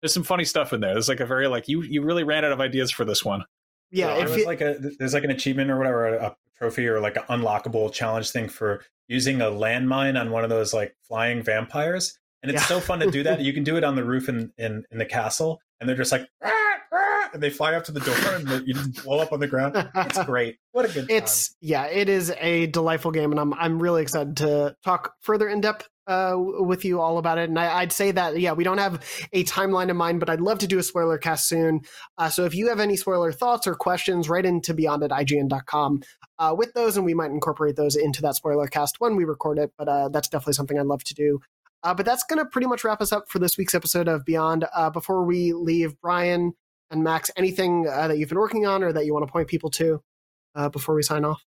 there's 0.00 0.14
some 0.14 0.22
funny 0.22 0.44
stuff 0.44 0.72
in 0.72 0.80
there. 0.80 0.94
There's 0.94 1.08
like 1.08 1.20
a 1.20 1.26
very 1.26 1.48
like 1.48 1.68
you 1.68 1.82
you 1.82 2.02
really 2.02 2.24
ran 2.24 2.44
out 2.44 2.52
of 2.52 2.60
ideas 2.60 2.90
for 2.90 3.04
this 3.04 3.24
one. 3.24 3.44
Yeah, 3.90 4.16
if 4.16 4.28
was 4.28 4.38
you, 4.38 4.46
like 4.46 4.60
a 4.60 4.76
there's 4.98 5.14
like 5.14 5.24
an 5.24 5.30
achievement 5.30 5.70
or 5.70 5.78
whatever, 5.78 6.06
a, 6.06 6.26
a 6.26 6.36
trophy 6.58 6.86
or 6.88 7.00
like 7.00 7.16
an 7.16 7.22
unlockable 7.30 7.92
challenge 7.92 8.30
thing 8.30 8.48
for 8.48 8.82
using 9.06 9.40
a 9.40 9.46
landmine 9.46 10.20
on 10.20 10.30
one 10.30 10.44
of 10.44 10.50
those 10.50 10.74
like 10.74 10.94
flying 11.06 11.42
vampires. 11.42 12.18
And 12.42 12.52
it's 12.52 12.60
Yeah. 12.62 12.66
so 12.66 12.80
fun 12.80 13.00
to 13.00 13.10
do 13.10 13.22
that. 13.24 13.40
You 13.40 13.52
can 13.52 13.64
do 13.64 13.76
it 13.76 13.84
on 13.84 13.96
the 13.96 14.04
roof 14.04 14.28
in 14.28 14.52
in, 14.58 14.84
in 14.92 14.98
the 14.98 15.06
castle, 15.06 15.60
and 15.80 15.88
they're 15.88 15.96
just 15.96 16.12
like, 16.12 16.28
"Ah, 16.44 16.76
ah," 16.92 17.30
and 17.34 17.42
they 17.42 17.50
fly 17.50 17.74
up 17.74 17.82
to 17.84 17.92
the 17.92 17.98
door, 18.00 18.14
and 18.34 18.46
they, 18.46 18.58
you 18.64 18.74
just 18.74 19.02
blow 19.04 19.18
up 19.18 19.32
on 19.32 19.40
the 19.40 19.48
ground. 19.48 19.74
It's 19.94 20.22
great. 20.24 20.58
What 20.72 20.84
a 20.84 20.88
good 20.92 21.08
time. 21.08 21.16
it's 21.16 21.56
yeah, 21.60 21.86
it 21.86 22.08
is 22.08 22.32
a 22.38 22.66
delightful 22.66 23.10
game, 23.10 23.32
and 23.32 23.40
I'm 23.40 23.52
I'm 23.54 23.82
really 23.82 24.02
excited 24.02 24.36
to 24.38 24.76
talk 24.84 25.14
further 25.20 25.48
in 25.48 25.60
depth 25.60 25.88
uh, 26.08 26.34
with 26.36 26.84
you 26.84 27.00
all 27.00 27.18
about 27.18 27.38
it. 27.38 27.48
And 27.48 27.58
I, 27.58 27.80
would 27.80 27.92
say 27.92 28.10
that, 28.12 28.40
yeah, 28.40 28.52
we 28.52 28.64
don't 28.64 28.78
have 28.78 29.04
a 29.32 29.44
timeline 29.44 29.90
in 29.90 29.96
mind, 29.96 30.20
but 30.20 30.30
I'd 30.30 30.40
love 30.40 30.58
to 30.60 30.66
do 30.66 30.78
a 30.78 30.82
spoiler 30.82 31.18
cast 31.18 31.48
soon. 31.48 31.82
Uh, 32.16 32.30
so 32.30 32.44
if 32.44 32.54
you 32.54 32.68
have 32.68 32.80
any 32.80 32.96
spoiler 32.96 33.30
thoughts 33.30 33.66
or 33.66 33.74
questions, 33.74 34.28
write 34.28 34.46
into 34.46 34.74
beyond 34.74 35.04
at 35.04 35.10
IGN.com 35.10 36.02
uh, 36.38 36.54
with 36.56 36.72
those, 36.72 36.96
and 36.96 37.04
we 37.04 37.14
might 37.14 37.30
incorporate 37.30 37.76
those 37.76 37.94
into 37.94 38.22
that 38.22 38.34
spoiler 38.34 38.66
cast 38.66 39.00
when 39.00 39.16
we 39.16 39.24
record 39.24 39.58
it. 39.58 39.70
But 39.76 39.88
uh, 39.88 40.08
that's 40.08 40.28
definitely 40.28 40.54
something 40.54 40.78
I'd 40.78 40.86
love 40.86 41.04
to 41.04 41.14
do. 41.14 41.40
Uh, 41.84 41.94
but 41.94 42.06
that's 42.06 42.24
going 42.24 42.38
to 42.38 42.46
pretty 42.46 42.66
much 42.66 42.82
wrap 42.82 43.00
us 43.00 43.12
up 43.12 43.28
for 43.28 43.38
this 43.38 43.56
week's 43.56 43.74
episode 43.74 44.08
of 44.08 44.24
Beyond. 44.24 44.64
Uh, 44.74 44.90
before 44.90 45.24
we 45.24 45.52
leave, 45.52 46.00
Brian 46.00 46.54
and 46.90 47.04
Max, 47.04 47.30
anything 47.36 47.82
that 47.82 48.18
you've 48.18 48.30
been 48.30 48.38
working 48.38 48.66
on 48.66 48.82
or 48.82 48.92
that 48.92 49.04
you 49.04 49.12
want 49.12 49.26
to 49.26 49.30
point 49.32 49.46
people 49.46 49.70
to 49.70 50.02
before 50.72 50.94
we 50.96 51.02
sign 51.02 51.24
off? 51.24 51.44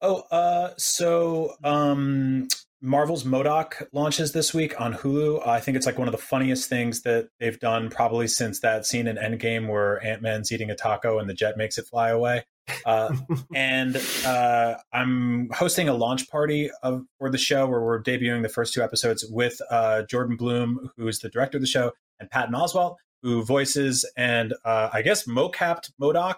Oh, 0.00 0.22
uh, 0.30 0.74
so 0.76 1.54
um, 1.64 2.48
Marvel's 2.82 3.24
MODOK 3.24 3.86
launches 3.92 4.32
this 4.32 4.52
week 4.52 4.78
on 4.80 4.94
Hulu. 4.94 5.46
I 5.46 5.60
think 5.60 5.76
it's 5.76 5.86
like 5.86 5.98
one 5.98 6.08
of 6.08 6.12
the 6.12 6.18
funniest 6.18 6.68
things 6.68 7.02
that 7.02 7.28
they've 7.40 7.58
done, 7.58 7.88
probably 7.88 8.28
since 8.28 8.60
that 8.60 8.84
scene 8.84 9.06
in 9.06 9.16
Endgame 9.16 9.68
where 9.68 10.04
Ant 10.04 10.22
Man's 10.22 10.52
eating 10.52 10.70
a 10.70 10.74
taco 10.74 11.18
and 11.18 11.28
the 11.28 11.34
jet 11.34 11.56
makes 11.56 11.78
it 11.78 11.86
fly 11.86 12.10
away. 12.10 12.44
Uh, 12.84 13.16
and 13.54 13.96
uh, 14.24 14.74
I'm 14.92 15.48
hosting 15.50 15.88
a 15.88 15.94
launch 15.94 16.28
party 16.30 16.70
of, 16.82 17.04
for 17.18 17.30
the 17.30 17.38
show 17.38 17.66
where 17.66 17.80
we're 17.80 18.02
debuting 18.02 18.42
the 18.42 18.48
first 18.48 18.74
two 18.74 18.82
episodes 18.82 19.24
with 19.28 19.60
uh, 19.70 20.02
Jordan 20.02 20.36
Blum, 20.36 20.90
who 20.96 21.08
is 21.08 21.20
the 21.20 21.30
director 21.30 21.56
of 21.56 21.62
the 21.62 21.68
show, 21.68 21.92
and 22.20 22.30
Patton 22.30 22.54
Oswalt, 22.54 22.96
who 23.22 23.42
voices 23.42 24.08
and 24.16 24.52
uh, 24.64 24.90
I 24.92 25.02
guess 25.02 25.26
mocapped 25.26 25.92
MODOK 26.00 26.36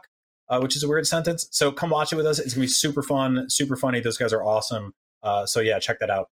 uh, 0.48 0.60
which 0.60 0.76
is 0.76 0.82
a 0.82 0.88
weird 0.88 1.06
sentence. 1.06 1.46
So 1.50 1.70
come 1.70 1.90
watch 1.90 2.12
it 2.12 2.16
with 2.16 2.26
us. 2.26 2.38
It's 2.38 2.54
gonna 2.54 2.64
be 2.64 2.68
super 2.68 3.02
fun, 3.02 3.46
super 3.48 3.76
funny. 3.76 4.00
Those 4.00 4.16
guys 4.16 4.32
are 4.32 4.42
awesome. 4.42 4.94
Uh, 5.22 5.46
so 5.46 5.60
yeah, 5.60 5.78
check 5.78 6.00
that 6.00 6.10
out. 6.10 6.28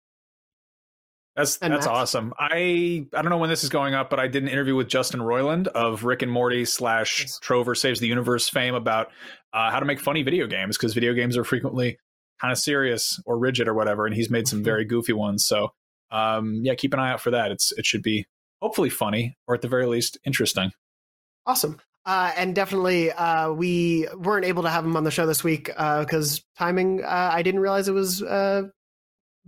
That's 1.36 1.56
and 1.58 1.72
that's 1.72 1.86
Max? 1.86 1.98
awesome. 1.98 2.32
I 2.38 3.06
I 3.12 3.22
don't 3.22 3.30
know 3.30 3.38
when 3.38 3.50
this 3.50 3.64
is 3.64 3.70
going 3.70 3.94
up, 3.94 4.08
but 4.08 4.20
I 4.20 4.28
did 4.28 4.44
an 4.44 4.48
interview 4.48 4.76
with 4.76 4.88
Justin 4.88 5.20
Roiland 5.20 5.66
of 5.66 6.04
Rick 6.04 6.22
and 6.22 6.30
Morty 6.30 6.64
slash 6.64 7.26
Trover 7.40 7.74
Saves 7.74 7.98
the 7.98 8.06
Universe 8.06 8.48
fame 8.48 8.74
about 8.74 9.08
uh, 9.52 9.70
how 9.70 9.80
to 9.80 9.84
make 9.84 9.98
funny 9.98 10.22
video 10.22 10.46
games 10.46 10.76
because 10.76 10.94
video 10.94 11.12
games 11.12 11.36
are 11.36 11.42
frequently 11.42 11.98
kind 12.40 12.52
of 12.52 12.58
serious 12.58 13.20
or 13.26 13.36
rigid 13.36 13.66
or 13.66 13.74
whatever, 13.74 14.06
and 14.06 14.14
he's 14.14 14.30
made 14.30 14.46
some 14.46 14.60
mm-hmm. 14.60 14.64
very 14.64 14.84
goofy 14.84 15.12
ones. 15.12 15.44
So 15.44 15.70
um, 16.12 16.60
yeah, 16.62 16.76
keep 16.76 16.94
an 16.94 17.00
eye 17.00 17.10
out 17.10 17.20
for 17.20 17.32
that. 17.32 17.50
It's 17.50 17.72
it 17.72 17.84
should 17.84 18.02
be 18.02 18.26
hopefully 18.62 18.90
funny 18.90 19.36
or 19.48 19.56
at 19.56 19.60
the 19.60 19.68
very 19.68 19.86
least 19.86 20.18
interesting. 20.24 20.70
Awesome. 21.46 21.80
Uh, 22.06 22.32
and 22.36 22.54
definitely, 22.54 23.10
uh, 23.12 23.50
we 23.50 24.06
weren't 24.16 24.44
able 24.44 24.62
to 24.62 24.68
have 24.68 24.84
him 24.84 24.96
on 24.96 25.04
the 25.04 25.10
show 25.10 25.26
this 25.26 25.42
week 25.42 25.66
because 25.66 26.38
uh, 26.38 26.42
timing. 26.58 27.02
Uh, 27.02 27.30
I 27.32 27.42
didn't 27.42 27.60
realize 27.60 27.88
it 27.88 27.92
was 27.92 28.22
uh, 28.22 28.64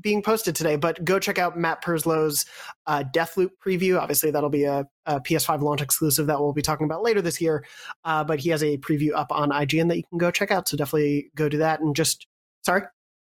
being 0.00 0.22
posted 0.22 0.56
today. 0.56 0.76
But 0.76 1.04
go 1.04 1.18
check 1.18 1.38
out 1.38 1.58
Matt 1.58 1.82
Purslow's 1.82 2.46
uh, 2.86 3.04
Deathloop 3.14 3.50
preview. 3.64 4.00
Obviously, 4.00 4.30
that'll 4.30 4.48
be 4.48 4.64
a, 4.64 4.86
a, 5.04 5.20
PS5 5.20 5.60
launch 5.60 5.82
exclusive 5.82 6.26
that 6.28 6.40
we'll 6.40 6.54
be 6.54 6.62
talking 6.62 6.86
about 6.86 7.02
later 7.02 7.20
this 7.20 7.40
year. 7.40 7.64
but 8.04 8.40
he 8.40 8.48
has 8.50 8.62
a 8.62 8.78
preview 8.78 9.10
up 9.14 9.30
on 9.30 9.50
IGN 9.50 9.88
that 9.88 9.98
you 9.98 10.04
can 10.08 10.18
go 10.18 10.30
check 10.30 10.50
out. 10.50 10.66
So 10.66 10.76
definitely 10.78 11.30
go 11.34 11.50
do 11.50 11.58
that. 11.58 11.80
And 11.80 11.94
just 11.94 12.26
sorry. 12.64 12.82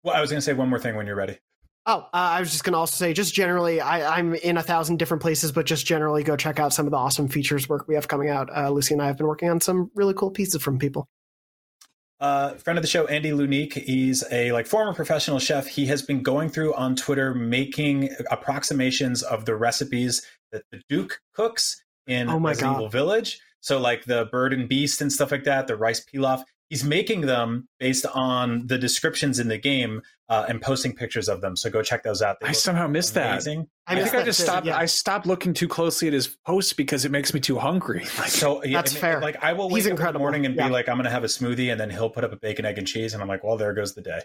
Well, 0.05 0.15
I 0.15 0.21
was 0.21 0.31
going 0.31 0.39
to 0.39 0.45
say 0.45 0.53
one 0.53 0.69
more 0.69 0.79
thing 0.79 0.95
when 0.95 1.07
you're 1.07 1.17
ready. 1.17 1.39
Oh, 1.91 2.01
uh, 2.01 2.07
I 2.13 2.41
was 2.41 2.51
just 2.51 2.65
going 2.65 2.75
to 2.75 2.79
also 2.79 2.97
say, 2.97 3.15
just 3.15 3.35
generally, 3.35 3.81
I, 3.81 4.19
am 4.19 4.35
in 4.35 4.59
a 4.59 4.63
thousand 4.63 4.99
different 4.99 5.23
places, 5.23 5.53
but 5.53 5.65
just 5.65 5.87
generally 5.87 6.23
go 6.23 6.37
check 6.37 6.61
out 6.61 6.75
some 6.75 6.87
of 6.87 6.91
the 6.91 6.99
awesome 6.99 7.29
features 7.29 7.67
work 7.67 7.89
we 7.89 7.95
have 7.95 8.09
coming 8.09 8.29
out. 8.29 8.55
Uh, 8.55 8.69
Lucy 8.69 8.93
and 8.93 9.01
I 9.03 9.07
have 9.07 9.17
been 9.17 9.27
working 9.27 9.49
on 9.49 9.59
some 9.63 9.91
really 9.95 10.13
cool 10.13 10.31
pieces 10.31 10.61
from 10.61 10.79
people. 10.79 11.09
Uh, 12.21 12.51
friend 12.57 12.79
of 12.79 12.83
the 12.83 12.89
show, 12.89 13.07
Andy 13.07 13.31
Lunique. 13.31 13.73
He's 13.73 14.23
a 14.31 14.53
like 14.53 14.67
former 14.67 14.93
professional 14.93 15.39
chef. 15.39 15.67
He 15.67 15.87
has 15.87 16.03
been 16.03 16.23
going 16.23 16.51
through 16.51 16.75
on 16.75 16.95
Twitter 16.95 17.33
making 17.33 18.11
approximations 18.31 19.23
of 19.23 19.47
the 19.47 19.57
recipes 19.57 20.21
that 20.53 20.65
the 20.71 20.83
Duke 20.91 21.23
cooks 21.33 21.83
in 22.07 22.29
oh 22.29 22.39
Resident 22.39 22.75
Evil 22.75 22.91
Village. 22.91 23.41
So 23.61 23.81
like 23.81 24.05
the 24.05 24.27
bird 24.27 24.53
and 24.53 24.69
beast 24.69 25.01
and 25.01 25.11
stuff 25.11 25.31
like 25.31 25.45
that, 25.45 25.69
the 25.69 25.77
rice 25.77 26.05
pilaf 26.05 26.45
he's 26.69 26.85
making 26.85 27.23
them 27.23 27.69
based 27.79 28.07
on 28.07 28.67
the 28.67 28.79
descriptions 28.79 29.39
in 29.39 29.49
the 29.49 29.59
game 29.59 30.03
uh, 30.29 30.47
and 30.49 30.61
posting 30.61 30.95
pictures 30.95 31.29
of 31.29 31.41
them. 31.41 31.57
So 31.57 31.71
go 31.71 31.83
check 31.83 32.03
those 32.03 32.23
out. 32.23 32.39
They 32.41 32.49
I 32.49 32.53
somehow 32.53 32.87
missed 32.87 33.17
amazing. 33.17 33.61
that. 33.61 33.67
I, 33.89 33.99
I 33.99 34.03
think 34.03 34.15
I 34.15 34.23
just 34.23 34.41
too, 34.41 34.45
stopped. 34.45 34.67
Yeah. 34.67 34.77
I 34.77 34.85
stopped 34.85 35.27
looking 35.27 35.55
too 35.55 35.67
closely 35.67 36.09
at 36.09 36.15
his 36.15 36.37
posts 36.47 36.75
because 36.75 37.07
it 37.07 37.11
makes 37.11 37.33
me 37.33 37.41
too 37.41 37.59
hungry. 37.59 38.07
Like, 38.19 38.31
so 38.31 38.65
yeah, 38.65 38.79
that's 38.79 38.93
and, 38.93 39.01
fair. 39.01 39.21
Like 39.21 39.43
I 39.45 39.53
will 39.53 39.69
wake 39.69 39.77
He's 39.77 39.87
up 39.87 39.93
incredible. 39.93 40.09
in 40.09 40.13
the 40.15 40.19
morning 40.19 40.47
and 40.47 40.57
yeah. 40.57 40.67
be 40.67 40.73
like, 40.73 40.89
I'm 40.89 40.97
going 40.97 41.05
to 41.05 41.11
have 41.11 41.23
a 41.23 41.29
smoothie, 41.29 41.71
and 41.71 41.81
then 41.81 41.89
he'll 41.89 42.11
put 42.11 42.25
up 42.25 42.33
a 42.33 42.37
bacon, 42.37 42.65
egg, 42.65 42.79
and 42.79 42.87
cheese, 42.87 43.15
and 43.15 43.23
I'm 43.23 43.29
like, 43.29 43.45
well, 43.45 43.57
there 43.57 43.73
goes 43.73 43.95
the 43.95 44.03
day. 44.03 44.21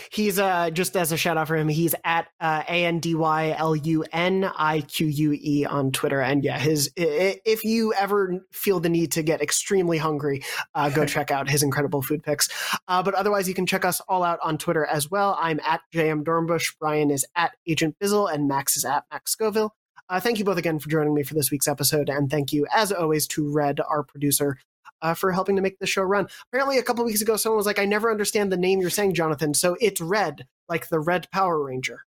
he's 0.10 0.38
uh 0.38 0.68
just 0.70 0.96
as 0.96 1.12
a 1.12 1.16
shout 1.16 1.36
out 1.36 1.46
for 1.46 1.56
him, 1.56 1.68
he's 1.68 1.94
at 2.04 2.26
uh, 2.40 2.64
a 2.68 2.84
n 2.84 2.98
d 2.98 3.14
y 3.14 3.54
l 3.56 3.76
u 3.76 4.04
n 4.12 4.44
i 4.56 4.80
q 4.80 5.06
u 5.06 5.32
e 5.32 5.64
on 5.64 5.90
Twitter, 5.92 6.20
and 6.20 6.44
yeah, 6.44 6.58
his 6.58 6.90
if 6.96 7.64
you 7.64 7.94
ever 7.94 8.44
feel 8.52 8.80
the 8.80 8.88
need 8.88 9.12
to 9.12 9.22
get 9.22 9.40
extremely 9.40 9.96
hungry, 9.96 10.42
uh, 10.74 10.90
go 10.90 11.06
check 11.06 11.30
out 11.30 11.48
his 11.48 11.62
incredible 11.62 12.02
food 12.02 12.22
pics. 12.22 12.48
Uh, 12.88 13.02
but 13.02 13.14
otherwise, 13.14 13.48
you 13.48 13.54
can 13.54 13.64
check 13.64 13.84
us 13.84 14.00
all 14.08 14.22
out 14.22 14.38
on 14.42 14.58
Twitter 14.58 14.84
as 14.84 15.07
well. 15.10 15.36
I'm 15.40 15.60
at 15.60 15.80
JM 15.94 16.24
Dornbush. 16.24 16.74
Brian 16.80 17.10
is 17.10 17.26
at 17.34 17.52
Agent 17.66 17.96
Bizzle, 18.02 18.32
and 18.32 18.48
Max 18.48 18.76
is 18.76 18.84
at 18.84 19.04
Max 19.10 19.32
Scoville. 19.32 19.74
Uh, 20.08 20.20
thank 20.20 20.38
you 20.38 20.44
both 20.44 20.56
again 20.56 20.78
for 20.78 20.88
joining 20.88 21.14
me 21.14 21.22
for 21.22 21.34
this 21.34 21.50
week's 21.50 21.68
episode, 21.68 22.08
and 22.08 22.30
thank 22.30 22.52
you, 22.52 22.66
as 22.74 22.92
always, 22.92 23.26
to 23.28 23.52
Red, 23.52 23.80
our 23.80 24.02
producer, 24.02 24.58
uh, 25.02 25.14
for 25.14 25.32
helping 25.32 25.56
to 25.56 25.62
make 25.62 25.78
the 25.78 25.86
show 25.86 26.02
run. 26.02 26.26
Apparently, 26.50 26.78
a 26.78 26.82
couple 26.82 27.04
weeks 27.04 27.20
ago, 27.20 27.36
someone 27.36 27.58
was 27.58 27.66
like, 27.66 27.78
"I 27.78 27.84
never 27.84 28.10
understand 28.10 28.50
the 28.50 28.56
name 28.56 28.80
you're 28.80 28.90
saying, 28.90 29.14
Jonathan." 29.14 29.52
So 29.52 29.76
it's 29.80 30.00
Red, 30.00 30.46
like 30.68 30.88
the 30.88 31.00
Red 31.00 31.30
Power 31.30 31.62
Ranger. 31.62 32.04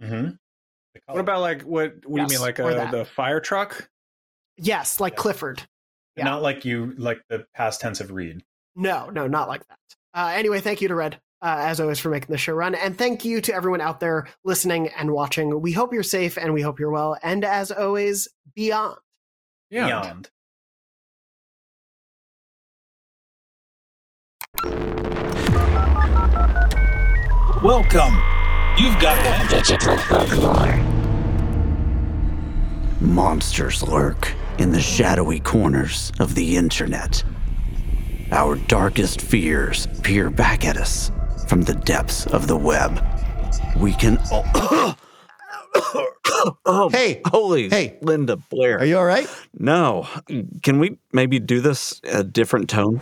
Mm-hmm. 0.00 0.30
What 1.06 1.20
about 1.20 1.40
like 1.40 1.62
what? 1.62 2.06
What 2.06 2.18
yes, 2.18 2.28
do 2.28 2.34
you 2.34 2.38
mean, 2.38 2.46
like 2.46 2.58
a, 2.58 2.88
the 2.90 3.04
fire 3.04 3.40
truck? 3.40 3.88
Yes, 4.56 5.00
like 5.00 5.14
yeah. 5.14 5.18
Clifford. 5.18 5.62
Yeah. 6.16 6.24
Not 6.24 6.42
like 6.42 6.64
you, 6.64 6.94
like 6.98 7.22
the 7.28 7.46
past 7.54 7.80
tense 7.80 8.00
of 8.00 8.10
Reed. 8.10 8.42
No, 8.76 9.10
no, 9.10 9.26
not 9.26 9.48
like 9.48 9.66
that. 9.68 9.78
Uh, 10.12 10.32
anyway, 10.34 10.60
thank 10.60 10.82
you 10.82 10.88
to 10.88 10.94
Red 10.94 11.20
uh, 11.42 11.56
as 11.60 11.80
always, 11.80 11.98
for 11.98 12.10
making 12.10 12.30
the 12.30 12.38
show 12.38 12.52
run. 12.52 12.74
And 12.74 12.96
thank 12.96 13.24
you 13.24 13.40
to 13.40 13.54
everyone 13.54 13.80
out 13.80 14.00
there 14.00 14.28
listening 14.44 14.88
and 14.88 15.12
watching. 15.12 15.60
We 15.60 15.72
hope 15.72 15.92
you're 15.92 16.02
safe 16.02 16.36
and 16.36 16.52
we 16.52 16.62
hope 16.62 16.78
you're 16.78 16.90
well. 16.90 17.16
And 17.22 17.44
as 17.44 17.70
always, 17.70 18.28
beyond. 18.54 18.96
Beyond. 19.70 20.30
Welcome. 27.62 28.16
You've 28.78 28.98
got 29.00 29.50
digital 29.50 29.96
folklore. 29.98 30.76
Monsters 33.00 33.82
lurk 33.82 34.34
in 34.58 34.72
the 34.72 34.80
shadowy 34.80 35.40
corners 35.40 36.12
of 36.20 36.34
the 36.34 36.56
internet. 36.56 37.22
Our 38.30 38.56
darkest 38.56 39.20
fears 39.20 39.86
peer 40.02 40.30
back 40.30 40.64
at 40.64 40.76
us 40.76 41.10
from 41.50 41.62
the 41.62 41.74
depths 41.74 42.26
of 42.26 42.46
the 42.46 42.56
web. 42.56 43.04
We 43.76 43.92
can. 43.92 44.20
Oh, 44.30 44.94
oh 46.64 46.88
hey, 46.90 47.22
holy, 47.26 47.68
hey, 47.68 47.98
Linda 48.02 48.36
Blair. 48.36 48.78
Are 48.78 48.84
you 48.84 48.96
all 48.96 49.04
right? 49.04 49.28
No. 49.58 50.06
Can 50.62 50.78
we 50.78 50.96
maybe 51.12 51.40
do 51.40 51.60
this 51.60 52.00
a 52.04 52.22
different 52.22 52.70
tone? 52.70 53.00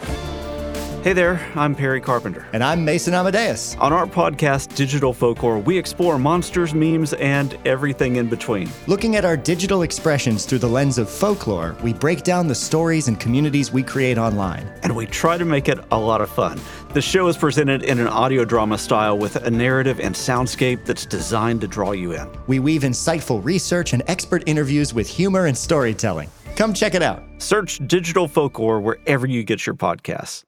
Hey 1.09 1.15
there, 1.15 1.41
I'm 1.55 1.75
Perry 1.75 2.03
Carpenter. 2.03 2.47
And 2.53 2.63
I'm 2.63 2.85
Mason 2.85 3.15
Amadeus. 3.15 3.75
On 3.77 3.95
our 3.95 4.07
podcast, 4.07 4.75
Digital 4.75 5.15
Folklore, 5.15 5.59
we 5.59 5.79
explore 5.79 6.19
monsters, 6.19 6.75
memes, 6.75 7.15
and 7.15 7.59
everything 7.65 8.17
in 8.17 8.29
between. 8.29 8.69
Looking 8.87 9.17
at 9.17 9.25
our 9.25 9.35
digital 9.35 9.81
expressions 9.81 10.45
through 10.45 10.59
the 10.59 10.69
lens 10.69 10.99
of 10.99 11.09
folklore, 11.09 11.75
we 11.83 11.95
break 11.95 12.25
down 12.25 12.47
the 12.47 12.55
stories 12.55 13.09
and 13.09 13.19
communities 13.19 13.73
we 13.73 13.83
create 13.83 14.19
online. 14.19 14.71
And 14.83 14.95
we 14.95 15.07
try 15.07 15.39
to 15.39 15.47
make 15.47 15.71
it 15.71 15.79
a 15.93 15.99
lot 15.99 16.21
of 16.21 16.29
fun. 16.29 16.61
The 16.93 17.01
show 17.01 17.27
is 17.29 17.39
presented 17.39 17.85
in 17.85 18.01
an 18.01 18.09
audio 18.09 18.45
drama 18.45 18.77
style 18.77 19.17
with 19.17 19.37
a 19.37 19.51
narrative 19.51 20.01
and 20.01 20.15
soundscape 20.15 20.85
that's 20.85 21.07
designed 21.07 21.63
to 21.63 21.69
draw 21.69 21.93
you 21.93 22.13
in. 22.13 22.29
We 22.49 22.59
weave 22.59 22.83
insightful 22.83 23.43
research 23.43 23.95
and 23.95 24.03
expert 24.09 24.43
interviews 24.45 24.93
with 24.93 25.09
humor 25.09 25.47
and 25.47 25.57
storytelling. 25.57 26.29
Come 26.55 26.75
check 26.75 26.95
it 26.95 27.03
out. 27.03 27.25
Search 27.39 27.79
Digital 27.87 28.29
Folklore 28.29 28.83
wherever 28.83 29.27
you 29.27 29.43
get 29.43 29.65
your 29.65 29.75
podcasts. 29.75 30.45